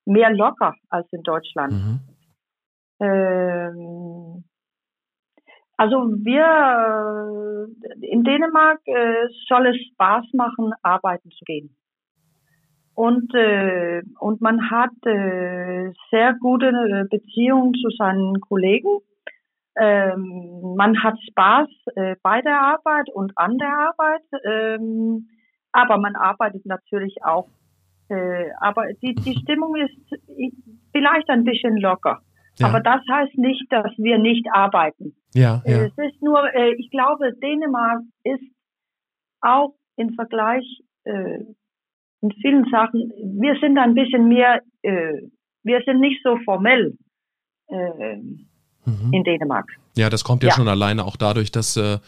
mehr 0.07 0.31
locker 0.33 0.75
als 0.89 1.07
in 1.13 1.23
Deutschland. 1.23 1.73
Mhm. 1.73 2.01
Ähm, 3.01 4.45
also 5.77 5.97
wir 6.25 7.69
in 8.01 8.25
Dänemark 8.25 8.81
äh, 8.87 9.29
soll 9.49 9.67
es 9.67 9.77
Spaß 9.93 10.25
machen, 10.33 10.73
arbeiten 10.83 11.31
zu 11.31 11.45
gehen. 11.45 11.77
Und, 12.95 13.35
äh, 13.35 14.03
und 14.21 14.41
man 14.41 14.71
hat 14.71 14.95
äh, 15.05 15.93
sehr 16.11 16.35
gute 16.41 16.69
äh, 16.69 17.05
Beziehungen 17.11 17.75
zu 17.75 17.91
seinen 17.91 18.41
Kollegen. 18.41 19.01
Ähm, 19.79 20.75
man 20.77 21.03
hat 21.03 21.19
Spaß 21.31 21.69
äh, 21.97 22.17
bei 22.23 22.41
der 22.41 22.59
Arbeit 22.59 23.11
und 23.13 23.37
an 23.37 23.59
der 23.59 23.69
Arbeit. 23.69 24.23
Ähm, 24.45 25.29
aber 25.73 25.99
man 25.99 26.17
arbeitet 26.17 26.65
natürlich 26.65 27.23
auch 27.23 27.49
äh, 28.09 28.51
aber 28.61 28.87
die, 29.03 29.15
die 29.15 29.39
Stimmung 29.41 29.77
ist 29.77 29.97
vielleicht 30.93 31.29
ein 31.29 31.45
bisschen 31.45 31.77
locker. 31.77 32.21
Ja. 32.59 32.69
Aber 32.69 32.81
das 32.81 33.01
heißt 33.11 33.37
nicht, 33.37 33.65
dass 33.71 33.93
wir 33.99 34.19
nicht 34.19 34.47
arbeiten. 34.53 35.15
Ja, 35.35 35.63
ja. 35.67 35.85
Es 35.85 35.93
ist 35.99 36.23
nur, 36.23 36.43
äh, 36.55 36.73
ich 36.79 36.91
glaube, 36.91 37.33
Dänemark 37.43 38.01
ist 38.25 38.45
auch 39.41 39.75
im 39.97 40.15
Vergleich 40.15 40.65
äh, 41.05 41.41
in 42.23 42.33
vielen 42.41 42.65
Sachen, 42.71 43.13
wir 43.41 43.57
sind 43.61 43.79
ein 43.79 43.95
bisschen 43.95 44.29
mehr, 44.29 44.63
äh, 44.83 45.21
wir 45.63 45.83
sind 45.85 46.01
nicht 46.01 46.23
so 46.23 46.39
formell 46.45 46.97
äh, 47.69 48.17
mhm. 48.17 49.13
in 49.13 49.25
Dänemark. 49.25 49.71
Ja, 49.97 50.09
das 50.09 50.25
kommt 50.25 50.43
ja, 50.43 50.49
ja, 50.49 50.55
schon 50.55 50.69
alleine 50.69 51.05
auch 51.05 51.17
dadurch, 51.17 51.53
dass, 51.53 51.77
äh, 51.77 51.95
äh 51.95 51.99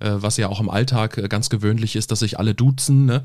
was 0.00 0.36
ja 0.36 0.48
auch 0.48 0.60
im 0.60 0.70
Alltag 0.70 1.18
äh, 1.18 1.28
ganz 1.28 1.50
gewöhnlich 1.50 1.96
ist, 1.96 2.10
dass 2.10 2.20
sich 2.20 2.38
alle 2.38 2.54
duzen. 2.54 3.06
Ne? 3.06 3.24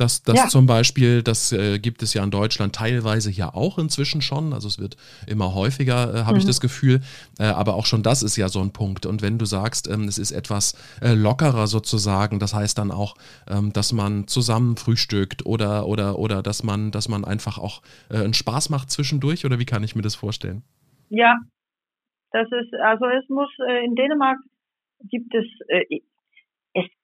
Das, 0.00 0.22
das 0.22 0.36
ja. 0.36 0.48
zum 0.48 0.64
Beispiel, 0.64 1.22
das 1.22 1.52
äh, 1.52 1.78
gibt 1.78 2.02
es 2.02 2.14
ja 2.14 2.24
in 2.24 2.30
Deutschland 2.30 2.74
teilweise 2.74 3.28
hier 3.28 3.54
auch 3.54 3.78
inzwischen 3.78 4.22
schon. 4.22 4.54
Also 4.54 4.66
es 4.66 4.78
wird 4.78 4.96
immer 5.26 5.54
häufiger, 5.54 6.14
äh, 6.14 6.18
habe 6.20 6.32
mhm. 6.32 6.38
ich 6.38 6.46
das 6.46 6.62
Gefühl. 6.62 7.02
Äh, 7.38 7.44
aber 7.44 7.74
auch 7.74 7.84
schon 7.84 8.02
das 8.02 8.22
ist 8.22 8.38
ja 8.38 8.48
so 8.48 8.62
ein 8.62 8.72
Punkt. 8.72 9.04
Und 9.04 9.20
wenn 9.20 9.36
du 9.36 9.44
sagst, 9.44 9.90
ähm, 9.90 10.04
es 10.08 10.16
ist 10.16 10.32
etwas 10.32 10.72
äh, 11.02 11.12
lockerer 11.12 11.66
sozusagen, 11.66 12.38
das 12.38 12.54
heißt 12.54 12.78
dann 12.78 12.92
auch, 12.92 13.14
ähm, 13.46 13.74
dass 13.74 13.92
man 13.92 14.26
zusammen 14.26 14.78
frühstückt 14.78 15.44
oder, 15.44 15.86
oder, 15.86 16.18
oder 16.18 16.42
dass 16.42 16.62
man, 16.62 16.92
dass 16.92 17.10
man 17.10 17.26
einfach 17.26 17.58
auch 17.58 17.82
äh, 18.08 18.16
einen 18.16 18.32
Spaß 18.32 18.70
macht 18.70 18.90
zwischendurch 18.90 19.44
oder 19.44 19.58
wie 19.58 19.66
kann 19.66 19.82
ich 19.82 19.94
mir 19.94 20.02
das 20.02 20.14
vorstellen? 20.14 20.62
Ja, 21.10 21.36
das 22.32 22.46
ist, 22.46 22.72
also 22.72 23.04
es 23.04 23.28
muss 23.28 23.50
äh, 23.68 23.84
in 23.84 23.94
Dänemark 23.96 24.38
gibt 25.10 25.34
es 25.34 25.44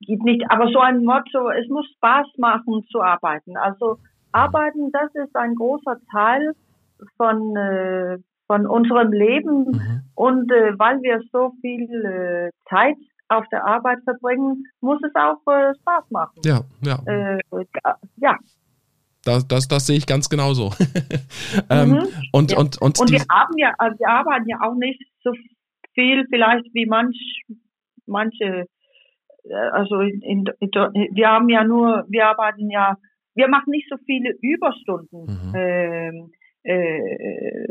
gibt 0.07 0.23
nicht, 0.25 0.45
aber 0.51 0.69
so 0.69 0.81
ein 0.81 1.05
Motto, 1.05 1.51
es 1.51 1.69
muss 1.69 1.87
Spaß 1.97 2.27
machen 2.39 2.85
zu 2.91 3.01
arbeiten. 3.01 3.57
Also 3.57 3.99
arbeiten, 4.33 4.91
das 4.93 5.15
ist 5.15 5.35
ein 5.37 5.55
großer 5.55 5.97
Teil 6.11 6.53
von, 7.17 7.57
äh, 7.57 8.19
von 8.47 8.67
unserem 8.67 9.13
Leben. 9.13 9.65
Mhm. 9.71 10.03
Und 10.15 10.51
äh, 10.53 10.79
weil 10.79 11.03
wir 11.03 11.21
so 11.33 11.53
viel 11.61 12.05
äh, 12.05 12.51
Zeit 12.69 12.97
auf 13.29 13.45
der 13.51 13.67
Arbeit 13.67 13.99
verbringen, 14.05 14.65
muss 14.81 15.01
es 15.03 15.15
auch 15.15 15.41
äh, 15.53 15.75
Spaß 15.81 16.05
machen. 16.11 16.41
Ja, 16.45 16.61
ja. 16.83 16.99
Äh, 17.07 17.41
ja. 18.17 18.37
Das, 19.25 19.47
das, 19.49 19.67
das 19.67 19.87
sehe 19.87 19.97
ich 19.97 20.07
ganz 20.07 20.29
genauso. 20.29 20.73
ähm, 21.71 21.91
mhm. 21.91 22.09
und, 22.31 22.53
ja. 22.53 22.59
und, 22.59 22.81
und, 22.81 23.01
und 23.01 23.11
wir 23.11 23.25
haben 23.31 23.59
ja, 23.59 23.73
also 23.79 23.99
wir 23.99 24.09
arbeiten 24.09 24.49
ja 24.49 24.59
auch 24.61 24.77
nicht 24.77 25.03
so 25.25 25.33
viel 25.95 26.25
vielleicht 26.31 26.73
wie 26.75 26.87
manch, 26.87 27.43
manche 28.07 28.45
äh, 28.45 28.67
also 29.73 30.01
in, 30.01 30.21
in, 30.23 30.45
in, 30.61 30.71
wir 30.71 31.29
haben 31.29 31.49
ja 31.49 31.65
nur, 31.65 32.05
wir 32.09 32.27
arbeiten 32.27 32.71
ja, 32.71 32.97
wir 33.35 33.49
machen 33.49 33.71
nicht 33.71 33.89
so 33.89 33.97
viele 34.05 34.35
Überstunden, 34.41 35.25
mhm. 35.25 35.53
ähm, 35.55 36.31
äh, 36.63 37.67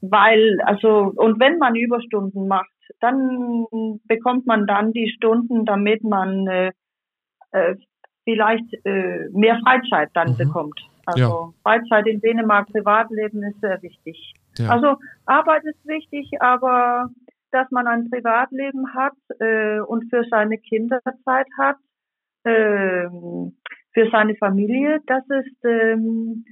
weil, 0.00 0.58
also, 0.64 1.12
und 1.16 1.40
wenn 1.40 1.58
man 1.58 1.74
Überstunden 1.74 2.48
macht, 2.48 2.68
dann 3.00 3.66
bekommt 4.06 4.46
man 4.46 4.66
dann 4.66 4.92
die 4.92 5.10
Stunden, 5.10 5.64
damit 5.64 6.02
man 6.04 6.46
äh, 6.46 6.72
äh, 7.52 7.76
vielleicht 8.24 8.74
äh, 8.84 9.28
mehr 9.32 9.58
Freizeit 9.64 10.10
dann 10.14 10.32
mhm. 10.32 10.36
bekommt. 10.36 10.80
Also 11.06 11.20
ja. 11.20 11.52
Freizeit 11.62 12.06
in 12.06 12.20
Dänemark, 12.20 12.68
Privatleben 12.68 13.42
ist 13.42 13.60
sehr 13.60 13.80
wichtig. 13.82 14.34
Ja. 14.58 14.70
Also 14.70 14.96
Arbeit 15.26 15.64
ist 15.64 15.86
wichtig, 15.86 16.30
aber 16.40 17.10
dass 17.54 17.70
man 17.70 17.86
ein 17.86 18.10
Privatleben 18.10 18.94
hat 18.94 19.14
äh, 19.40 19.80
und 19.80 20.10
für 20.10 20.24
seine 20.30 20.58
Kinder 20.58 21.00
Zeit 21.24 21.46
hat, 21.58 21.76
äh, 22.44 23.08
für 23.92 24.10
seine 24.10 24.34
Familie, 24.36 25.00
das 25.06 25.24
ist 25.28 25.64
ähm, 25.64 26.44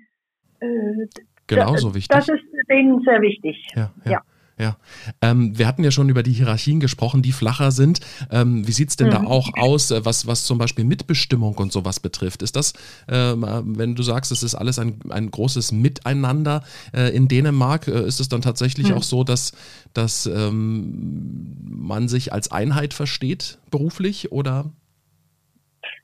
Äh, 0.62 1.09
Genauso 1.48 1.94
wichtig. 1.94 2.09
Das 2.09 2.28
ist 2.28 2.44
denen 2.70 3.03
sehr 3.03 3.20
wichtig. 3.20 3.68
ja. 3.74 3.90
ja. 4.05 4.12
ja. 4.12 4.20
Ja, 4.59 4.76
ähm, 5.22 5.59
wir 5.59 5.66
hatten 5.66 5.82
ja 5.82 5.90
schon 5.90 6.09
über 6.09 6.22
die 6.22 6.32
Hierarchien 6.32 6.78
gesprochen, 6.78 7.22
die 7.22 7.32
flacher 7.32 7.70
sind. 7.70 8.00
Ähm, 8.30 8.66
wie 8.66 8.72
sieht 8.72 8.90
es 8.90 8.96
denn 8.96 9.09
mhm. 9.09 9.12
da 9.12 9.24
auch 9.24 9.48
aus, 9.57 9.90
äh, 9.90 10.05
was, 10.05 10.26
was 10.26 10.44
zum 10.44 10.59
Beispiel 10.59 10.84
Mitbestimmung 10.84 11.57
und 11.57 11.72
sowas 11.72 12.00
betrifft? 12.00 12.42
Ist 12.42 12.57
das, 12.57 12.72
äh, 13.09 13.34
wenn 13.34 13.94
du 13.94 14.03
sagst, 14.03 14.30
es 14.30 14.42
ist 14.42 14.55
alles 14.55 14.78
ein, 14.78 15.00
ein 15.09 15.30
großes 15.30 15.72
Miteinander 15.72 16.62
äh, 16.94 17.14
in 17.14 17.28
Dänemark, 17.28 17.88
äh, 17.88 18.07
ist 18.07 18.20
es 18.20 18.28
dann 18.28 18.42
tatsächlich 18.42 18.90
mhm. 18.90 18.96
auch 18.96 19.03
so, 19.03 19.24
dass, 19.24 19.53
dass 19.94 20.26
ähm, 20.26 21.57
man 21.70 22.09
sich 22.09 22.32
als 22.32 22.53
Einheit 22.53 22.94
versteht 22.94 23.59
beruflich 23.70 24.32
oder? 24.32 24.70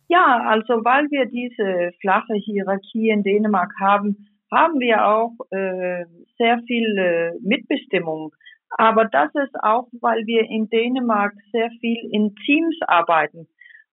Ja, 0.08 0.42
also 0.48 0.84
weil 0.84 1.04
wir 1.10 1.26
diese 1.26 1.92
flache 2.00 2.34
Hierarchie 2.34 3.10
in 3.10 3.22
Dänemark 3.22 3.70
haben, 3.78 4.26
haben 4.50 4.80
wir 4.80 5.06
auch 5.06 5.32
äh, 5.50 6.04
sehr 6.38 6.60
viel 6.66 6.96
äh, 6.96 7.32
Mitbestimmung. 7.42 8.32
Aber 8.70 9.06
das 9.06 9.30
ist 9.34 9.54
auch, 9.62 9.88
weil 10.00 10.26
wir 10.26 10.42
in 10.42 10.68
Dänemark 10.68 11.32
sehr 11.52 11.70
viel 11.80 11.98
in 12.12 12.34
Teams 12.44 12.76
arbeiten. 12.86 13.48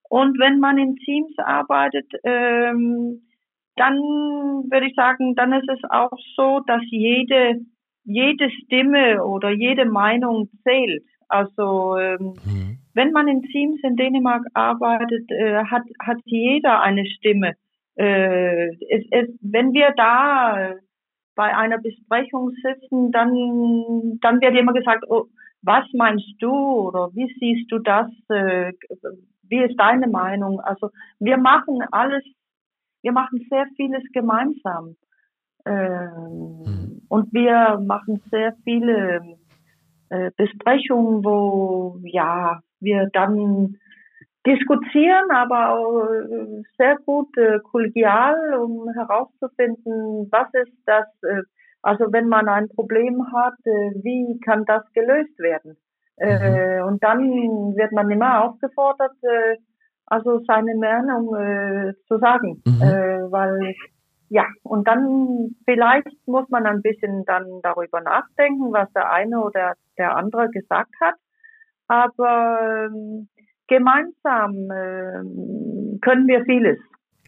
Und 0.08 0.38
wenn 0.38 0.60
man 0.60 0.78
in 0.78 0.96
Teams 0.96 1.32
arbeitet, 1.38 2.06
ähm, 2.24 3.22
dann 3.76 3.96
würde 3.96 4.86
ich 4.86 4.94
sagen, 4.94 5.34
dann 5.34 5.52
ist 5.52 5.68
es 5.68 5.80
auch 5.90 6.16
so, 6.36 6.60
dass 6.66 6.82
jede, 6.90 7.60
jede 8.04 8.50
Stimme 8.50 9.24
oder 9.24 9.50
jede 9.50 9.84
Meinung 9.84 10.48
zählt. 10.62 11.04
Also 11.28 11.96
ähm, 11.96 12.34
mhm. 12.44 12.78
wenn 12.94 13.12
man 13.12 13.28
in 13.28 13.42
Teams 13.42 13.80
in 13.82 13.96
Dänemark 13.96 14.44
arbeitet, 14.54 15.30
äh, 15.30 15.64
hat, 15.64 15.82
hat 16.00 16.18
jeder 16.24 16.80
eine 16.82 17.04
Stimme 17.06 17.54
äh, 17.96 18.68
es, 18.68 19.04
es, 19.10 19.28
wenn 19.40 19.72
wir 19.72 19.92
da 19.96 20.74
bei 21.36 21.56
einer 21.56 21.78
Besprechung 21.78 22.50
sitzen, 22.62 23.12
dann, 23.12 24.18
dann 24.20 24.40
wird 24.40 24.56
immer 24.56 24.72
gesagt, 24.72 25.04
oh, 25.08 25.26
was 25.62 25.84
meinst 25.92 26.34
du 26.40 26.50
oder 26.50 27.10
wie 27.14 27.32
siehst 27.38 27.70
du 27.70 27.78
das? 27.78 28.08
Äh, 28.28 28.72
wie 29.48 29.62
ist 29.62 29.78
deine 29.78 30.08
Meinung? 30.08 30.60
Also 30.60 30.90
wir 31.20 31.36
machen 31.36 31.82
alles, 31.92 32.24
wir 33.02 33.12
machen 33.12 33.46
sehr 33.48 33.66
vieles 33.76 34.02
gemeinsam. 34.12 34.96
Ähm, 35.64 36.62
mhm. 36.64 37.02
Und 37.08 37.32
wir 37.32 37.80
machen 37.84 38.22
sehr 38.30 38.54
viele 38.64 39.36
äh, 40.08 40.30
Besprechungen, 40.36 41.24
wo 41.24 41.98
ja 42.04 42.60
wir 42.80 43.08
dann 43.12 43.76
diskutieren, 44.46 45.30
aber 45.30 45.70
auch 45.70 46.04
äh, 46.04 46.62
sehr 46.78 46.96
gut 47.04 47.36
äh, 47.36 47.58
kollegial, 47.60 48.54
um 48.54 48.88
herauszufinden, 48.92 50.28
was 50.30 50.48
ist 50.54 50.72
das, 50.86 51.06
äh, 51.22 51.42
also 51.82 52.12
wenn 52.12 52.28
man 52.28 52.48
ein 52.48 52.68
Problem 52.68 53.26
hat, 53.32 53.58
äh, 53.64 53.90
wie 54.02 54.40
kann 54.40 54.64
das 54.64 54.82
gelöst 54.92 55.38
werden? 55.38 55.76
Äh, 56.18 56.80
mhm. 56.80 56.86
und 56.86 57.04
dann 57.04 57.20
wird 57.76 57.92
man 57.92 58.10
immer 58.10 58.44
aufgefordert, 58.44 59.12
äh, 59.22 59.56
also 60.06 60.40
seine 60.46 60.74
Meinung 60.76 61.94
zu 62.06 62.18
sagen, 62.18 62.62
mhm. 62.64 62.80
weil 63.32 63.74
ja, 64.28 64.44
und 64.62 64.88
dann 64.88 65.56
vielleicht 65.64 66.08
muss 66.26 66.48
man 66.48 66.64
ein 66.66 66.80
bisschen 66.80 67.24
dann 67.26 67.60
darüber 67.62 68.00
nachdenken, 68.00 68.72
was 68.72 68.90
der 68.92 69.12
eine 69.12 69.40
oder 69.40 69.74
der 69.98 70.16
andere 70.16 70.48
gesagt 70.50 70.94
hat. 71.00 71.14
Aber 71.88 72.88
ähm, 72.88 73.28
gemeinsam 73.68 74.70
äh, 74.70 75.98
können 76.00 76.26
wir 76.26 76.44
vieles. 76.44 76.78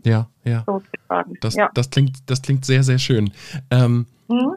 Ja, 0.04 0.28
ja. 0.44 0.64
Sozusagen. 0.66 1.34
Das, 1.40 1.54
ja. 1.54 1.70
das, 1.74 1.90
klingt, 1.90 2.18
das 2.26 2.42
klingt 2.42 2.64
sehr, 2.64 2.82
sehr 2.82 2.98
schön. 2.98 3.30
Ähm, 3.70 4.06
mhm. 4.28 4.54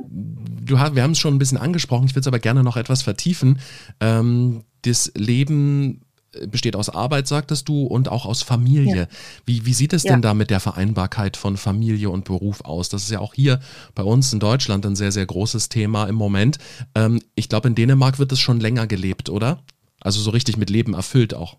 du, 0.66 0.76
wir 0.76 1.04
haben 1.04 1.12
es 1.12 1.20
schon 1.20 1.34
ein 1.34 1.40
bisschen 1.40 1.58
angesprochen, 1.58 2.06
ich 2.06 2.16
will 2.16 2.22
es 2.22 2.28
aber 2.28 2.40
gerne 2.40 2.64
noch 2.64 2.78
etwas 2.78 3.02
vertiefen. 3.02 3.60
Ähm, 4.00 4.64
das 4.84 5.12
Leben 5.16 6.02
besteht 6.48 6.76
aus 6.76 6.90
Arbeit, 6.90 7.28
sagtest 7.28 7.68
du, 7.68 7.84
und 7.84 8.10
auch 8.10 8.26
aus 8.26 8.42
Familie. 8.42 8.96
Ja. 8.96 9.08
Wie, 9.46 9.66
wie 9.66 9.74
sieht 9.74 9.94
es 9.94 10.04
ja. 10.04 10.14
denn 10.14 10.22
da 10.22 10.34
mit 10.34 10.50
der 10.50 10.60
Vereinbarkeit 10.60 11.36
von 11.36 11.58
Familie 11.58 12.10
und 12.10 12.26
Beruf 12.26 12.62
aus? 12.62 12.90
Das 12.90 13.04
ist 13.04 13.12
ja 13.12 13.20
auch 13.20 13.34
hier 13.34 13.60
bei 13.96 14.04
uns 14.04 14.32
in 14.32 14.40
Deutschland 14.40 14.86
ein 14.86 14.96
sehr, 14.96 15.12
sehr 15.12 15.26
großes 15.26 15.70
Thema 15.70 16.06
im 16.06 16.16
Moment. 16.16 16.58
Ähm, 16.96 17.22
ich 17.36 17.50
glaube, 17.50 17.68
in 17.68 17.76
Dänemark 17.76 18.20
wird 18.20 18.32
es 18.32 18.40
schon 18.40 18.60
länger 18.60 18.88
gelebt, 18.88 19.30
oder? 19.30 19.60
Also 20.00 20.22
so 20.22 20.32
richtig 20.32 20.58
mit 20.58 20.70
Leben 20.70 20.94
erfüllt 20.94 21.34
auch. 21.34 21.58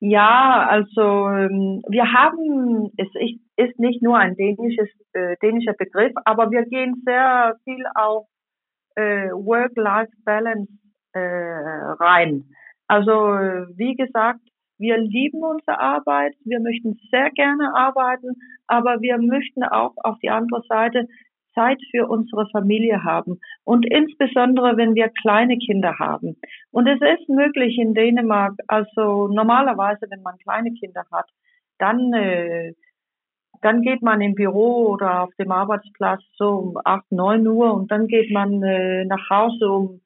Ja, 0.00 0.64
also 0.68 1.28
ähm, 1.28 1.82
wir 1.88 2.12
haben, 2.12 2.92
es 2.96 3.08
ist 3.56 3.78
nicht 3.80 4.00
nur 4.00 4.16
ein 4.16 4.36
dänisches, 4.36 4.88
äh, 5.12 5.36
dänischer 5.42 5.72
Begriff, 5.72 6.12
aber 6.24 6.50
wir 6.52 6.64
gehen 6.66 7.02
sehr 7.04 7.56
viel 7.64 7.84
auf 7.96 8.26
äh, 8.94 9.30
Work-Life-Balance 9.30 10.70
äh, 11.14 11.18
rein. 11.18 12.44
Also 12.86 13.10
wie 13.10 13.96
gesagt, 13.96 14.40
wir 14.78 14.98
lieben 14.98 15.42
unsere 15.42 15.80
Arbeit, 15.80 16.34
wir 16.44 16.60
möchten 16.60 16.96
sehr 17.10 17.30
gerne 17.30 17.74
arbeiten, 17.74 18.36
aber 18.68 19.00
wir 19.00 19.18
möchten 19.18 19.64
auch 19.64 19.94
auf 20.04 20.16
die 20.22 20.30
andere 20.30 20.62
Seite 20.68 21.08
Zeit 21.58 21.80
für 21.90 22.06
unsere 22.06 22.48
Familie 22.50 23.02
haben 23.02 23.40
und 23.64 23.84
insbesondere 23.84 24.76
wenn 24.76 24.94
wir 24.94 25.08
kleine 25.08 25.58
Kinder 25.58 25.98
haben. 25.98 26.36
Und 26.70 26.86
es 26.86 27.00
ist 27.00 27.28
möglich 27.28 27.78
in 27.78 27.94
Dänemark, 27.94 28.54
also 28.68 29.28
normalerweise, 29.28 30.06
wenn 30.10 30.22
man 30.22 30.38
kleine 30.38 30.72
Kinder 30.72 31.04
hat, 31.10 31.28
dann 31.78 32.12
äh, 32.12 32.72
dann 33.62 33.82
geht 33.82 34.02
man 34.02 34.20
im 34.20 34.34
Büro 34.34 34.86
oder 34.86 35.24
auf 35.24 35.34
dem 35.38 35.50
Arbeitsplatz 35.50 36.22
so 36.36 36.48
um 36.48 36.78
acht, 36.84 37.10
neun 37.10 37.46
Uhr 37.46 37.74
und 37.74 37.90
dann 37.90 38.06
geht 38.06 38.30
man 38.30 38.62
äh, 38.62 39.04
nach 39.04 39.28
Hause 39.30 39.68
um 39.68 40.00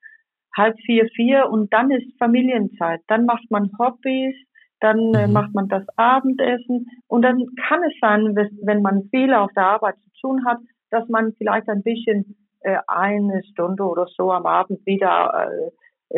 halb 0.56 0.78
vier, 0.80 1.08
vier 1.14 1.50
und 1.50 1.72
dann 1.72 1.90
ist 1.90 2.16
Familienzeit. 2.18 3.00
Dann 3.08 3.26
macht 3.26 3.50
man 3.50 3.70
Hobbys, 3.78 4.34
dann 4.80 5.14
äh, 5.14 5.26
mhm. 5.26 5.32
macht 5.32 5.54
man 5.54 5.68
das 5.68 5.84
Abendessen 5.96 6.86
und 7.08 7.22
dann 7.22 7.46
kann 7.68 7.80
es 7.84 7.94
sein, 8.00 8.34
wenn 8.34 8.82
man 8.82 9.08
viel 9.10 9.32
auf 9.34 9.50
der 9.54 9.66
Arbeit 9.66 9.96
zu 10.00 10.10
tun 10.20 10.44
hat, 10.44 10.58
dass 10.92 11.08
man 11.08 11.32
vielleicht 11.38 11.68
ein 11.68 11.82
bisschen 11.82 12.36
äh, 12.60 12.78
eine 12.86 13.42
Stunde 13.50 13.82
oder 13.82 14.06
so 14.16 14.30
am 14.30 14.46
Abend 14.46 14.84
wieder 14.86 15.48
äh, 15.50 15.70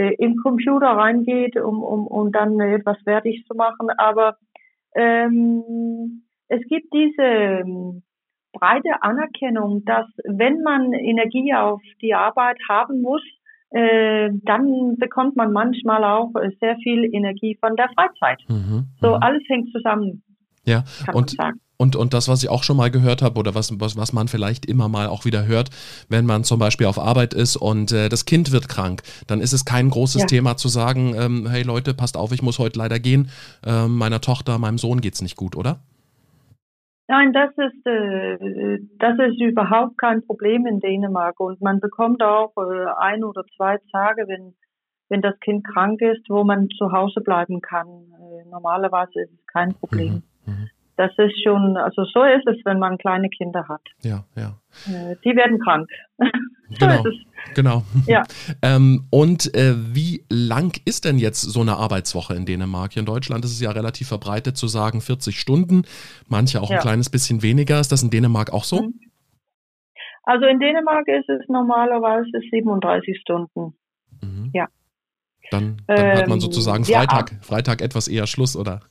äh, 0.02 0.14
im 0.18 0.36
Computer 0.36 0.88
reingeht, 0.88 1.56
um, 1.56 1.82
um, 1.82 2.06
um 2.06 2.32
dann 2.32 2.60
etwas 2.60 2.98
fertig 3.04 3.44
zu 3.46 3.54
machen. 3.54 3.88
Aber 3.96 4.36
ähm, 4.94 6.24
es 6.48 6.60
gibt 6.68 6.92
diese 6.92 7.22
ähm, 7.22 8.02
breite 8.52 9.02
Anerkennung, 9.02 9.84
dass 9.84 10.06
wenn 10.24 10.62
man 10.62 10.92
Energie 10.92 11.54
auf 11.54 11.80
die 12.02 12.14
Arbeit 12.14 12.58
haben 12.68 13.02
muss, 13.02 13.22
äh, 13.70 14.30
dann 14.44 14.96
bekommt 14.96 15.36
man 15.36 15.52
manchmal 15.52 16.04
auch 16.04 16.32
sehr 16.60 16.76
viel 16.76 17.04
Energie 17.12 17.56
von 17.60 17.76
der 17.76 17.88
Freizeit. 17.90 18.42
Mhm, 18.48 18.86
so 19.00 19.16
mhm. 19.16 19.22
alles 19.22 19.42
hängt 19.48 19.70
zusammen. 19.72 20.22
Ja, 20.64 20.84
und, 21.12 21.36
und, 21.76 21.96
und 21.96 22.14
das, 22.14 22.28
was 22.28 22.42
ich 22.42 22.48
auch 22.48 22.62
schon 22.62 22.76
mal 22.76 22.90
gehört 22.90 23.22
habe 23.22 23.38
oder 23.38 23.54
was, 23.54 23.78
was, 23.80 23.96
was 23.96 24.12
man 24.12 24.28
vielleicht 24.28 24.66
immer 24.66 24.88
mal 24.88 25.08
auch 25.08 25.24
wieder 25.24 25.46
hört, 25.46 25.70
wenn 26.08 26.26
man 26.26 26.44
zum 26.44 26.58
Beispiel 26.58 26.86
auf 26.86 26.98
Arbeit 26.98 27.34
ist 27.34 27.56
und 27.56 27.92
äh, 27.92 28.08
das 28.08 28.24
Kind 28.24 28.52
wird 28.52 28.68
krank, 28.68 29.02
dann 29.26 29.40
ist 29.40 29.52
es 29.52 29.64
kein 29.64 29.90
großes 29.90 30.22
ja. 30.22 30.26
Thema 30.26 30.56
zu 30.56 30.68
sagen, 30.68 31.14
ähm, 31.16 31.46
hey 31.48 31.62
Leute, 31.62 31.94
passt 31.94 32.16
auf, 32.16 32.32
ich 32.32 32.42
muss 32.42 32.58
heute 32.58 32.78
leider 32.78 32.98
gehen, 32.98 33.28
äh, 33.66 33.86
meiner 33.88 34.20
Tochter, 34.20 34.58
meinem 34.58 34.78
Sohn 34.78 35.00
geht 35.00 35.14
es 35.14 35.22
nicht 35.22 35.36
gut, 35.36 35.56
oder? 35.56 35.80
Nein, 37.06 37.34
das 37.34 37.50
ist, 37.50 37.86
äh, 37.86 38.78
das 38.98 39.18
ist 39.18 39.40
überhaupt 39.40 39.98
kein 39.98 40.24
Problem 40.24 40.66
in 40.66 40.80
Dänemark 40.80 41.38
und 41.38 41.60
man 41.60 41.80
bekommt 41.80 42.22
auch 42.22 42.52
äh, 42.56 42.86
ein 42.98 43.24
oder 43.24 43.44
zwei 43.56 43.78
Tage, 43.92 44.26
wenn, 44.26 44.54
wenn 45.10 45.20
das 45.20 45.38
Kind 45.40 45.66
krank 45.66 46.00
ist, 46.00 46.30
wo 46.30 46.44
man 46.44 46.70
zu 46.70 46.92
Hause 46.92 47.20
bleiben 47.20 47.60
kann. 47.60 47.86
Äh, 47.88 48.48
normalerweise 48.48 49.20
ist 49.20 49.32
es 49.32 49.46
kein 49.48 49.74
Problem. 49.74 50.22
Mhm. 50.46 50.52
Mhm 50.54 50.70
das 50.96 51.10
ist 51.18 51.42
schon, 51.42 51.76
also 51.76 52.04
so 52.04 52.22
ist 52.22 52.46
es, 52.46 52.56
wenn 52.64 52.78
man 52.78 52.98
kleine 52.98 53.28
Kinder 53.28 53.66
hat. 53.68 53.82
Ja, 54.02 54.24
ja. 54.36 54.58
Äh, 54.86 55.16
die 55.24 55.36
werden 55.36 55.58
krank. 55.58 55.88
so 56.18 56.26
genau, 56.78 56.94
ist 56.94 57.06
es. 57.06 57.54
Genau. 57.54 57.82
Ja. 58.06 58.22
ähm, 58.62 59.06
und 59.10 59.54
äh, 59.54 59.74
wie 59.94 60.24
lang 60.28 60.80
ist 60.84 61.04
denn 61.04 61.18
jetzt 61.18 61.42
so 61.42 61.60
eine 61.60 61.76
Arbeitswoche 61.76 62.34
in 62.34 62.46
Dänemark? 62.46 62.92
Hier 62.92 63.00
in 63.00 63.06
Deutschland 63.06 63.44
ist 63.44 63.52
es 63.52 63.60
ja 63.60 63.70
relativ 63.72 64.08
verbreitet 64.08 64.56
zu 64.56 64.68
sagen 64.68 65.00
40 65.00 65.38
Stunden, 65.38 65.82
manche 66.28 66.60
auch 66.60 66.70
ja. 66.70 66.76
ein 66.76 66.82
kleines 66.82 67.10
bisschen 67.10 67.42
weniger. 67.42 67.80
Ist 67.80 67.92
das 67.92 68.02
in 68.02 68.10
Dänemark 68.10 68.52
auch 68.52 68.64
so? 68.64 68.82
Mhm. 68.82 69.00
Also 70.22 70.46
in 70.46 70.58
Dänemark 70.58 71.06
ist 71.08 71.28
es 71.28 71.46
normalerweise 71.48 72.30
37 72.50 73.18
Stunden. 73.20 73.74
Mhm. 74.22 74.50
Ja. 74.54 74.68
Dann, 75.50 75.76
dann 75.86 75.98
ähm, 75.98 76.18
hat 76.18 76.28
man 76.28 76.38
ähm, 76.38 76.40
sozusagen 76.40 76.84
Freitag, 76.84 77.32
ja. 77.32 77.38
Freitag 77.42 77.82
etwas 77.82 78.08
eher 78.08 78.26
Schluss, 78.26 78.56
oder? 78.56 78.80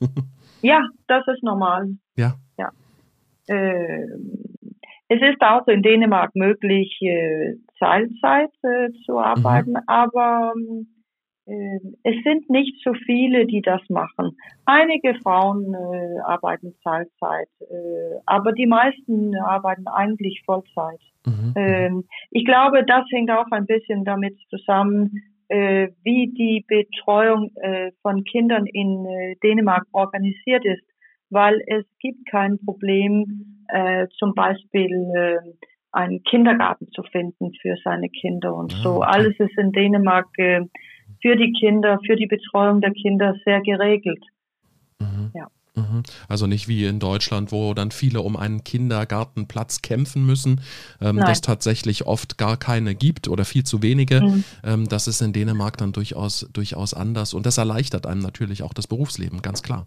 Ja, 0.64 0.80
das 1.08 1.26
ist 1.28 1.42
normal. 1.42 1.90
Ja. 2.16 2.34
ja. 2.58 2.70
Äh, 3.48 4.06
es 5.08 5.20
ist 5.20 5.42
auch 5.42 5.68
in 5.68 5.82
Dänemark 5.82 6.34
möglich, 6.34 6.98
äh, 7.02 7.56
Teilzeit 7.78 8.50
äh, 8.62 8.88
zu 9.04 9.18
arbeiten, 9.18 9.72
mhm. 9.72 9.80
aber 9.86 10.54
ähm, 10.56 10.86
äh, 11.44 11.80
es 12.02 12.14
sind 12.24 12.48
nicht 12.48 12.82
so 12.82 12.94
viele, 12.94 13.44
die 13.44 13.60
das 13.60 13.82
machen. 13.90 14.38
Einige 14.64 15.14
Frauen 15.22 15.74
äh, 15.74 16.20
arbeiten 16.24 16.74
Teilzeit, 16.82 17.50
äh, 17.60 18.20
aber 18.24 18.52
die 18.52 18.66
meisten 18.66 19.36
arbeiten 19.36 19.86
eigentlich 19.86 20.42
Vollzeit. 20.46 21.00
Mhm. 21.26 21.52
Ähm, 21.56 22.04
ich 22.30 22.46
glaube, 22.46 22.84
das 22.86 23.04
hängt 23.10 23.30
auch 23.30 23.50
ein 23.50 23.66
bisschen 23.66 24.06
damit 24.06 24.38
zusammen, 24.48 25.22
äh, 25.48 25.88
wie 26.02 26.32
die 26.32 26.64
Betreuung 26.66 27.50
äh, 27.56 27.92
von 28.02 28.24
Kindern 28.24 28.66
in 28.66 29.06
äh, 29.06 29.36
Dänemark 29.42 29.86
organisiert 29.92 30.64
ist, 30.64 30.82
weil 31.30 31.60
es 31.66 31.84
gibt 32.00 32.26
kein 32.30 32.58
Problem, 32.58 33.62
äh, 33.68 34.06
zum 34.18 34.34
Beispiel 34.34 34.92
äh, 35.14 35.38
einen 35.92 36.22
Kindergarten 36.24 36.88
zu 36.92 37.02
finden 37.02 37.52
für 37.60 37.76
seine 37.84 38.08
Kinder 38.08 38.54
und 38.54 38.72
so. 38.72 39.02
Ah, 39.02 39.10
Alles 39.12 39.38
ist 39.38 39.56
in 39.56 39.72
Dänemark 39.72 40.26
äh, 40.38 40.62
für 41.22 41.36
die 41.36 41.52
Kinder, 41.52 41.98
für 42.04 42.16
die 42.16 42.26
Betreuung 42.26 42.80
der 42.80 42.92
Kinder 42.92 43.34
sehr 43.44 43.60
geregelt. 43.60 44.22
Mhm. 45.00 45.30
Ja. 45.34 45.48
Mhm. 45.76 46.04
Also 46.28 46.46
nicht 46.46 46.68
wie 46.68 46.84
in 46.84 47.00
Deutschland, 47.00 47.50
wo 47.50 47.74
dann 47.74 47.90
viele 47.90 48.20
um 48.20 48.36
einen 48.36 48.62
Kindergartenplatz 48.62 49.82
kämpfen 49.82 50.24
müssen, 50.24 50.60
ähm, 51.00 51.18
das 51.18 51.40
tatsächlich 51.40 52.06
oft 52.06 52.38
gar 52.38 52.56
keine 52.56 52.94
gibt 52.94 53.26
oder 53.26 53.44
viel 53.44 53.64
zu 53.64 53.82
wenige. 53.82 54.20
Mhm. 54.20 54.44
Ähm, 54.62 54.88
das 54.88 55.08
ist 55.08 55.20
in 55.20 55.32
Dänemark 55.32 55.76
dann 55.76 55.92
durchaus, 55.92 56.46
durchaus 56.52 56.94
anders 56.94 57.34
und 57.34 57.44
das 57.44 57.58
erleichtert 57.58 58.06
einem 58.06 58.20
natürlich 58.20 58.62
auch 58.62 58.72
das 58.72 58.86
Berufsleben, 58.86 59.42
ganz 59.42 59.62
klar. 59.62 59.86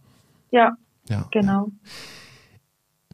Ja, 0.51 0.73
ja. 1.09 1.27
genau. 1.31 1.69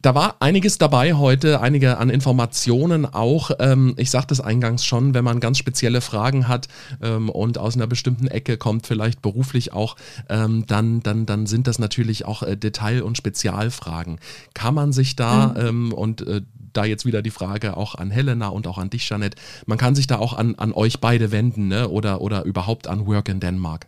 Da 0.03 0.13
war 0.13 0.35
einiges 0.41 0.77
dabei 0.77 1.13
heute, 1.13 1.61
einige 1.61 1.97
an 1.97 2.09
Informationen 2.09 3.05
auch. 3.05 3.51
Ähm, 3.59 3.93
ich 3.95 4.11
sagte 4.11 4.33
es 4.33 4.41
eingangs 4.41 4.83
schon, 4.83 5.13
wenn 5.13 5.23
man 5.23 5.39
ganz 5.39 5.57
spezielle 5.57 6.01
Fragen 6.01 6.49
hat 6.49 6.67
ähm, 7.01 7.29
und 7.29 7.57
aus 7.57 7.77
einer 7.77 7.87
bestimmten 7.87 8.27
Ecke 8.27 8.57
kommt, 8.57 8.85
vielleicht 8.85 9.21
beruflich 9.21 9.71
auch, 9.71 9.95
ähm, 10.29 10.65
dann, 10.67 10.99
dann, 11.03 11.25
dann 11.25 11.45
sind 11.45 11.67
das 11.67 11.79
natürlich 11.79 12.25
auch 12.25 12.43
äh, 12.43 12.57
Detail- 12.57 13.01
und 13.01 13.17
Spezialfragen. 13.17 14.19
Kann 14.53 14.73
man 14.75 14.91
sich 14.91 15.15
da, 15.15 15.55
mhm. 15.71 15.93
und 15.93 16.27
äh, 16.27 16.41
da 16.73 16.83
jetzt 16.83 17.05
wieder 17.05 17.21
die 17.21 17.29
Frage 17.29 17.77
auch 17.77 17.95
an 17.95 18.11
Helena 18.11 18.49
und 18.49 18.67
auch 18.67 18.77
an 18.77 18.89
dich, 18.89 19.07
Janet, 19.07 19.35
man 19.67 19.77
kann 19.77 19.95
sich 19.95 20.07
da 20.07 20.17
auch 20.17 20.37
an, 20.37 20.55
an 20.57 20.73
euch 20.73 20.99
beide 20.99 21.31
wenden 21.31 21.69
ne? 21.69 21.87
oder, 21.87 22.19
oder 22.19 22.43
überhaupt 22.43 22.89
an 22.89 23.07
Work 23.07 23.29
in 23.29 23.39
Denmark? 23.39 23.87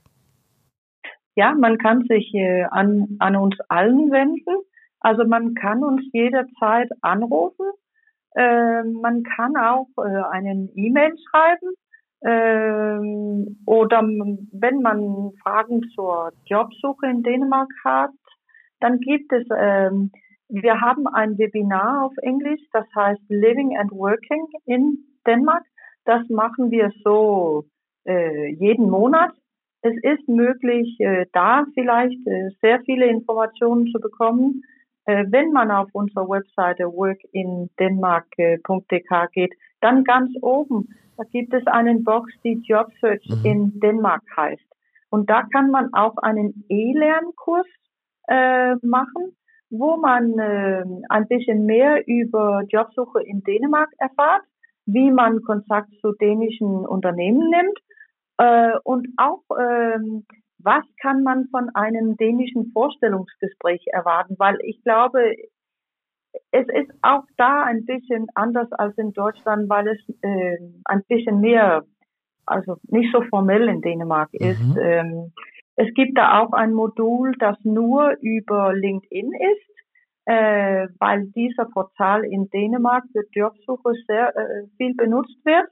Ja, 1.36 1.53
man 1.59 1.78
kann 1.78 2.05
sich 2.07 2.34
äh, 2.34 2.63
an, 2.72 3.18
an 3.20 3.36
uns 3.36 3.57
allen 3.68 4.11
wenden. 4.11 4.64
Also 5.05 5.23
man 5.23 5.53
kann 5.53 5.83
uns 5.83 6.01
jederzeit 6.13 6.89
anrufen. 7.01 7.67
Äh, 8.35 8.81
man 8.81 9.21
kann 9.21 9.55
auch 9.55 9.87
äh, 9.99 10.23
einen 10.31 10.71
E-Mail 10.73 11.13
schreiben. 11.29 11.75
Äh, 12.21 13.67
oder 13.67 14.01
wenn 14.01 14.81
man 14.81 15.31
Fragen 15.43 15.83
zur 15.93 16.31
Jobsuche 16.45 17.05
in 17.05 17.21
Dänemark 17.21 17.69
hat, 17.83 18.15
dann 18.79 18.97
gibt 18.99 19.31
es, 19.31 19.45
ähm, 19.55 20.11
wir 20.49 20.81
haben 20.81 21.05
ein 21.05 21.37
Webinar 21.37 22.05
auf 22.05 22.13
Englisch, 22.23 22.61
das 22.73 22.85
heißt 22.95 23.21
Living 23.29 23.77
and 23.77 23.91
Working 23.91 24.47
in 24.65 25.05
Denmark. 25.27 25.65
Das 26.05 26.27
machen 26.29 26.71
wir 26.71 26.91
so 27.03 27.65
äh, 28.07 28.47
jeden 28.55 28.89
Monat. 28.89 29.33
Es 29.83 29.93
ist 30.01 30.27
möglich, 30.27 30.99
äh, 30.99 31.27
da 31.31 31.63
vielleicht 31.75 32.25
äh, 32.25 32.49
sehr 32.59 32.79
viele 32.85 33.05
Informationen 33.05 33.85
zu 33.91 33.99
bekommen 33.99 34.63
wenn 35.05 35.51
man 35.51 35.71
auf 35.71 35.89
unserer 35.93 36.27
Webseite 36.27 36.85
workindenmark.dk 36.85 39.31
geht, 39.31 39.53
dann 39.81 40.03
ganz 40.03 40.31
oben, 40.41 40.89
da 41.17 41.23
gibt 41.31 41.53
es 41.53 41.65
einen 41.67 42.03
Box, 42.03 42.33
die 42.43 42.61
Job 42.65 42.91
Search 42.99 43.25
mhm. 43.29 43.45
in 43.45 43.79
Dänemark 43.79 44.23
heißt. 44.35 44.65
Und 45.09 45.29
da 45.29 45.43
kann 45.43 45.71
man 45.71 45.93
auch 45.93 46.17
einen 46.17 46.65
E-Lernkurs 46.69 47.67
äh, 48.27 48.75
machen, 48.81 49.35
wo 49.69 49.97
man 49.97 50.37
äh, 50.39 50.83
ein 51.09 51.27
bisschen 51.27 51.65
mehr 51.65 52.05
über 52.07 52.63
Jobsuche 52.67 53.21
in 53.23 53.43
Dänemark 53.43 53.89
erfahrt, 53.97 54.43
wie 54.85 55.11
man 55.11 55.41
Kontakt 55.41 55.89
zu 56.01 56.13
dänischen 56.13 56.85
Unternehmen 56.85 57.49
nimmt 57.49 57.79
äh, 58.37 58.77
und 58.83 59.07
auch 59.17 59.41
ähm, 59.57 60.25
was 60.66 60.84
kann 60.99 61.24
man 61.24 61.47
von 61.49 61.70
einem 61.76 62.18
dänischen 62.18 62.72
Vorstellungsgespräch 62.74 63.86
erwarten? 63.91 64.36
Weil 64.39 64.57
ich 64.63 64.82
glaube, 64.84 65.36
es 66.51 66.68
ist 66.68 66.91
auch 67.01 67.24
da 67.38 67.63
ein 67.63 67.86
bisschen 67.86 68.28
anders 68.36 68.72
als 68.72 68.97
in 68.97 69.13
Deutschland, 69.13 69.70
weil 69.70 69.88
es 69.88 69.99
äh, 70.22 70.57
ein 70.86 71.03
bisschen 71.07 71.39
mehr, 71.39 71.84
also 72.45 72.78
nicht 72.88 73.13
so 73.13 73.22
formell 73.30 73.70
in 73.70 73.82
Dänemark 73.82 74.30
mhm. 74.34 74.47
ist. 74.47 74.78
Ähm, 74.82 75.32
es 75.76 75.93
gibt 75.93 76.18
da 76.18 76.41
auch 76.41 76.53
ein 76.53 76.74
Modul, 76.74 77.34
das 77.38 77.57
nur 77.63 78.16
über 78.22 78.74
LinkedIn 78.74 79.32
ist, 79.34 79.76
äh, 80.26 80.88
weil 80.99 81.28
dieser 81.36 81.66
Portal 81.66 82.24
in 82.24 82.49
Dänemark 82.49 83.03
für 83.11 83.24
Jobsuche 83.32 83.93
sehr 84.07 84.36
äh, 84.36 84.68
viel 84.78 84.95
benutzt 84.95 85.38
wird. 85.45 85.68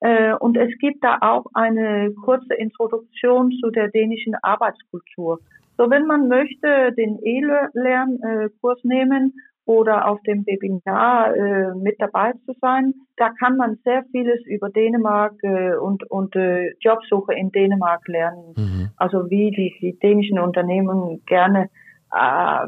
Äh, 0.00 0.34
und 0.34 0.56
es 0.56 0.76
gibt 0.78 1.02
da 1.02 1.18
auch 1.20 1.46
eine 1.54 2.12
kurze 2.24 2.54
Introduktion 2.54 3.50
zu 3.62 3.70
der 3.70 3.88
dänischen 3.88 4.34
Arbeitskultur. 4.42 5.40
So, 5.78 5.90
wenn 5.90 6.06
man 6.06 6.28
möchte, 6.28 6.92
den 6.92 7.18
E-Lernkurs 7.22 8.82
nehmen 8.82 9.34
oder 9.66 10.08
auf 10.08 10.22
dem 10.22 10.46
Webinar 10.46 11.34
äh, 11.34 11.74
mit 11.74 11.96
dabei 12.00 12.32
zu 12.46 12.54
sein, 12.60 12.94
da 13.16 13.30
kann 13.38 13.56
man 13.56 13.78
sehr 13.84 14.04
vieles 14.12 14.40
über 14.46 14.70
Dänemark 14.70 15.34
äh, 15.42 15.74
und, 15.74 16.08
und 16.10 16.36
äh, 16.36 16.72
Jobsuche 16.80 17.34
in 17.34 17.50
Dänemark 17.50 18.06
lernen. 18.08 18.54
Mhm. 18.56 18.90
Also 18.96 19.28
wie 19.28 19.50
die, 19.50 19.74
die 19.80 19.98
dänischen 19.98 20.38
Unternehmen 20.38 21.22
gerne 21.26 21.68
äh, 22.12 22.66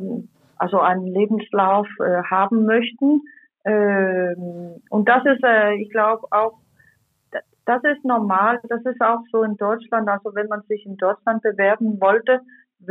also 0.57 0.81
einen 0.81 1.07
Lebenslauf 1.07 1.87
äh, 2.01 2.23
haben 2.25 2.67
möchten. 2.67 3.23
Ähm, 3.65 4.83
und 4.91 5.09
das 5.09 5.25
ist, 5.25 5.45
äh, 5.45 5.75
ich 5.77 5.91
glaube, 5.91 6.27
auch 6.31 6.59
das 7.69 7.85
ist 7.85 8.03
normal. 8.03 8.59
Das 8.67 8.81
ist 8.87 9.01
auch 9.03 9.21
so 9.31 9.43
in 9.43 9.57
Deutschland. 9.59 10.09
Also 10.09 10.35
wenn 10.35 10.49
man 10.49 10.63
sich 10.63 10.87
in 10.87 10.97
Deutschland 10.97 11.43
bewerben 11.43 12.01
wollte 12.01 12.41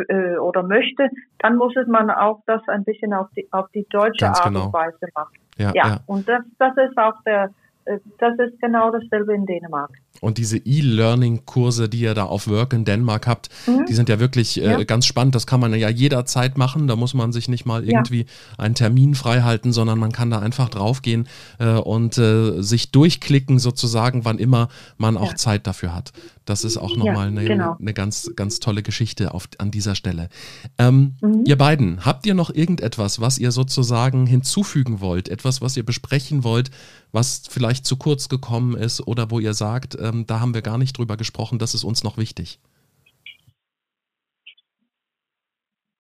äh, 0.07 0.37
oder 0.37 0.61
möchte, 0.61 1.09
dann 1.39 1.55
muss 1.55 1.73
man 1.87 2.11
auch 2.11 2.43
das 2.45 2.61
ein 2.67 2.83
bisschen 2.83 3.11
auf 3.11 3.27
die, 3.35 3.47
auf 3.51 3.67
die 3.73 3.87
deutsche 3.89 4.25
Ganz 4.25 4.39
Art 4.39 4.49
genau. 4.49 4.65
und 4.67 4.73
Weise 4.73 5.07
machen. 5.15 5.33
Ja, 5.57 5.71
ja. 5.73 5.87
ja. 5.87 5.99
und 6.05 6.29
das, 6.29 6.43
das 6.59 6.77
ist 6.77 6.95
auch 6.95 7.15
der, 7.25 7.49
äh, 7.85 7.97
das 8.19 8.37
ist 8.37 8.61
genau 8.61 8.91
dasselbe 8.91 9.33
in 9.33 9.47
Dänemark. 9.47 9.89
Und 10.21 10.37
diese 10.37 10.57
E-Learning-Kurse, 10.57 11.89
die 11.89 11.99
ihr 11.99 12.13
da 12.13 12.23
auf 12.23 12.47
Work 12.47 12.73
in 12.73 12.85
Denmark 12.85 13.27
habt, 13.27 13.49
mhm. 13.67 13.85
die 13.87 13.93
sind 13.93 14.09
ja 14.09 14.19
wirklich 14.19 14.61
äh, 14.61 14.65
ja. 14.65 14.83
ganz 14.83 15.05
spannend. 15.05 15.35
Das 15.35 15.47
kann 15.47 15.59
man 15.59 15.73
ja 15.73 15.89
jederzeit 15.89 16.57
machen. 16.57 16.87
Da 16.87 16.95
muss 16.95 17.13
man 17.13 17.31
sich 17.31 17.47
nicht 17.47 17.65
mal 17.65 17.83
irgendwie 17.83 18.21
ja. 18.21 18.25
einen 18.57 18.75
Termin 18.75 19.15
freihalten, 19.15 19.73
sondern 19.73 19.99
man 19.99 20.11
kann 20.11 20.29
da 20.29 20.39
einfach 20.39 20.69
draufgehen 20.69 21.27
äh, 21.59 21.73
und 21.73 22.17
äh, 22.17 22.61
sich 22.61 22.91
durchklicken, 22.91 23.59
sozusagen, 23.59 24.25
wann 24.25 24.39
immer 24.39 24.69
man 24.97 25.17
auch 25.17 25.31
ja. 25.31 25.35
Zeit 25.35 25.67
dafür 25.67 25.93
hat. 25.93 26.13
Das 26.47 26.63
ist 26.63 26.77
auch 26.77 26.95
nochmal 26.95 27.27
eine, 27.27 27.43
genau. 27.43 27.75
eine 27.77 27.93
ganz, 27.93 28.31
ganz 28.35 28.61
tolle 28.61 28.81
Geschichte 28.81 29.33
auf, 29.33 29.49
an 29.57 29.69
dieser 29.69 29.95
Stelle. 29.95 30.29
Ähm, 30.77 31.15
mhm. 31.21 31.43
Ihr 31.45 31.57
beiden, 31.57 32.05
habt 32.05 32.25
ihr 32.25 32.33
noch 32.33 32.49
irgendetwas, 32.49 33.19
was 33.19 33.37
ihr 33.37 33.51
sozusagen 33.51 34.25
hinzufügen 34.25 35.01
wollt? 35.01 35.27
Etwas, 35.27 35.61
was 35.61 35.75
ihr 35.75 35.85
besprechen 35.85 36.45
wollt, 36.45 36.71
was 37.11 37.43
vielleicht 37.49 37.85
zu 37.85 37.97
kurz 37.97 38.29
gekommen 38.29 38.75
ist 38.77 39.05
oder 39.05 39.29
wo 39.29 39.39
ihr 39.39 39.53
sagt, 39.53 39.97
ähm, 40.07 40.25
da 40.27 40.39
haben 40.39 40.53
wir 40.53 40.61
gar 40.61 40.77
nicht 40.77 40.97
drüber 40.97 41.17
gesprochen, 41.17 41.59
das 41.59 41.73
ist 41.73 41.83
uns 41.83 42.03
noch 42.03 42.17
wichtig? 42.17 42.59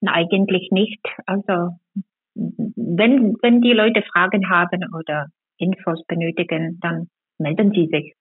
Eigentlich 0.05 0.69
nicht. 0.71 1.03
Also 1.25 1.77
wenn, 2.35 3.35
wenn 3.41 3.61
die 3.61 3.73
Leute 3.73 4.03
Fragen 4.03 4.49
haben 4.49 4.93
oder 4.93 5.27
Infos 5.57 6.03
benötigen, 6.07 6.79
dann 6.81 7.09
melden 7.39 7.71
sie 7.71 7.87
sich. 7.87 8.13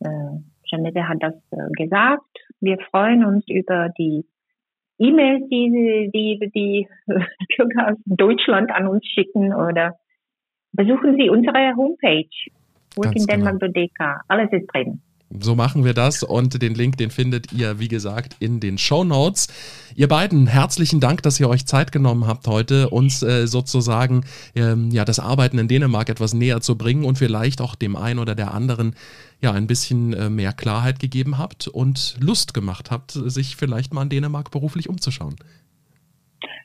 Äh, 0.00 0.38
Janette 0.64 1.08
hat 1.08 1.22
das 1.22 1.34
äh, 1.50 1.70
gesagt. 1.76 2.38
Wir 2.60 2.78
freuen 2.90 3.24
uns 3.24 3.44
über 3.48 3.90
die 3.98 4.24
E-Mails, 4.98 5.48
die, 5.50 6.10
die 6.14 6.50
die 6.54 6.88
Bürger 7.56 7.92
aus 7.92 7.98
Deutschland 8.06 8.70
an 8.70 8.88
uns 8.88 9.04
schicken 9.06 9.52
oder 9.52 9.96
besuchen 10.72 11.16
Sie 11.16 11.28
unsere 11.28 11.76
Homepage 11.76 12.28
workindenmark.dk. 12.96 13.98
Genau. 13.98 14.14
Alles 14.28 14.52
ist 14.52 14.66
drin. 14.72 15.00
So 15.30 15.54
machen 15.54 15.84
wir 15.84 15.94
das 15.94 16.22
und 16.22 16.62
den 16.62 16.74
Link, 16.74 16.96
den 16.98 17.10
findet 17.10 17.52
ihr, 17.52 17.80
wie 17.80 17.88
gesagt, 17.88 18.36
in 18.40 18.60
den 18.60 18.78
Show 18.78 19.04
Notes. 19.04 19.48
Ihr 19.96 20.06
beiden, 20.06 20.46
herzlichen 20.46 21.00
Dank, 21.00 21.22
dass 21.22 21.40
ihr 21.40 21.48
euch 21.48 21.66
Zeit 21.66 21.92
genommen 21.92 22.26
habt, 22.26 22.46
heute 22.46 22.90
uns 22.90 23.22
äh, 23.22 23.46
sozusagen 23.46 24.24
ähm, 24.54 24.90
ja, 24.90 25.04
das 25.04 25.18
Arbeiten 25.18 25.58
in 25.58 25.66
Dänemark 25.66 26.08
etwas 26.08 26.34
näher 26.34 26.60
zu 26.60 26.78
bringen 26.78 27.04
und 27.04 27.18
vielleicht 27.18 27.60
auch 27.60 27.74
dem 27.74 27.96
einen 27.96 28.20
oder 28.20 28.34
der 28.34 28.54
anderen 28.54 28.94
ja 29.40 29.52
ein 29.52 29.66
bisschen 29.66 30.12
äh, 30.12 30.30
mehr 30.30 30.52
Klarheit 30.52 31.00
gegeben 31.00 31.38
habt 31.38 31.68
und 31.68 32.16
Lust 32.20 32.54
gemacht 32.54 32.90
habt, 32.90 33.12
sich 33.12 33.56
vielleicht 33.56 33.92
mal 33.92 34.02
in 34.02 34.10
Dänemark 34.10 34.50
beruflich 34.50 34.88
umzuschauen. 34.88 35.36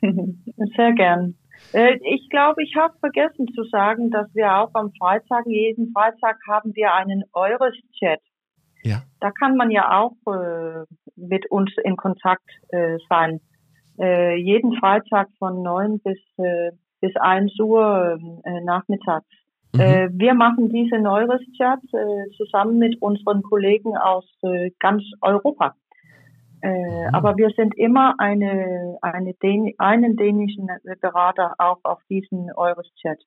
Sehr 0.00 0.92
gern. 0.92 1.34
Äh, 1.72 1.98
ich 2.08 2.28
glaube, 2.30 2.62
ich 2.62 2.74
habe 2.76 2.94
vergessen 3.00 3.48
zu 3.54 3.64
sagen, 3.64 4.10
dass 4.10 4.32
wir 4.34 4.58
auch 4.58 4.70
am 4.74 4.92
Freitag, 4.98 5.46
jeden 5.46 5.92
Freitag 5.92 6.36
haben 6.48 6.74
wir 6.74 6.94
einen 6.94 7.24
Eures-Chat 7.32 8.20
Ja. 8.82 9.02
Da 9.20 9.30
kann 9.30 9.56
man 9.56 9.70
ja 9.70 10.00
auch 10.00 10.16
äh, 10.32 10.84
mit 11.16 11.50
uns 11.50 11.70
in 11.84 11.96
Kontakt 11.96 12.48
äh, 12.68 12.98
sein. 13.08 13.40
Äh, 13.98 14.36
jeden 14.36 14.74
Freitag 14.78 15.28
von 15.38 15.62
9 15.62 16.00
bis, 16.00 16.18
äh, 16.38 16.70
bis 17.00 17.14
1 17.16 17.58
Uhr 17.60 18.18
äh, 18.44 18.60
nachmittags. 18.62 19.26
Mhm. 19.74 19.80
Äh, 19.80 20.08
wir 20.12 20.34
machen 20.34 20.70
diese 20.70 20.98
Neures-Chat 20.98 21.80
äh, 21.92 22.30
zusammen 22.36 22.78
mit 22.78 23.00
unseren 23.02 23.42
Kollegen 23.42 23.96
aus 23.96 24.24
ganz 24.78 25.02
Europa. 25.20 25.74
Mhm. 26.62 27.14
Aber 27.14 27.36
wir 27.36 27.50
sind 27.50 27.76
immer 27.76 28.14
eine, 28.18 28.98
eine 29.00 29.34
Dän 29.34 29.72
einen 29.78 30.16
dänischen 30.16 30.68
Berater 31.00 31.54
auch 31.58 31.78
auf 31.84 32.00
diesen 32.08 32.50
Eures-Chat. 32.54 33.18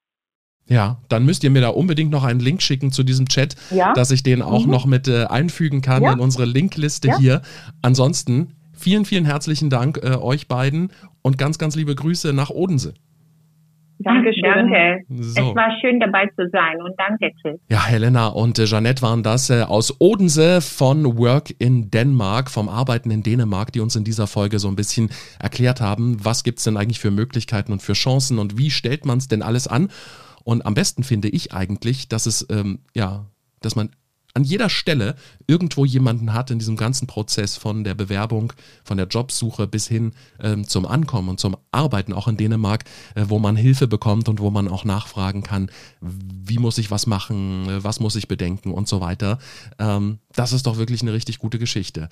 Ja, 0.67 0.97
dann 1.09 1.25
müsst 1.25 1.43
ihr 1.43 1.49
mir 1.49 1.61
da 1.61 1.69
unbedingt 1.69 2.11
noch 2.11 2.23
einen 2.23 2.39
Link 2.39 2.61
schicken 2.61 2.91
zu 2.91 3.03
diesem 3.03 3.27
Chat, 3.27 3.55
ja? 3.69 3.93
dass 3.93 4.11
ich 4.11 4.23
den 4.23 4.41
auch 4.41 4.65
mhm. 4.65 4.71
noch 4.71 4.85
mit 4.85 5.07
äh, 5.07 5.25
einfügen 5.25 5.81
kann 5.81 6.03
ja? 6.03 6.13
in 6.13 6.19
unsere 6.19 6.45
Linkliste 6.45 7.09
ja? 7.09 7.17
hier. 7.17 7.41
Ansonsten 7.81 8.53
vielen, 8.71 9.05
vielen 9.05 9.25
herzlichen 9.25 9.69
Dank 9.69 9.99
äh, 10.01 10.15
euch 10.15 10.47
beiden 10.47 10.91
und 11.21 11.37
ganz, 11.37 11.57
ganz 11.57 11.75
liebe 11.75 11.95
Grüße 11.95 12.33
nach 12.33 12.49
Odense. 12.49 12.93
Dankeschön. 13.99 14.43
Danke. 14.43 15.01
So. 15.09 15.41
Es 15.41 15.55
war 15.55 15.71
schön 15.79 15.99
dabei 15.99 16.27
zu 16.35 16.49
sein 16.51 16.81
und 16.81 16.93
danke, 16.97 17.31
Chris. 17.41 17.59
Ja, 17.69 17.85
Helena 17.85 18.27
und 18.27 18.59
äh, 18.59 18.65
Jeanette 18.65 19.01
waren 19.01 19.23
das 19.23 19.49
äh, 19.49 19.63
aus 19.63 19.95
Odense 19.99 20.61
von 20.61 21.17
Work 21.17 21.53
in 21.59 21.89
Denmark, 21.89 22.49
vom 22.49 22.69
Arbeiten 22.69 23.11
in 23.11 23.23
Dänemark, 23.23 23.71
die 23.71 23.79
uns 23.79 23.95
in 23.95 24.03
dieser 24.03 24.27
Folge 24.27 24.59
so 24.59 24.67
ein 24.67 24.75
bisschen 24.75 25.09
erklärt 25.39 25.79
haben, 25.79 26.17
was 26.23 26.43
gibt 26.43 26.57
es 26.57 26.65
denn 26.65 26.75
eigentlich 26.75 26.99
für 26.99 27.11
Möglichkeiten 27.11 27.71
und 27.71 27.81
für 27.81 27.93
Chancen 27.93 28.39
und 28.39 28.57
wie 28.57 28.71
stellt 28.71 29.05
man 29.05 29.19
es 29.19 29.27
denn 29.27 29.41
alles 29.41 29.67
an. 29.67 29.89
Und 30.43 30.65
am 30.65 30.73
besten 30.73 31.03
finde 31.03 31.29
ich 31.29 31.53
eigentlich, 31.53 32.07
dass 32.07 32.25
es, 32.25 32.45
ähm, 32.49 32.79
ja, 32.93 33.25
dass 33.61 33.75
man 33.75 33.89
an 34.33 34.43
jeder 34.43 34.69
Stelle 34.69 35.15
irgendwo 35.45 35.85
jemanden 35.85 36.33
hat 36.33 36.49
in 36.49 36.57
diesem 36.57 36.75
ganzen 36.75 37.07
Prozess 37.07 37.55
von 37.55 37.83
der 37.83 37.93
Bewerbung, 37.93 38.53
von 38.83 38.97
der 38.97 39.07
Jobsuche 39.07 39.67
bis 39.67 39.87
hin 39.87 40.13
ähm, 40.39 40.67
zum 40.67 40.87
Ankommen 40.87 41.29
und 41.29 41.39
zum 41.39 41.55
Arbeiten 41.71 42.13
auch 42.13 42.27
in 42.27 42.37
Dänemark, 42.37 42.83
äh, 43.15 43.25
wo 43.27 43.37
man 43.37 43.55
Hilfe 43.55 43.87
bekommt 43.87 44.29
und 44.29 44.39
wo 44.39 44.49
man 44.49 44.67
auch 44.67 44.85
nachfragen 44.85 45.43
kann, 45.43 45.69
wie 46.01 46.57
muss 46.57 46.79
ich 46.79 46.89
was 46.89 47.05
machen, 47.05 47.69
äh, 47.69 47.83
was 47.83 47.99
muss 47.99 48.15
ich 48.15 48.27
bedenken 48.27 48.71
und 48.71 48.87
so 48.87 49.01
weiter. 49.01 49.37
Ähm, 49.77 50.17
das 50.33 50.51
ist 50.51 50.65
doch 50.65 50.77
wirklich 50.77 51.03
eine 51.03 51.13
richtig 51.13 51.37
gute 51.37 51.59
Geschichte. 51.59 52.09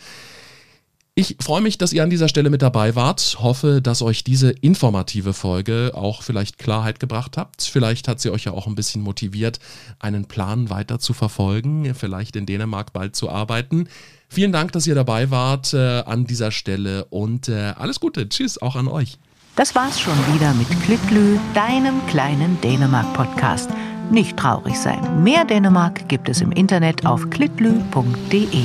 Ich 1.13 1.35
freue 1.41 1.59
mich, 1.59 1.77
dass 1.77 1.91
ihr 1.91 2.03
an 2.03 2.09
dieser 2.09 2.29
Stelle 2.29 2.49
mit 2.49 2.61
dabei 2.61 2.95
wart. 2.95 3.35
Hoffe, 3.39 3.81
dass 3.81 4.01
euch 4.01 4.23
diese 4.23 4.49
informative 4.49 5.33
Folge 5.33 5.91
auch 5.93 6.23
vielleicht 6.23 6.57
Klarheit 6.57 7.01
gebracht 7.01 7.35
habt. 7.35 7.63
Vielleicht 7.63 8.07
hat 8.07 8.21
sie 8.21 8.29
euch 8.29 8.45
ja 8.45 8.53
auch 8.53 8.65
ein 8.65 8.75
bisschen 8.75 9.01
motiviert, 9.01 9.59
einen 9.99 10.25
Plan 10.25 10.69
weiter 10.69 10.99
zu 10.99 11.11
verfolgen, 11.11 11.93
vielleicht 11.95 12.37
in 12.37 12.45
Dänemark 12.45 12.93
bald 12.93 13.17
zu 13.17 13.29
arbeiten. 13.29 13.89
Vielen 14.29 14.53
Dank, 14.53 14.71
dass 14.71 14.87
ihr 14.87 14.95
dabei 14.95 15.29
wart 15.31 15.73
äh, 15.73 15.99
an 15.99 16.23
dieser 16.23 16.51
Stelle 16.51 17.03
und 17.05 17.49
äh, 17.49 17.73
alles 17.77 17.99
Gute. 17.99 18.29
Tschüss 18.29 18.61
auch 18.61 18.77
an 18.77 18.87
euch. 18.87 19.19
Das 19.57 19.75
war's 19.75 19.99
schon 19.99 20.17
wieder 20.33 20.53
mit 20.53 20.69
Klitlü, 20.83 21.37
deinem 21.53 22.05
kleinen 22.07 22.59
Dänemark-Podcast. 22.61 23.69
Nicht 24.11 24.37
traurig 24.37 24.77
sein. 24.77 25.23
Mehr 25.23 25.43
Dänemark 25.43 26.07
gibt 26.07 26.29
es 26.29 26.39
im 26.39 26.53
Internet 26.53 27.05
auf 27.05 27.29
klitlü.de. 27.29 28.63